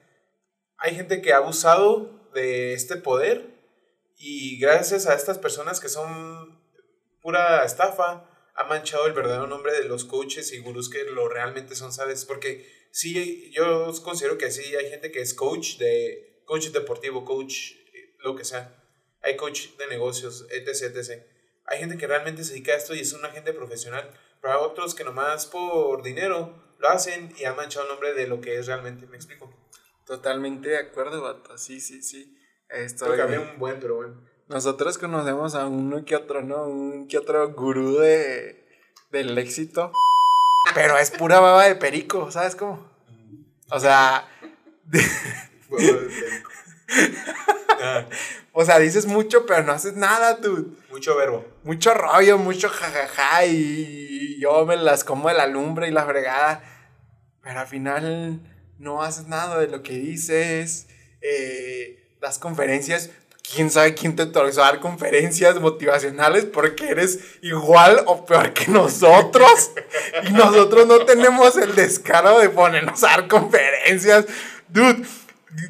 hay 0.78 0.94
gente 0.94 1.20
que 1.20 1.32
ha 1.32 1.38
abusado 1.38 2.30
de 2.32 2.72
este 2.72 2.96
poder 2.96 3.53
y 4.26 4.56
gracias 4.56 5.06
a 5.06 5.14
estas 5.14 5.38
personas 5.38 5.80
que 5.80 5.90
son 5.90 6.58
pura 7.20 7.62
estafa, 7.62 8.26
ha 8.54 8.64
manchado 8.64 9.06
el 9.06 9.12
verdadero 9.12 9.46
nombre 9.46 9.74
de 9.74 9.84
los 9.84 10.06
coaches 10.06 10.50
y 10.54 10.60
gurús 10.60 10.88
que 10.88 11.04
lo 11.04 11.28
realmente 11.28 11.74
son, 11.74 11.92
¿sabes? 11.92 12.24
Porque 12.24 12.66
sí, 12.90 13.50
yo 13.52 13.92
considero 14.02 14.38
que 14.38 14.50
sí, 14.50 14.74
hay 14.76 14.88
gente 14.88 15.12
que 15.12 15.20
es 15.20 15.34
coach 15.34 15.76
de 15.76 16.40
coach 16.46 16.68
deportivo, 16.68 17.26
coach 17.26 17.72
eh, 17.92 18.16
lo 18.20 18.34
que 18.34 18.46
sea. 18.46 18.82
Hay 19.20 19.36
coach 19.36 19.76
de 19.76 19.88
negocios, 19.88 20.46
etc, 20.50 20.96
etc. 20.96 21.22
Hay 21.66 21.78
gente 21.78 21.98
que 21.98 22.06
realmente 22.06 22.44
se 22.44 22.54
dedica 22.54 22.72
a 22.72 22.76
esto 22.76 22.94
y 22.94 23.00
es 23.00 23.12
una 23.12 23.30
gente 23.30 23.52
profesional, 23.52 24.10
pero 24.40 24.54
hay 24.54 24.64
otros 24.64 24.94
que 24.94 25.04
nomás 25.04 25.44
por 25.44 26.02
dinero 26.02 26.74
lo 26.78 26.88
hacen 26.88 27.34
y 27.36 27.44
han 27.44 27.56
manchado 27.56 27.84
el 27.84 27.90
nombre 27.90 28.14
de 28.14 28.26
lo 28.26 28.40
que 28.40 28.56
es 28.56 28.68
realmente, 28.68 29.06
¿me 29.06 29.16
explico? 29.16 29.52
Totalmente 30.06 30.70
de 30.70 30.78
acuerdo, 30.78 31.20
vato. 31.20 31.58
Sí, 31.58 31.78
sí, 31.78 32.02
sí. 32.02 32.38
Esto, 32.74 33.06
Creo 33.06 33.16
que 33.16 33.22
había 33.22 33.40
un 33.40 33.58
buen, 33.58 33.78
pero 33.80 33.96
bueno. 33.96 34.14
Nosotros 34.48 34.98
conocemos 34.98 35.54
a 35.54 35.66
uno 35.66 36.04
que 36.04 36.16
otro, 36.16 36.42
¿no? 36.42 36.64
Un 36.66 37.08
que 37.08 37.18
otro 37.18 37.52
gurú 37.54 37.98
de, 37.98 38.66
del 39.10 39.36
éxito. 39.38 39.92
Pero 40.74 40.98
es 40.98 41.10
pura 41.10 41.40
baba 41.40 41.64
de 41.64 41.74
perico, 41.76 42.30
¿sabes 42.30 42.56
cómo? 42.56 42.90
O 43.70 43.80
sea, 43.80 44.28
Ah, 47.82 48.06
o 48.52 48.64
sea, 48.64 48.78
dices 48.78 49.06
mucho, 49.06 49.46
pero 49.46 49.62
no 49.62 49.72
haces 49.72 49.94
nada, 49.94 50.40
tú. 50.40 50.76
mucho 50.90 51.16
verbo. 51.16 51.44
Mucho 51.64 51.94
rollo, 51.94 52.38
mucho 52.38 52.68
jajaja 52.68 53.46
y 53.46 54.38
yo 54.40 54.64
me 54.66 54.76
las 54.76 55.04
como 55.04 55.28
de 55.28 55.34
la 55.34 55.46
lumbre 55.46 55.88
y 55.88 55.90
la 55.90 56.04
fregada. 56.04 56.62
Pero 57.42 57.60
al 57.60 57.66
final 57.66 58.40
no 58.78 59.02
haces 59.02 59.26
nada 59.26 59.58
de 59.58 59.68
lo 59.68 59.82
que 59.82 59.94
dices. 59.94 60.86
Eh, 61.20 62.03
das 62.24 62.38
conferencias. 62.38 63.10
¿Quién 63.54 63.70
sabe 63.70 63.94
quién 63.94 64.16
te 64.16 64.22
autorizó 64.22 64.62
a 64.62 64.68
dar 64.68 64.80
conferencias 64.80 65.60
motivacionales? 65.60 66.46
Porque 66.46 66.88
eres 66.88 67.18
igual 67.42 68.02
o 68.06 68.24
peor 68.24 68.54
que 68.54 68.68
nosotros. 68.68 69.72
Y 70.26 70.32
nosotros 70.32 70.86
no 70.86 71.04
tenemos 71.04 71.56
el 71.56 71.74
descaro 71.74 72.38
de 72.38 72.48
ponernos 72.48 73.04
a 73.04 73.08
dar 73.08 73.28
conferencias. 73.28 74.24
Dude, 74.68 75.04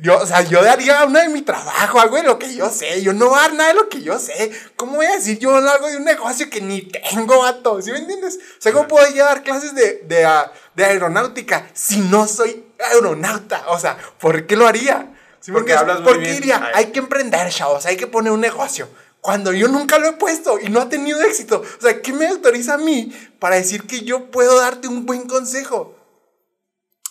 yo, 0.00 0.18
o 0.18 0.26
sea, 0.26 0.42
yo 0.42 0.62
daría 0.62 1.04
una 1.04 1.22
de 1.22 1.28
mi 1.28 1.42
trabajo, 1.42 2.00
algo 2.00 2.16
de 2.16 2.22
lo 2.22 2.38
que 2.38 2.54
yo 2.54 2.70
sé. 2.70 3.02
Yo 3.02 3.12
no 3.12 3.30
voy 3.30 3.38
a 3.38 3.42
dar 3.42 3.54
nada 3.54 3.68
de 3.70 3.74
lo 3.74 3.88
que 3.88 4.02
yo 4.02 4.20
sé. 4.20 4.52
¿Cómo 4.76 4.96
voy 4.96 5.06
a 5.06 5.16
decir 5.16 5.40
yo 5.40 5.56
algo 5.56 5.88
de 5.88 5.96
un 5.96 6.04
negocio 6.04 6.48
que 6.48 6.60
ni 6.60 6.82
tengo, 6.82 7.40
vato? 7.40 7.82
¿Sí 7.82 7.90
me 7.90 7.98
entiendes? 7.98 8.36
O 8.36 8.62
sea, 8.62 8.72
¿cómo 8.72 8.86
puedo 8.86 9.12
dar 9.12 9.42
clases 9.42 9.74
de, 9.74 10.04
de, 10.06 10.24
ah, 10.24 10.52
de 10.76 10.84
aeronáutica 10.84 11.68
si 11.72 11.98
no 11.98 12.28
soy 12.28 12.64
aeronauta? 12.92 13.64
O 13.68 13.80
sea, 13.80 13.98
¿por 14.20 14.46
qué 14.46 14.54
lo 14.54 14.68
haría? 14.68 15.13
¿Sí 15.44 15.52
Porque 15.52 15.72
entiendes? 15.72 15.96
hablas 15.96 16.00
muy 16.00 16.26
Porque 16.26 16.40
bien. 16.40 16.58
hay 16.72 16.86
que 16.86 17.00
emprender, 17.00 17.50
chavos, 17.50 17.84
hay 17.84 17.98
que 17.98 18.06
poner 18.06 18.32
un 18.32 18.40
negocio. 18.40 18.88
Cuando 19.20 19.52
yo 19.52 19.68
nunca 19.68 19.98
lo 19.98 20.06
he 20.08 20.12
puesto 20.14 20.58
y 20.58 20.70
no 20.70 20.80
ha 20.80 20.88
tenido 20.88 21.20
éxito. 21.20 21.60
O 21.60 21.82
sea, 21.82 22.00
¿qué 22.00 22.14
me 22.14 22.26
autoriza 22.28 22.74
a 22.74 22.78
mí 22.78 23.12
para 23.38 23.56
decir 23.56 23.82
que 23.86 24.04
yo 24.04 24.30
puedo 24.30 24.58
darte 24.58 24.88
un 24.88 25.04
buen 25.04 25.26
consejo? 25.26 25.94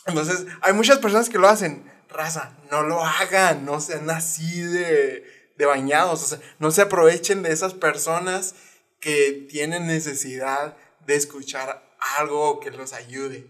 Entonces, 0.07 0.47
hay 0.61 0.73
muchas 0.73 0.97
personas 0.97 1.29
que 1.29 1.38
lo 1.38 1.47
hacen. 1.47 1.91
Raza, 2.09 2.53
no 2.71 2.81
lo 2.81 3.03
hagan, 3.05 3.65
no 3.65 3.79
sean 3.79 4.09
así 4.09 4.61
de, 4.61 5.51
de 5.55 5.65
bañados. 5.67 6.23
O 6.23 6.25
sea, 6.25 6.39
no 6.57 6.71
se 6.71 6.81
aprovechen 6.81 7.43
de 7.43 7.51
esas 7.53 7.75
personas 7.75 8.55
que 8.99 9.45
tienen 9.47 9.86
necesidad 9.86 10.75
de 11.05 11.15
escuchar 11.17 11.84
algo 12.17 12.59
que 12.59 12.71
los 12.71 12.93
ayude. 12.93 13.45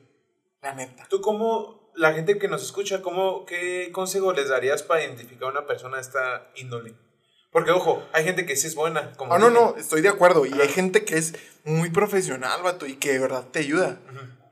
La 0.61 0.73
neta. 0.73 1.05
¿Tú 1.09 1.21
cómo, 1.21 1.82
la 1.95 2.13
gente 2.13 2.37
que 2.37 2.47
nos 2.47 2.63
escucha, 2.63 3.01
cómo, 3.01 3.45
qué 3.45 3.89
consejo 3.91 4.33
les 4.33 4.49
darías 4.49 4.83
para 4.83 5.03
identificar 5.03 5.47
a 5.47 5.51
una 5.51 5.67
persona 5.67 5.97
de 5.97 6.01
esta 6.03 6.51
índole? 6.55 6.95
Porque, 7.51 7.71
ojo, 7.71 8.03
hay 8.13 8.23
gente 8.23 8.45
que 8.47 8.55
sí 8.55 8.65
es 8.67 8.73
buena. 8.75 9.13
Como 9.13 9.33
Ah, 9.33 9.37
no, 9.37 9.51
no, 9.51 9.75
estoy 9.77 10.01
de 10.01 10.09
acuerdo. 10.09 10.45
Y 10.45 10.53
hay 10.59 10.69
gente 10.69 11.05
que 11.05 11.17
es 11.17 11.35
muy 11.63 11.91
profesional, 11.91 12.63
vato, 12.63 12.87
y 12.87 12.95
que 12.95 13.13
de 13.13 13.19
verdad 13.19 13.45
te 13.51 13.59
ayuda. 13.59 13.99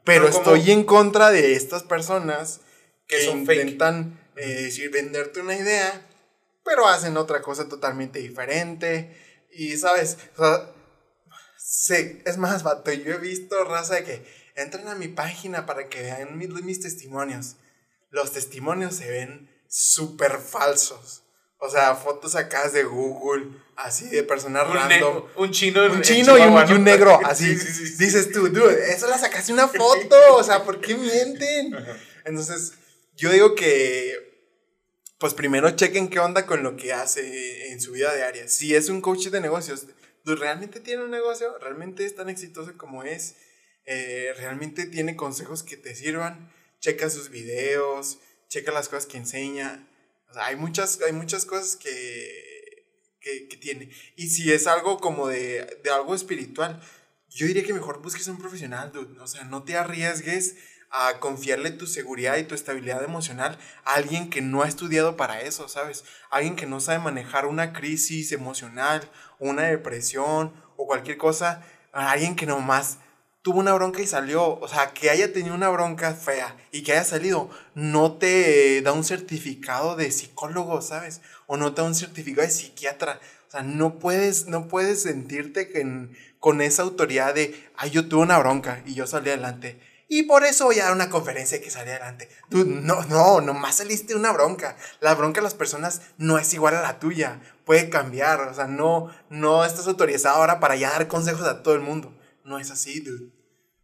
Pero 0.03 0.27
estoy 0.27 0.69
en 0.71 0.83
contra 0.83 1.31
de 1.31 1.53
estas 1.55 1.83
personas 1.83 2.61
Que 3.07 3.17
que, 3.17 3.25
son 3.25 3.45
fake. 3.45 3.61
intentan 3.61 4.19
eh, 4.35 4.63
decir, 4.63 4.91
venderte 4.91 5.41
una 5.41 5.55
idea, 5.55 6.07
pero 6.63 6.87
hacen 6.87 7.17
otra 7.17 7.41
cosa 7.41 7.67
totalmente 7.67 8.19
diferente. 8.19 9.17
Y, 9.51 9.77
¿sabes? 9.77 10.17
O 10.37 10.43
sea, 10.43 10.69
es 12.25 12.37
más, 12.37 12.63
vato, 12.63 12.91
yo 12.91 13.13
he 13.13 13.17
visto 13.17 13.63
raza 13.63 13.95
de 13.95 14.03
que 14.03 14.40
entran 14.55 14.87
a 14.87 14.95
mi 14.95 15.07
página 15.07 15.65
para 15.65 15.87
que 15.89 16.01
vean 16.01 16.37
mis, 16.37 16.49
mis 16.63 16.79
testimonios. 16.81 17.55
Los 18.09 18.33
testimonios 18.33 18.95
se 18.95 19.09
ven 19.09 19.49
súper 19.67 20.37
falsos. 20.39 21.23
O 21.63 21.69
sea, 21.69 21.93
fotos 21.95 22.31
sacadas 22.31 22.73
de 22.73 22.83
Google, 22.83 23.47
así 23.75 24.09
de 24.09 24.23
personas 24.23 24.67
Un, 24.67 24.73
random. 24.73 25.23
un 25.35 25.51
chino, 25.51 25.85
Un 25.85 26.01
chino 26.01 26.35
y 26.35 26.41
un, 26.41 26.83
negro, 26.83 27.19
así. 27.25 27.55
Sí, 27.55 27.71
sí, 27.71 27.87
sí. 27.87 28.03
Dices 28.03 28.31
tú, 28.31 28.49
dude, 28.49 28.91
eso 28.91 29.07
la 29.07 29.19
sacaste 29.19 29.53
una 29.53 29.67
foto. 29.67 30.15
O 30.31 30.43
sea, 30.43 30.63
¿por 30.63 30.81
qué 30.81 30.95
mienten? 30.95 31.75
Entonces, 32.25 32.73
yo 33.15 33.31
digo 33.31 33.53
que, 33.53 34.15
pues 35.19 35.35
primero 35.35 35.69
chequen 35.69 36.09
qué 36.09 36.17
onda 36.17 36.47
con 36.47 36.63
lo 36.63 36.75
que 36.75 36.93
hace 36.93 37.71
en 37.71 37.79
su 37.79 37.91
vida 37.91 38.15
diaria. 38.15 38.47
Si 38.47 38.73
es 38.73 38.89
un 38.89 38.99
coach 38.99 39.27
de 39.27 39.39
negocios, 39.39 39.85
¿realmente 40.25 40.79
tiene 40.79 41.03
un 41.03 41.11
negocio? 41.11 41.55
¿Realmente 41.59 42.05
es 42.05 42.15
tan 42.15 42.27
exitoso 42.29 42.75
como 42.75 43.03
es? 43.03 43.35
Eh, 43.85 44.33
¿Realmente 44.37 44.85
tiene 44.85 45.15
consejos 45.15 45.63
que 45.63 45.77
te 45.77 45.95
sirvan? 45.95 46.51
Checa 46.79 47.09
sus 47.09 47.29
videos, 47.29 48.19
checa 48.47 48.71
las 48.71 48.89
cosas 48.89 49.05
que 49.05 49.17
enseña. 49.17 49.87
O 50.29 50.33
sea, 50.33 50.45
hay 50.47 50.55
muchas, 50.55 50.99
hay 51.01 51.13
muchas 51.13 51.45
cosas 51.45 51.75
que, 51.75 52.85
que, 53.19 53.47
que 53.47 53.57
tiene. 53.57 53.89
Y 54.15 54.29
si 54.29 54.51
es 54.51 54.67
algo 54.67 54.99
como 54.99 55.27
de, 55.27 55.79
de 55.83 55.89
algo 55.89 56.15
espiritual, 56.15 56.81
yo 57.29 57.47
diría 57.47 57.63
que 57.63 57.73
mejor 57.73 58.01
busques 58.01 58.27
un 58.27 58.37
profesional, 58.37 58.91
dude. 58.91 59.19
O 59.19 59.27
sea, 59.27 59.43
no 59.45 59.63
te 59.63 59.77
arriesgues 59.77 60.55
a 60.91 61.19
confiarle 61.19 61.71
tu 61.71 61.87
seguridad 61.87 62.35
y 62.37 62.43
tu 62.43 62.53
estabilidad 62.53 63.03
emocional 63.03 63.57
a 63.85 63.93
alguien 63.93 64.29
que 64.29 64.41
no 64.41 64.61
ha 64.61 64.67
estudiado 64.67 65.15
para 65.15 65.41
eso, 65.41 65.69
¿sabes? 65.69 66.03
Alguien 66.29 66.57
que 66.57 66.65
no 66.65 66.81
sabe 66.81 66.99
manejar 66.99 67.45
una 67.45 67.71
crisis 67.71 68.33
emocional, 68.33 69.09
una 69.39 69.63
depresión 69.63 70.53
o 70.75 70.85
cualquier 70.85 71.17
cosa. 71.17 71.63
A 71.93 72.11
alguien 72.11 72.35
que 72.35 72.45
nomás 72.45 72.97
tuvo 73.41 73.59
una 73.59 73.73
bronca 73.73 74.01
y 74.01 74.07
salió. 74.07 74.59
O 74.59 74.67
sea, 74.67 74.93
que 74.93 75.09
haya 75.09 75.31
tenido 75.33 75.55
una 75.55 75.69
bronca 75.69 76.13
fea 76.13 76.55
y 76.71 76.83
que 76.83 76.93
haya 76.93 77.03
salido, 77.03 77.49
no 77.75 78.13
te 78.13 78.81
da 78.81 78.93
un 78.93 79.03
certificado 79.03 79.95
de 79.95 80.11
psicólogo, 80.11 80.81
¿sabes? 80.81 81.21
O 81.47 81.57
no 81.57 81.73
te 81.73 81.81
da 81.81 81.87
un 81.87 81.95
certificado 81.95 82.47
de 82.47 82.53
psiquiatra. 82.53 83.19
O 83.47 83.51
sea, 83.51 83.63
no 83.63 83.99
puedes, 83.99 84.47
no 84.47 84.67
puedes 84.67 85.03
sentirte 85.03 85.69
que 85.69 86.09
con 86.39 86.61
esa 86.61 86.83
autoridad 86.83 87.35
de, 87.35 87.69
ay, 87.75 87.91
yo 87.91 88.07
tuve 88.07 88.21
una 88.21 88.39
bronca 88.39 88.81
y 88.85 88.93
yo 88.93 89.05
salí 89.07 89.29
adelante. 89.29 89.79
Y 90.07 90.23
por 90.23 90.43
eso 90.43 90.65
voy 90.65 90.77
a 90.77 90.83
dar 90.83 90.93
una 90.93 91.09
conferencia 91.09 91.61
que 91.61 91.69
salí 91.69 91.89
adelante. 91.89 92.29
Dude, 92.49 92.69
no, 92.69 93.01
no, 93.05 93.39
nomás 93.39 93.75
saliste 93.75 94.13
una 94.13 94.33
bronca. 94.33 94.75
La 94.99 95.15
bronca 95.15 95.39
de 95.39 95.45
las 95.45 95.53
personas 95.53 96.01
no 96.17 96.37
es 96.37 96.53
igual 96.53 96.75
a 96.75 96.81
la 96.81 96.99
tuya. 96.99 97.39
Puede 97.63 97.89
cambiar. 97.89 98.41
O 98.41 98.53
sea, 98.53 98.67
no, 98.67 99.09
no 99.29 99.63
estás 99.63 99.87
autorizado 99.87 100.35
ahora 100.35 100.59
para 100.59 100.75
ya 100.75 100.89
dar 100.89 101.07
consejos 101.07 101.47
a 101.47 101.63
todo 101.63 101.75
el 101.75 101.79
mundo. 101.79 102.13
No 102.43 102.57
es 102.59 102.71
así, 102.71 102.99
dude. 103.01 103.31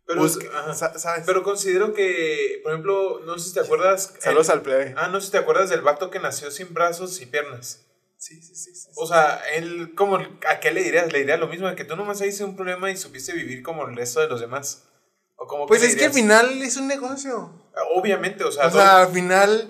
Pero, 0.05 0.27
¿sabes? 0.29 1.23
Pero 1.25 1.43
considero 1.43 1.93
que, 1.93 2.61
por 2.63 2.71
ejemplo, 2.71 3.19
no 3.25 3.37
sé 3.37 3.49
si 3.49 3.53
te 3.55 3.59
acuerdas. 3.59 4.13
Saludos 4.19 4.49
al 4.49 4.61
plebe. 4.61 4.93
Ah, 4.97 5.09
no 5.09 5.19
sé 5.19 5.25
si 5.27 5.31
te 5.33 5.37
acuerdas 5.37 5.69
del 5.69 5.81
vato 5.81 6.09
que 6.09 6.19
nació 6.19 6.49
sin 6.49 6.73
brazos 6.73 7.19
y 7.21 7.25
piernas. 7.25 7.85
Sí, 8.17 8.41
sí, 8.41 8.55
sí. 8.55 8.73
sí. 8.73 8.87
O 8.95 9.05
sea, 9.05 9.41
él, 9.53 9.93
como, 9.95 10.17
¿a 10.17 10.59
qué 10.61 10.71
le 10.71 10.81
dirías? 10.81 11.11
Le 11.11 11.19
diría 11.19 11.37
lo 11.37 11.49
mismo, 11.49 11.67
de 11.67 11.75
que 11.75 11.83
tú 11.83 11.95
nomás 11.97 12.21
hiciste 12.21 12.45
un 12.45 12.55
problema 12.55 12.89
y 12.89 12.95
supiste 12.97 13.33
vivir 13.33 13.61
como 13.61 13.85
el 13.85 13.95
resto 13.97 14.21
de 14.21 14.27
los 14.29 14.39
demás. 14.39 14.83
O 15.35 15.45
como 15.45 15.67
Pues 15.67 15.81
le 15.81 15.87
es 15.87 15.95
que 15.97 16.05
al 16.05 16.13
dirías? 16.13 16.45
final 16.45 16.61
es 16.63 16.77
un 16.77 16.87
negocio. 16.87 17.69
Obviamente, 17.95 18.43
o 18.45 18.51
sea, 18.51 18.67
O 18.67 18.71
sea, 18.71 19.01
al 19.03 19.11
final, 19.11 19.69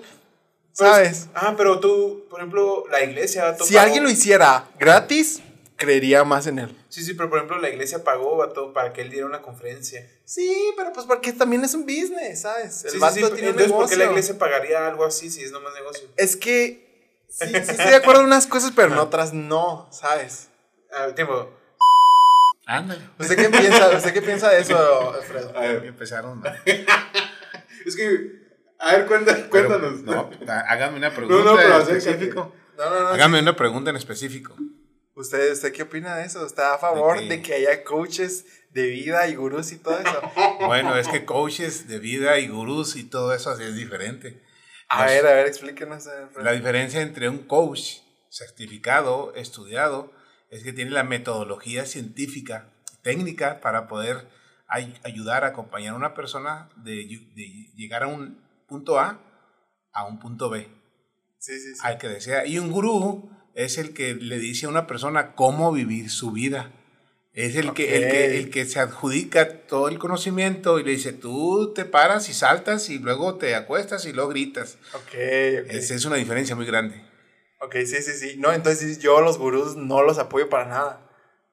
¿Sabes? 0.72 1.26
Ah, 1.34 1.54
pero 1.56 1.80
tú, 1.80 2.26
por 2.30 2.38
ejemplo, 2.38 2.84
la 2.92 3.02
iglesia. 3.02 3.56
si 3.58 3.76
alguien 3.76 4.04
lo 4.04 4.08
hiciera 4.10 4.70
gratis, 4.78 5.42
creería 5.76 6.22
más 6.22 6.46
en 6.46 6.60
él. 6.60 6.77
Sí, 6.88 7.02
sí, 7.04 7.14
pero 7.14 7.28
por 7.28 7.38
ejemplo, 7.38 7.58
la 7.58 7.68
iglesia 7.68 8.02
pagó 8.02 8.36
vato, 8.36 8.72
para 8.72 8.92
que 8.92 9.02
él 9.02 9.10
diera 9.10 9.26
una 9.26 9.42
conferencia. 9.42 10.08
Sí, 10.24 10.72
pero 10.76 10.92
pues 10.92 11.06
porque 11.06 11.32
también 11.32 11.62
es 11.64 11.74
un 11.74 11.82
business, 11.82 12.40
¿sabes? 12.42 12.84
El 12.84 12.90
Sí, 12.92 12.96
sí, 12.96 12.98
vato 12.98 13.14
sí, 13.14 13.20
tiene 13.34 13.50
un 13.50 13.60
Entonces, 13.60 13.72
¿por 13.72 13.88
qué 13.88 13.96
la 13.96 14.04
negocio. 14.04 14.10
iglesia 14.12 14.38
pagaría 14.38 14.86
algo 14.88 15.04
así 15.04 15.30
si 15.30 15.42
es 15.42 15.52
nomás 15.52 15.74
negocio? 15.74 16.08
Es 16.16 16.36
que 16.36 16.86
sí, 17.28 17.46
sí 17.48 17.54
estoy 17.56 17.76
de 17.90 17.96
acuerdo 17.96 18.20
en 18.22 18.26
unas 18.28 18.46
cosas, 18.46 18.72
pero 18.74 18.92
en 18.92 18.98
otras 18.98 19.32
no, 19.34 19.88
¿sabes? 19.92 20.48
Ah, 20.90 21.08
tiempo. 21.14 21.50
Ándale. 22.66 23.00
¿Usted 23.18 23.36
qué 23.36 23.48
piensa, 23.48 23.96
¿usted 23.96 24.12
qué 24.12 24.22
piensa 24.22 24.50
de 24.50 24.60
eso, 24.60 25.14
Alfredo? 25.14 25.56
A 25.56 25.60
ver, 25.60 25.84
Empezaron 25.86 26.40
mal. 26.40 26.58
es 27.86 27.96
que. 27.96 28.46
A 28.78 28.92
ver, 28.92 29.06
Pero, 29.08 29.50
cuéntanos. 29.50 30.02
no, 30.02 30.30
hágame 30.46 30.98
una 30.98 31.10
pregunta 31.10 31.42
No, 31.44 31.50
no, 31.50 31.56
pero 31.56 31.74
en 31.74 31.96
específico. 31.96 32.52
No, 32.76 32.90
no, 32.90 33.00
no. 33.00 33.08
Hágame 33.08 33.40
una 33.40 33.56
pregunta 33.56 33.90
en 33.90 33.96
específico. 33.96 34.54
¿Usted, 35.18 35.52
¿Usted 35.52 35.72
qué 35.72 35.82
opina 35.82 36.16
de 36.16 36.24
eso? 36.26 36.46
¿Está 36.46 36.74
a 36.74 36.78
favor 36.78 37.20
¿De 37.20 37.42
que 37.42 37.54
haya 37.54 37.82
coaches 37.84 38.46
de 38.70 38.86
vida 38.86 39.26
y 39.28 39.34
gurús 39.34 39.72
y 39.72 39.78
todo 39.78 39.98
eso? 39.98 40.20
Bueno, 40.66 40.96
es 40.96 41.08
que 41.08 41.24
coaches 41.24 41.88
de 41.88 41.98
vida 41.98 42.38
y 42.38 42.48
gurús 42.48 42.94
y 42.96 43.04
todo 43.04 43.34
eso 43.34 43.50
así 43.50 43.64
es 43.64 43.74
diferente. 43.74 44.40
A 44.88 45.04
ver, 45.06 45.26
a 45.26 45.32
ver, 45.34 45.46
explíquenos. 45.46 46.06
Alfredo. 46.06 46.44
La 46.44 46.52
diferencia 46.52 47.00
entre 47.02 47.28
un 47.28 47.38
coach 47.46 47.98
certificado, 48.30 49.34
estudiado, 49.34 50.12
es 50.50 50.62
que 50.62 50.72
tiene 50.72 50.92
la 50.92 51.04
metodología 51.04 51.84
científica, 51.84 52.70
técnica 53.02 53.60
para 53.60 53.86
poder 53.88 54.28
ay- 54.66 54.98
ayudar 55.04 55.44
a 55.44 55.48
acompañar 55.48 55.94
a 55.94 55.96
una 55.96 56.14
persona 56.14 56.70
de, 56.76 56.94
de 57.34 57.72
llegar 57.76 58.02
a 58.04 58.06
un 58.06 58.40
punto 58.66 58.98
A 58.98 59.20
a 59.92 60.04
un 60.06 60.18
punto 60.20 60.48
B, 60.48 60.68
Sí, 61.38 61.58
sí, 61.58 61.74
sí. 61.74 61.80
al 61.82 61.98
que 61.98 62.08
desea. 62.08 62.46
Y 62.46 62.58
un 62.58 62.70
gurú 62.70 63.30
es 63.58 63.76
el 63.76 63.92
que 63.92 64.14
le 64.14 64.38
dice 64.38 64.66
a 64.66 64.68
una 64.68 64.86
persona 64.86 65.34
cómo 65.34 65.72
vivir 65.72 66.10
su 66.10 66.30
vida. 66.30 66.70
Es 67.34 67.56
el, 67.56 67.72
que, 67.72 67.96
el, 67.96 68.10
que, 68.10 68.38
el 68.38 68.50
que 68.50 68.64
se 68.66 68.78
adjudica 68.78 69.62
todo 69.66 69.88
el 69.88 69.98
conocimiento 69.98 70.78
y 70.78 70.84
le 70.84 70.92
dice, 70.92 71.12
tú 71.12 71.72
te 71.74 71.84
paras 71.84 72.28
y 72.28 72.34
saltas 72.34 72.88
y 72.88 73.00
luego 73.00 73.34
te 73.34 73.56
acuestas 73.56 74.06
y 74.06 74.12
luego 74.12 74.30
gritas. 74.30 74.78
Ok, 74.94 75.02
ok. 75.02 75.70
Esa 75.70 75.94
es 75.96 76.04
una 76.04 76.16
diferencia 76.16 76.54
muy 76.54 76.66
grande. 76.66 77.02
Ok, 77.60 77.74
sí, 77.78 78.00
sí, 78.00 78.12
sí. 78.12 78.36
No, 78.38 78.52
entonces 78.52 79.00
yo 79.00 79.20
los 79.20 79.38
gurús 79.38 79.74
no 79.74 80.02
los 80.02 80.18
apoyo 80.18 80.48
para 80.48 80.66
nada. 80.66 81.00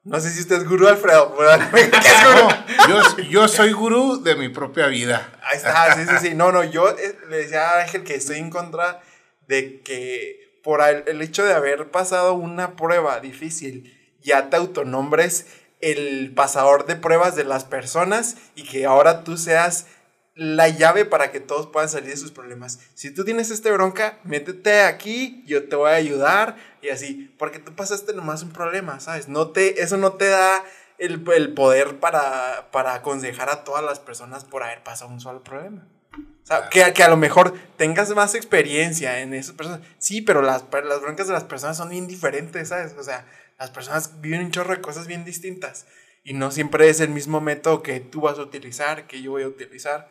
No 0.04 0.20
sé 0.20 0.30
si 0.30 0.40
usted 0.40 0.58
es 0.58 0.68
gurú, 0.68 0.86
Alfredo. 0.86 1.36
¿Qué 1.74 1.80
es 1.80 2.24
gurú? 2.24 2.48
Yo, 2.88 3.22
yo 3.30 3.48
soy 3.48 3.72
gurú 3.72 4.22
de 4.22 4.36
mi 4.36 4.48
propia 4.48 4.86
vida. 4.86 5.32
Ahí 5.42 5.56
está, 5.56 5.92
sí, 5.96 6.02
sí, 6.08 6.28
sí. 6.28 6.34
No, 6.36 6.52
no, 6.52 6.62
yo 6.62 6.88
eh, 6.90 7.18
le 7.28 7.38
decía 7.38 7.68
a 7.68 7.80
Ángel 7.80 8.04
que 8.04 8.14
estoy 8.14 8.38
en 8.38 8.50
contra 8.50 9.02
de 9.48 9.80
que 9.80 10.45
por 10.66 10.82
el, 10.82 11.22
hecho 11.22 11.44
de 11.44 11.54
haber 11.54 11.92
pasado 11.92 12.34
una 12.34 12.74
prueba 12.74 13.20
difícil, 13.20 13.96
ya 14.20 14.50
te 14.50 14.56
autonombres 14.56 15.46
el 15.80 16.32
pasador 16.34 16.86
de 16.86 16.96
pruebas 16.96 17.36
de 17.36 17.44
las 17.44 17.62
personas 17.62 18.36
y 18.56 18.64
que 18.64 18.84
ahora 18.84 19.22
tú 19.22 19.36
seas 19.36 19.86
la 20.34 20.68
llave 20.68 21.04
para 21.04 21.30
que 21.30 21.38
todos 21.38 21.68
puedan 21.68 21.88
salir 21.88 22.10
de 22.10 22.16
sus 22.16 22.32
problemas. 22.32 22.80
Si 22.94 23.12
tú 23.12 23.24
tienes 23.24 23.52
este 23.52 23.70
bronca, 23.70 24.18
métete 24.24 24.80
aquí, 24.80 25.44
yo 25.46 25.68
te 25.68 25.76
voy 25.76 25.92
a 25.92 25.94
ayudar 25.94 26.56
y 26.82 26.88
así, 26.88 27.32
porque 27.38 27.60
tú 27.60 27.72
pasaste 27.76 28.12
nomás 28.12 28.42
un 28.42 28.50
problema, 28.50 28.98
¿sabes? 28.98 29.28
No 29.28 29.50
te, 29.50 29.80
eso 29.80 29.96
no 29.98 30.14
te 30.14 30.26
da 30.26 30.64
el, 30.98 31.24
el 31.32 31.54
poder 31.54 32.00
para, 32.00 32.72
para 32.72 32.94
aconsejar 32.94 33.50
a 33.50 33.62
todas 33.62 33.84
las 33.84 34.00
personas 34.00 34.44
por 34.44 34.64
haber 34.64 34.82
pasado 34.82 35.12
un 35.12 35.20
solo 35.20 35.44
problema. 35.44 35.86
O 36.16 36.46
sea, 36.46 36.68
que, 36.68 36.92
que 36.92 37.02
a 37.02 37.08
lo 37.08 37.16
mejor 37.16 37.58
tengas 37.76 38.14
más 38.14 38.34
experiencia 38.34 39.20
en 39.20 39.34
esas 39.34 39.54
personas. 39.56 39.80
Sí, 39.98 40.22
pero 40.22 40.42
las, 40.42 40.64
las 40.72 41.00
broncas 41.00 41.26
de 41.26 41.32
las 41.32 41.44
personas 41.44 41.76
son 41.76 41.88
bien 41.88 42.06
diferentes, 42.06 42.68
¿sabes? 42.68 42.94
O 42.96 43.02
sea, 43.02 43.26
las 43.58 43.70
personas 43.70 44.20
viven 44.20 44.44
un 44.44 44.50
chorro 44.52 44.74
de 44.74 44.80
cosas 44.80 45.06
bien 45.06 45.24
distintas. 45.24 45.86
Y 46.22 46.34
no 46.34 46.50
siempre 46.50 46.88
es 46.88 47.00
el 47.00 47.10
mismo 47.10 47.40
método 47.40 47.82
que 47.82 48.00
tú 48.00 48.20
vas 48.20 48.38
a 48.38 48.42
utilizar, 48.42 49.06
que 49.06 49.22
yo 49.22 49.32
voy 49.32 49.42
a 49.42 49.48
utilizar. 49.48 50.08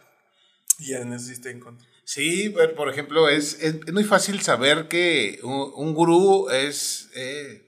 Y 0.79 0.93
en 0.93 1.13
eso 1.13 1.25
sí 1.25 1.33
estoy 1.33 1.53
en 1.53 1.59
contra. 1.59 1.87
Sí, 2.05 2.53
por 2.75 2.89
ejemplo, 2.89 3.29
es, 3.29 3.61
es, 3.61 3.79
es 3.85 3.93
muy 3.93 4.03
fácil 4.03 4.39
saber 4.41 4.87
que 4.87 5.39
un, 5.41 5.71
un 5.75 5.93
gurú 5.93 6.49
es, 6.51 7.09
eh, 7.15 7.65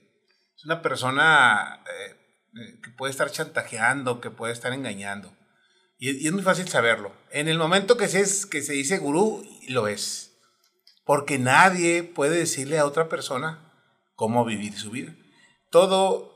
es 0.56 0.64
una 0.64 0.80
persona 0.80 1.82
eh, 1.86 2.14
eh, 2.54 2.80
que 2.82 2.90
puede 2.90 3.10
estar 3.10 3.30
chantajeando, 3.30 4.20
que 4.20 4.30
puede 4.30 4.52
estar 4.52 4.72
engañando. 4.72 5.36
Y, 5.98 6.26
es 6.26 6.32
muy 6.32 6.42
fácil 6.42 6.68
saberlo. 6.68 7.12
En 7.30 7.48
el 7.48 7.58
momento 7.58 7.96
que 7.96 8.08
se, 8.08 8.20
es, 8.20 8.46
que 8.46 8.62
se 8.62 8.72
dice 8.72 8.98
gurú, 8.98 9.44
lo 9.68 9.88
es. 9.88 10.32
Porque 11.04 11.38
nadie 11.38 12.04
puede 12.04 12.38
decirle 12.38 12.78
a 12.78 12.86
otra 12.86 13.08
persona 13.08 13.72
cómo 14.14 14.44
vivir 14.44 14.78
su 14.78 14.90
vida. 14.90 15.14
Todo, 15.70 16.32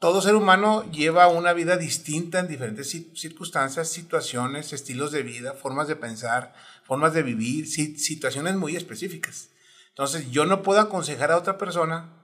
todo 0.00 0.22
ser 0.22 0.34
humano 0.34 0.90
lleva 0.90 1.28
una 1.28 1.52
vida 1.52 1.76
distinta 1.76 2.38
en 2.38 2.48
diferentes 2.48 2.94
ci- 2.94 3.14
circunstancias, 3.16 3.88
situaciones, 3.88 4.72
estilos 4.72 5.12
de 5.12 5.22
vida, 5.22 5.52
formas 5.54 5.88
de 5.88 5.96
pensar, 5.96 6.54
formas 6.84 7.12
de 7.14 7.22
vivir, 7.22 7.66
si- 7.68 7.98
situaciones 7.98 8.56
muy 8.56 8.76
específicas. 8.76 9.50
Entonces, 9.90 10.30
yo 10.30 10.44
no 10.46 10.62
puedo 10.62 10.80
aconsejar 10.80 11.32
a 11.32 11.36
otra 11.38 11.58
persona, 11.58 12.22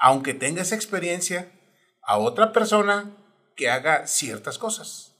aunque 0.00 0.34
tenga 0.34 0.62
esa 0.62 0.74
experiencia, 0.74 1.52
a 2.02 2.18
otra 2.18 2.52
persona 2.52 3.16
que 3.56 3.70
haga 3.70 4.06
ciertas 4.06 4.58
cosas. 4.58 5.14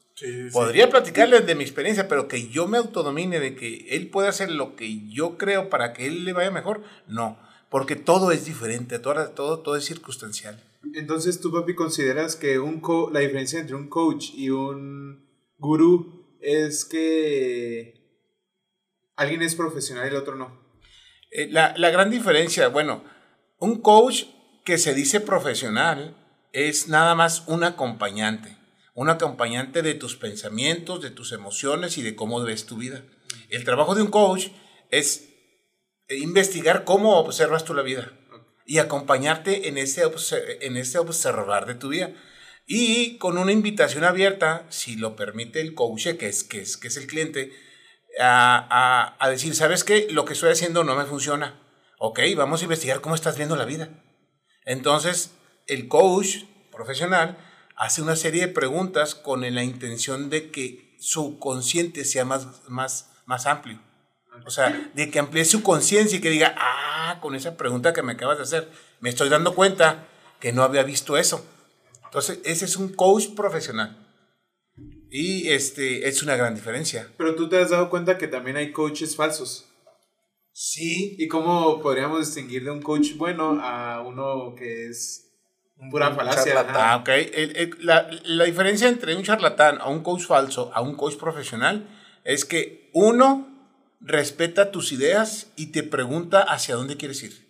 Podría 0.52 0.90
platicarles 0.90 1.46
de 1.46 1.54
mi 1.54 1.62
experiencia, 1.64 2.08
pero 2.08 2.28
que 2.28 2.48
yo 2.48 2.66
me 2.66 2.78
autodomine 2.78 3.40
de 3.40 3.54
que 3.54 3.86
él 3.90 4.08
puede 4.10 4.28
hacer 4.28 4.50
lo 4.50 4.74
que 4.76 5.06
yo 5.08 5.36
creo 5.38 5.68
para 5.70 5.92
que 5.92 6.06
él 6.06 6.24
le 6.24 6.32
vaya 6.32 6.50
mejor, 6.50 6.82
no, 7.06 7.38
porque 7.70 7.96
todo 7.96 8.32
es 8.32 8.44
diferente, 8.44 8.98
todo, 8.98 9.30
todo, 9.30 9.60
todo 9.60 9.76
es 9.76 9.84
circunstancial. 9.84 10.62
Entonces, 10.94 11.40
tú, 11.40 11.52
papi, 11.52 11.74
consideras 11.74 12.36
que 12.36 12.58
un 12.58 12.80
co- 12.80 13.10
la 13.12 13.20
diferencia 13.20 13.60
entre 13.60 13.74
un 13.76 13.88
coach 13.88 14.30
y 14.34 14.50
un 14.50 15.24
gurú 15.58 16.36
es 16.40 16.84
que 16.84 17.94
alguien 19.16 19.42
es 19.42 19.54
profesional 19.54 20.06
y 20.06 20.10
el 20.10 20.16
otro 20.16 20.34
no. 20.36 20.60
Eh, 21.30 21.48
la, 21.50 21.74
la 21.76 21.90
gran 21.90 22.10
diferencia, 22.10 22.68
bueno, 22.68 23.04
un 23.58 23.80
coach 23.80 24.24
que 24.64 24.78
se 24.78 24.94
dice 24.94 25.20
profesional 25.20 26.16
es 26.52 26.88
nada 26.88 27.14
más 27.14 27.44
un 27.48 27.64
acompañante, 27.64 28.56
un 28.98 29.10
acompañante 29.10 29.82
de 29.82 29.94
tus 29.94 30.16
pensamientos, 30.16 31.00
de 31.00 31.10
tus 31.12 31.30
emociones 31.30 31.98
y 31.98 32.02
de 32.02 32.16
cómo 32.16 32.42
ves 32.42 32.66
tu 32.66 32.78
vida. 32.78 33.04
El 33.48 33.62
trabajo 33.62 33.94
de 33.94 34.02
un 34.02 34.10
coach 34.10 34.48
es 34.90 35.28
investigar 36.08 36.82
cómo 36.82 37.16
observas 37.20 37.64
tú 37.64 37.74
la 37.74 37.82
vida 37.82 38.10
y 38.66 38.78
acompañarte 38.78 39.68
en 39.68 39.78
ese, 39.78 40.02
en 40.62 40.76
ese 40.76 40.98
observar 40.98 41.66
de 41.66 41.76
tu 41.76 41.90
vida. 41.90 42.12
Y 42.66 43.18
con 43.18 43.38
una 43.38 43.52
invitación 43.52 44.02
abierta, 44.02 44.66
si 44.68 44.96
lo 44.96 45.14
permite 45.14 45.60
el 45.60 45.74
coach, 45.74 46.08
que 46.18 46.26
es, 46.26 46.42
que 46.42 46.60
es, 46.62 46.76
que 46.76 46.88
es 46.88 46.96
el 46.96 47.06
cliente, 47.06 47.52
a, 48.18 48.66
a- 48.68 49.16
a 49.24 49.30
decir, 49.30 49.54
¿sabes 49.54 49.84
qué? 49.84 50.08
Lo 50.10 50.24
que 50.24 50.32
estoy 50.32 50.50
haciendo 50.50 50.82
no 50.82 50.96
me 50.96 51.04
funciona. 51.04 51.62
Ok, 52.00 52.18
vamos 52.36 52.62
a 52.62 52.64
investigar 52.64 53.00
cómo 53.00 53.14
estás 53.14 53.36
viendo 53.36 53.54
la 53.54 53.64
vida. 53.64 53.90
Entonces, 54.64 55.30
el 55.68 55.86
coach 55.86 56.38
profesional 56.72 57.38
hace 57.78 58.02
una 58.02 58.16
serie 58.16 58.46
de 58.46 58.52
preguntas 58.52 59.14
con 59.14 59.42
la 59.42 59.62
intención 59.62 60.30
de 60.30 60.50
que 60.50 60.96
su 60.98 61.38
consciente 61.38 62.04
sea 62.04 62.24
más, 62.24 62.68
más, 62.68 63.10
más 63.24 63.46
amplio. 63.46 63.80
O 64.44 64.50
sea, 64.50 64.90
de 64.94 65.10
que 65.10 65.18
amplíe 65.18 65.44
su 65.44 65.62
conciencia 65.62 66.18
y 66.18 66.20
que 66.20 66.30
diga, 66.30 66.54
ah, 66.58 67.18
con 67.20 67.34
esa 67.34 67.56
pregunta 67.56 67.92
que 67.92 68.02
me 68.02 68.12
acabas 68.12 68.38
de 68.38 68.44
hacer, 68.44 68.70
me 69.00 69.10
estoy 69.10 69.28
dando 69.28 69.54
cuenta 69.54 70.08
que 70.40 70.52
no 70.52 70.62
había 70.62 70.82
visto 70.82 71.16
eso. 71.16 71.44
Entonces, 72.04 72.40
ese 72.44 72.64
es 72.64 72.76
un 72.76 72.92
coach 72.92 73.34
profesional. 73.36 74.04
Y 75.10 75.48
este, 75.48 76.08
es 76.08 76.22
una 76.22 76.36
gran 76.36 76.54
diferencia. 76.54 77.12
Pero 77.16 77.34
tú 77.34 77.48
te 77.48 77.58
has 77.58 77.70
dado 77.70 77.90
cuenta 77.90 78.18
que 78.18 78.28
también 78.28 78.56
hay 78.56 78.72
coaches 78.72 79.16
falsos. 79.16 79.66
Sí. 80.52 81.16
¿Y 81.18 81.28
cómo 81.28 81.80
podríamos 81.80 82.26
distinguir 82.26 82.64
de 82.64 82.70
un 82.70 82.82
coach 82.82 83.14
bueno 83.16 83.60
a 83.62 84.02
uno 84.02 84.54
que 84.56 84.88
es 84.88 85.27
pura 85.90 86.08
Un 86.10 86.16
falacia? 86.16 86.44
charlatán. 86.44 86.76
Ajá. 86.76 86.92
Ah, 86.92 86.96
ok. 86.96 87.08
El- 87.08 87.56
el- 87.56 87.76
la, 87.80 88.08
la 88.24 88.44
diferencia 88.44 88.88
entre 88.88 89.14
un 89.14 89.22
charlatán 89.22 89.78
a 89.80 89.88
un 89.88 90.02
coach 90.02 90.22
falso 90.22 90.70
a 90.74 90.80
un 90.80 90.94
coach 90.96 91.16
profesional 91.16 91.86
es 92.24 92.44
que 92.44 92.90
uno 92.92 93.48
respeta 94.00 94.70
tus 94.70 94.92
ideas 94.92 95.48
y 95.56 95.66
te 95.66 95.82
pregunta 95.82 96.40
hacia 96.42 96.74
dónde 96.76 96.96
quieres 96.96 97.22
ir. 97.22 97.48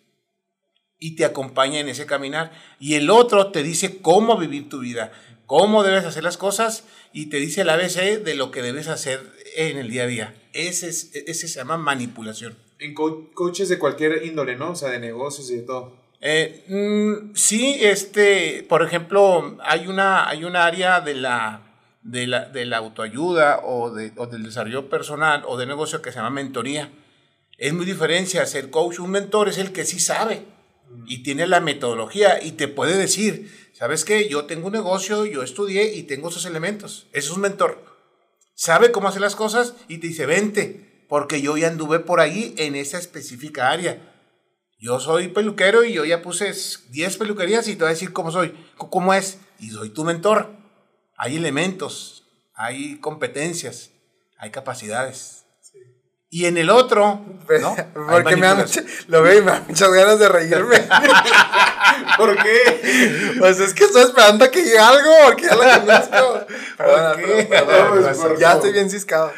Y 0.99 1.15
te 1.17 1.25
acompaña 1.25 1.79
en 1.79 1.89
ese 1.89 2.07
caminar. 2.07 2.51
Y 2.81 2.95
el 2.95 3.11
otro 3.11 3.51
te 3.53 3.63
dice 3.63 3.99
cómo 4.03 4.37
vivir 4.37 4.69
tu 4.69 4.81
vida, 4.81 5.13
cómo 5.47 5.83
debes 5.85 6.05
hacer 6.05 6.25
las 6.25 6.37
cosas 6.37 6.85
y 7.13 7.27
te 7.27 7.37
dice 7.39 7.61
el 7.63 7.71
ABC 7.71 8.23
de 8.25 8.35
lo 8.35 8.51
que 8.51 8.63
debes 8.63 8.89
hacer 8.89 9.21
en 9.57 9.79
el 9.79 9.91
día 9.91 10.05
a 10.05 10.07
día. 10.07 10.35
Ese, 10.53 10.89
es, 10.89 11.11
ese 11.15 11.47
se 11.49 11.59
llama 11.59 11.77
manipulación. 11.77 12.57
En 12.81 12.95
co- 12.95 13.31
coaches 13.35 13.69
de 13.69 13.79
cualquier 13.79 14.25
índole, 14.25 14.57
¿no? 14.57 14.71
O 14.73 14.77
sea, 14.77 14.91
de 14.91 14.99
negocios 14.99 15.51
y 15.51 15.57
de 15.57 15.63
todo. 15.63 15.97
Eh, 16.21 16.65
mm, 16.69 17.35
sí, 17.35 17.79
este, 17.81 18.67
por 18.69 18.83
ejemplo, 18.83 19.57
hay 19.63 19.87
una, 19.87 20.29
hay 20.29 20.45
una 20.45 20.67
área 20.67 21.01
de 21.01 21.15
la, 21.15 21.63
de 22.03 22.27
la, 22.27 22.47
de 22.47 22.65
la 22.65 22.79
autoayuda 22.79 23.61
o, 23.65 23.91
de, 23.91 24.13
o 24.17 24.27
del 24.27 24.43
desarrollo 24.43 24.89
personal 24.89 25.43
o 25.47 25.57
de 25.57 25.67
negocio 25.67 26.03
que 26.03 26.11
se 26.11 26.17
llama 26.17 26.31
mentoría. 26.31 26.91
Es 27.57 27.73
muy 27.73 27.87
diferencia 27.87 28.45
ser 28.47 28.71
coach. 28.71 28.99
Un 28.99 29.11
mentor 29.11 29.49
es 29.49 29.59
el 29.59 29.73
que 29.73 29.85
sí 29.85 30.01
sabe 30.01 30.45
y 31.07 31.23
tiene 31.23 31.47
la 31.47 31.61
metodología 31.61 32.43
y 32.43 32.53
te 32.53 32.69
puede 32.69 32.97
decir, 32.97 33.53
¿sabes 33.73 34.05
qué? 34.05 34.29
Yo 34.29 34.47
tengo 34.47 34.69
un 34.69 34.73
negocio, 34.73 35.27
yo 35.27 35.43
estudié 35.43 35.95
y 35.95 36.05
tengo 36.05 36.29
esos 36.29 36.47
elementos. 36.47 37.09
Eso 37.13 37.31
es 37.31 37.37
un 37.37 37.43
mentor. 37.43 37.85
Sabe 38.55 38.91
cómo 38.91 39.09
hacer 39.09 39.21
las 39.21 39.37
cosas 39.37 39.75
y 39.87 39.99
te 39.99 40.09
dice, 40.09 40.27
vente, 40.27 41.05
porque 41.09 41.41
yo 41.41 41.57
ya 41.57 41.69
anduve 41.69 42.01
por 42.01 42.21
ahí 42.21 42.55
en 42.59 42.75
esa 42.75 42.99
específica 42.99 43.71
área. 43.71 44.08
Yo 44.79 45.01
soy 45.01 45.29
peluquero 45.29 45.85
y 45.85 45.93
yo 45.93 46.05
ya 46.05 46.23
puse 46.23 46.53
10 46.91 47.17
peluquerías 47.17 47.67
y 47.67 47.75
te 47.75 47.81
voy 47.81 47.89
a 47.89 47.95
decir 47.95 48.13
cómo 48.13 48.31
soy, 48.31 48.55
cómo 48.77 49.13
es. 49.13 49.39
Y 49.59 49.71
soy 49.71 49.91
tu 49.91 50.05
mentor. 50.05 50.55
Hay 51.17 51.37
elementos, 51.37 52.25
hay 52.55 52.99
competencias, 53.01 53.91
hay 54.37 54.51
capacidades. 54.51 55.38
Y 56.31 56.45
en 56.45 56.59
el 56.59 56.69
otro, 56.69 57.25
¿no? 57.61 57.77
Porque 58.09 58.37
me 58.37 58.55
mucha- 58.55 58.83
lo 59.07 59.23
veo 59.23 59.39
y 59.39 59.43
me 59.43 59.51
da 59.53 59.65
muchas 59.67 59.91
ganas 59.91 60.19
de 60.19 60.29
reírme. 60.29 60.77
¿Por 62.19 62.37
qué? 62.43 63.35
Pues 63.39 63.59
es 63.61 63.73
que 63.73 63.85
estoy 63.85 64.03
esperando 64.03 64.45
a 64.45 64.51
que 64.51 64.63
llegue 64.63 64.79
algo, 64.79 65.11
porque 65.27 65.45
ya 65.47 65.55
lo 65.55 65.63
conozco. 65.63 66.47
Perdona, 66.77 67.17
qué? 67.17 67.47
perdón, 67.49 67.49
perdón, 67.49 67.89
Pues, 67.91 68.05
perdón. 68.07 68.29
por 68.29 68.39
ya 68.39 68.53
estoy 68.53 68.73
bien 68.73 68.91
ciscado. 68.91 69.33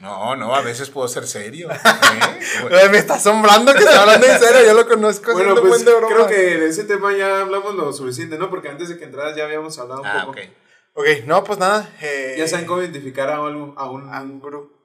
No, 0.00 0.34
no, 0.36 0.54
a 0.54 0.62
veces 0.62 0.90
puedo 0.90 1.06
ser 1.08 1.26
serio. 1.26 1.70
¿eh? 1.70 1.78
Ay, 1.84 2.88
Me 2.90 2.98
está 2.98 3.14
asombrando 3.14 3.72
que 3.72 3.80
esté 3.80 3.94
hablando 3.94 4.26
en 4.26 4.38
serio, 4.38 4.64
yo 4.66 4.74
lo 4.74 4.86
conozco. 4.88 5.32
Bueno, 5.32 5.54
pues 5.60 5.84
broma. 5.84 6.08
creo 6.08 6.26
que 6.26 6.36
de 6.58 6.68
ese 6.68 6.84
tema 6.84 7.12
ya 7.16 7.40
hablamos 7.42 7.74
lo 7.74 7.92
suficiente, 7.92 8.38
¿no? 8.38 8.50
Porque 8.50 8.68
antes 8.68 8.88
de 8.88 8.98
que 8.98 9.04
entraras 9.04 9.36
ya 9.36 9.44
habíamos 9.44 9.78
hablado 9.78 10.00
un 10.00 10.06
Ah, 10.06 10.24
poco. 10.26 10.30
ok. 10.32 10.46
Ok, 10.94 11.06
no, 11.26 11.42
pues 11.44 11.58
nada. 11.58 11.88
Eh, 12.02 12.34
Ya 12.38 12.46
saben 12.48 12.66
cómo 12.66 12.82
identificar 12.82 13.28
a, 13.30 13.36
algo- 13.36 13.74
a 13.76 13.90
un 13.90 14.12
a 14.12 14.20
un. 14.22 14.40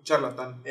Charlatán. 0.07 0.63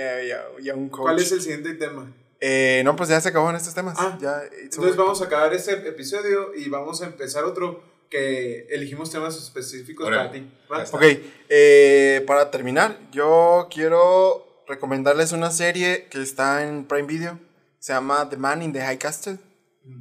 Un 0.75 0.89
coach. 0.89 1.03
¿Cuál 1.03 1.19
es 1.19 1.31
el 1.33 1.41
siguiente 1.43 1.75
tema? 1.75 2.13
Eh, 2.41 2.83
no, 2.85 2.97
pues 2.97 3.09
ya 3.09 3.21
se 3.21 3.29
acabaron 3.29 3.57
estos 3.57 3.75
temas. 3.75 3.97
Ah, 3.99 4.19
ya, 4.21 4.43
Entonces 4.63 4.97
vamos 4.97 5.21
a 5.21 5.27
acabar 5.27 5.53
este 5.55 5.73
episodio 5.73 6.55
y 6.55 6.69
vamos 6.69 7.03
a 7.03 7.07
empezar 7.07 7.45
otro 7.45 7.83
que 8.11 8.67
elegimos 8.71 9.11
temas 9.11 9.37
específicos 9.37 10.07
para 10.07 10.31
ti. 10.31 10.51
está. 10.83 10.97
Ok, 10.97 11.05
eh, 11.49 12.25
para 12.27 12.51
terminar, 12.51 12.99
yo 13.13 13.69
quiero 13.71 14.65
recomendarles 14.67 15.33
una 15.33 15.51
serie 15.51 16.07
que 16.11 16.23
está 16.23 16.67
en 16.67 16.87
Prime 16.87 17.07
Video. 17.07 17.39
Se 17.79 17.93
llama 17.93 18.29
The 18.29 18.37
Man 18.37 18.63
in 18.63 18.73
the 18.73 18.81
High 18.81 18.99
Castle. 18.99 19.39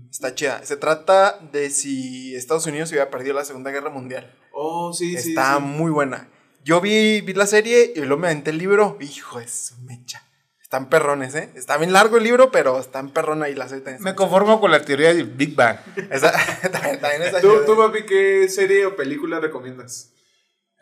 Está 0.09 0.33
chida. 0.33 0.65
Se 0.65 0.77
trata 0.77 1.39
de 1.51 1.69
si 1.69 2.35
Estados 2.35 2.65
Unidos 2.65 2.89
hubiera 2.89 3.09
perdido 3.09 3.35
la 3.35 3.45
Segunda 3.45 3.69
Guerra 3.69 3.89
Mundial. 3.89 4.33
Oh, 4.51 4.93
sí, 4.93 5.17
sí. 5.17 5.29
Está 5.29 5.57
sí. 5.57 5.61
muy 5.61 5.91
buena. 5.91 6.29
Yo 6.65 6.81
vi, 6.81 7.21
vi 7.21 7.33
la 7.33 7.45
serie 7.45 7.93
y 7.95 7.99
luego 7.99 8.17
me 8.17 8.27
aventé 8.27 8.49
el 8.49 8.57
libro. 8.57 8.97
Hijo 8.99 9.39
de 9.39 9.47
su 9.47 9.77
mecha. 9.81 10.23
Están 10.61 10.89
perrones, 10.89 11.35
¿eh? 11.35 11.51
Está 11.55 11.77
bien 11.77 11.93
largo 11.93 12.17
el 12.17 12.23
libro, 12.23 12.51
pero 12.51 12.79
están 12.79 13.11
perrón 13.11 13.43
ahí 13.43 13.53
la 13.53 13.69
serie. 13.69 13.83
también 13.83 14.03
Me 14.03 14.15
conformo 14.15 14.59
con 14.59 14.71
la 14.71 14.81
teoría 14.81 15.13
del 15.13 15.27
Big 15.27 15.53
Bang. 15.55 15.77
Esa- 16.09 16.31
también, 16.71 16.99
también 16.99 17.21
está 17.21 17.39
¿Tú, 17.39 17.75
papi, 17.77 18.03
qué 18.07 18.49
serie 18.49 18.87
o 18.87 18.95
película 18.95 19.39
recomiendas? 19.39 20.11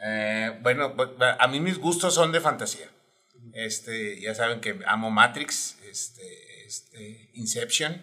Eh, 0.05 0.57
bueno, 0.61 0.95
bu- 0.95 1.17
bu- 1.17 1.35
a 1.37 1.47
mí 1.49 1.59
mis 1.59 1.77
gustos 1.77 2.15
son 2.15 2.31
de 2.31 2.39
fantasía. 2.39 2.89
Este, 3.53 4.21
ya 4.21 4.33
saben 4.33 4.61
que 4.61 4.79
amo 4.87 5.11
Matrix, 5.11 5.77
este, 5.91 6.65
este, 6.65 7.29
Inception 7.33 8.01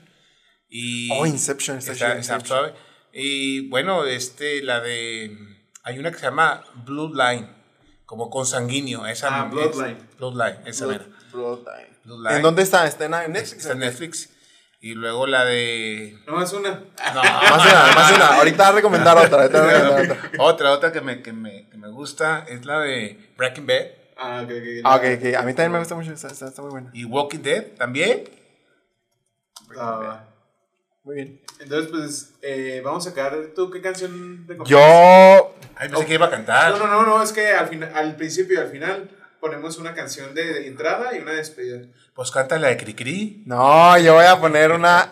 y 0.68 1.10
Oh, 1.12 1.24
Inception 1.26 1.78
está 1.78 1.92
está, 1.92 2.14
Inception. 2.16 2.46
suave. 2.46 2.74
Y 3.14 3.68
bueno, 3.70 4.04
este, 4.04 4.62
la 4.62 4.80
de 4.80 5.34
hay 5.82 5.98
una 5.98 6.10
que 6.12 6.18
se 6.18 6.26
llama 6.26 6.62
Bloodline, 6.84 7.48
como 8.11 8.28
consanguíneo, 8.28 9.06
esa 9.06 9.28
Ah, 9.42 9.44
Bloodline. 9.44 9.96
Bloodline, 10.18 10.56
esa 10.66 10.84
mera. 10.88 11.06
Bloodline. 11.32 11.86
Bloodline. 12.02 12.36
¿En 12.38 12.42
dónde 12.42 12.62
está? 12.62 12.84
¿Está 12.84 13.04
en 13.04 13.32
Netflix? 13.32 13.52
Está 13.61 13.72
en 13.74 13.78
Netflix. 13.78 14.30
Y 14.80 14.94
luego 14.94 15.28
la 15.28 15.44
de 15.44 16.18
No 16.26 16.32
más 16.34 16.52
una. 16.52 16.70
no, 16.70 17.22
Más 17.22 17.64
una, 17.64 17.92
más 17.94 18.12
una. 18.16 18.26
Ahorita 18.38 18.64
voy 18.64 18.72
a 18.72 18.74
recomendar 18.74 19.16
otra. 19.16 19.42
Ahorita 19.42 19.62
voy 19.62 19.70
a 19.70 19.78
recomendar 19.80 20.18
otra. 20.26 20.42
otra, 20.42 20.72
otra 20.72 20.92
que 20.92 21.00
me, 21.00 21.22
que, 21.22 21.32
me, 21.32 21.68
que 21.68 21.76
me 21.78 21.86
gusta 21.88 22.44
es 22.48 22.64
la 22.64 22.80
de 22.80 23.30
Breaking 23.38 23.66
Bad 23.68 23.86
Ah, 24.16 24.40
ok, 24.44 24.50
ok. 24.50 24.64
Ah, 24.82 24.96
ok, 24.96 25.02
ok. 25.18 25.34
A 25.36 25.42
mí 25.42 25.54
también 25.54 25.70
me 25.72 25.78
gusta 25.78 25.94
mucho. 25.94 26.12
Está, 26.12 26.26
está, 26.28 26.48
está 26.48 26.62
muy 26.62 26.72
buena. 26.72 26.90
y 26.92 27.04
Walking 27.04 27.38
Dead 27.42 27.64
también. 27.78 28.24
Ah, 29.78 30.24
Muy 31.04 31.14
bien. 31.14 31.40
entonces, 31.61 31.90
pues, 31.92 32.34
eh, 32.42 32.82
vamos 32.84 33.06
a 33.06 33.11
sacar. 33.11 33.36
¿Tú 33.54 33.70
qué 33.70 33.80
canción 33.80 34.44
recomiendas? 34.48 34.68
Yo. 34.68 35.54
Ay, 35.80 35.88
pensé 35.88 36.06
que 36.06 36.14
iba 36.14 36.26
a 36.26 36.30
cantar. 36.30 36.72
No, 36.72 36.78
no, 36.78 36.86
no, 36.86 37.02
no, 37.06 37.22
es 37.22 37.32
que 37.32 37.52
al, 37.52 37.68
final, 37.68 37.90
al 37.94 38.14
principio 38.16 38.54
y 38.56 38.58
al 38.62 38.68
final 38.68 39.10
ponemos 39.40 39.78
una 39.78 39.94
canción 39.94 40.34
de, 40.34 40.44
de 40.52 40.66
entrada 40.66 41.16
y 41.16 41.20
una 41.20 41.32
despedida. 41.32 41.80
Pues 42.14 42.30
canta 42.30 42.58
la 42.58 42.68
de 42.68 42.76
Cricri. 42.76 43.42
No, 43.46 43.96
yo 43.98 44.12
voy 44.14 44.26
a 44.26 44.38
poner 44.38 44.72
una. 44.72 45.10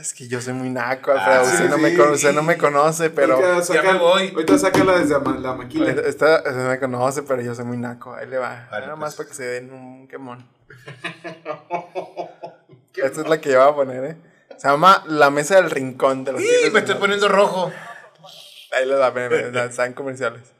Es 0.00 0.14
que 0.14 0.28
yo 0.28 0.40
soy 0.40 0.52
muy 0.52 0.70
naco, 0.70 1.10
Alfredo. 1.10 1.40
Ah, 1.40 1.42
usted, 1.42 1.64
sí, 1.64 1.68
no 1.68 1.78
me 1.78 1.90
sí. 1.90 1.96
conoce, 1.96 2.14
usted 2.14 2.32
no 2.32 2.42
me 2.44 2.56
conoce, 2.56 3.10
pero. 3.10 3.34
ahorita, 3.34 3.62
saca- 3.64 3.92
me 3.94 3.98
voy. 3.98 4.28
ahorita 4.30 4.58
sácala 4.58 4.98
desde 5.00 5.18
ma- 5.18 5.36
la 5.38 5.54
maquila. 5.54 5.90
Esta, 5.90 6.36
esta 6.36 6.52
me 6.52 6.78
conoce, 6.78 7.22
pero 7.24 7.42
yo 7.42 7.52
soy 7.56 7.64
muy 7.64 7.76
naco. 7.78 8.14
Ahí 8.14 8.28
le 8.28 8.38
va. 8.38 8.68
Vale, 8.70 8.86
Nada 8.86 8.96
más 8.96 9.16
pues. 9.16 9.26
para 9.26 9.28
que 9.30 9.34
se 9.34 9.42
den 9.44 9.72
un 9.72 10.06
quemón. 10.06 10.46
Esta 12.94 13.20
es 13.22 13.28
la 13.28 13.40
que 13.40 13.50
yo 13.50 13.58
voy 13.60 13.68
a 13.68 13.74
poner, 13.74 14.04
¿eh? 14.04 14.16
Se 14.56 14.68
llama 14.68 15.02
La 15.08 15.30
Mesa 15.30 15.56
del 15.56 15.70
Rincón 15.70 16.24
de 16.24 16.32
los 16.32 16.40
¡Y! 16.40 16.44
Tigres 16.46 16.72
Me 16.72 16.78
estoy 16.80 16.94
poniendo 16.96 17.28
rojo. 17.28 17.72
Ahí 18.74 18.88
ven, 18.88 19.30
ven, 19.30 19.56
están 19.56 19.92
comerciales. 19.92 20.52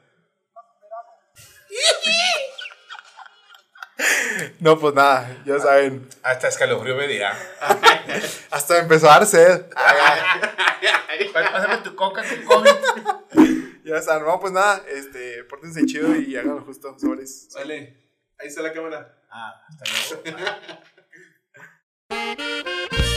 No, 4.60 4.78
pues 4.78 4.94
nada, 4.94 5.42
ya 5.44 5.58
saben. 5.58 6.08
Hasta 6.22 6.48
escalofrío 6.48 6.96
me 6.96 7.06
dirá. 7.06 7.36
Hasta 8.50 8.78
empezó 8.78 9.10
a 9.10 9.18
dar 9.18 9.26
sed. 9.26 9.66
Pásame 11.32 11.78
tu 11.78 11.94
coca, 11.94 12.22
tu 12.22 12.44
COVID. 12.44 13.84
Ya 13.84 14.00
saben, 14.00 14.24
no, 14.24 14.40
pues 14.40 14.52
nada, 14.52 14.82
este, 14.88 15.44
pórtense 15.44 15.84
chido 15.84 16.14
y 16.16 16.36
háganlo 16.36 16.62
justo, 16.62 16.98
sobres. 16.98 17.48
Vale, 17.54 17.96
ahí 18.38 18.48
está 18.48 18.62
la 18.62 18.72
cámara. 18.72 19.14
Ah, 19.30 19.62
hasta 19.68 19.84
luego. 20.24 20.44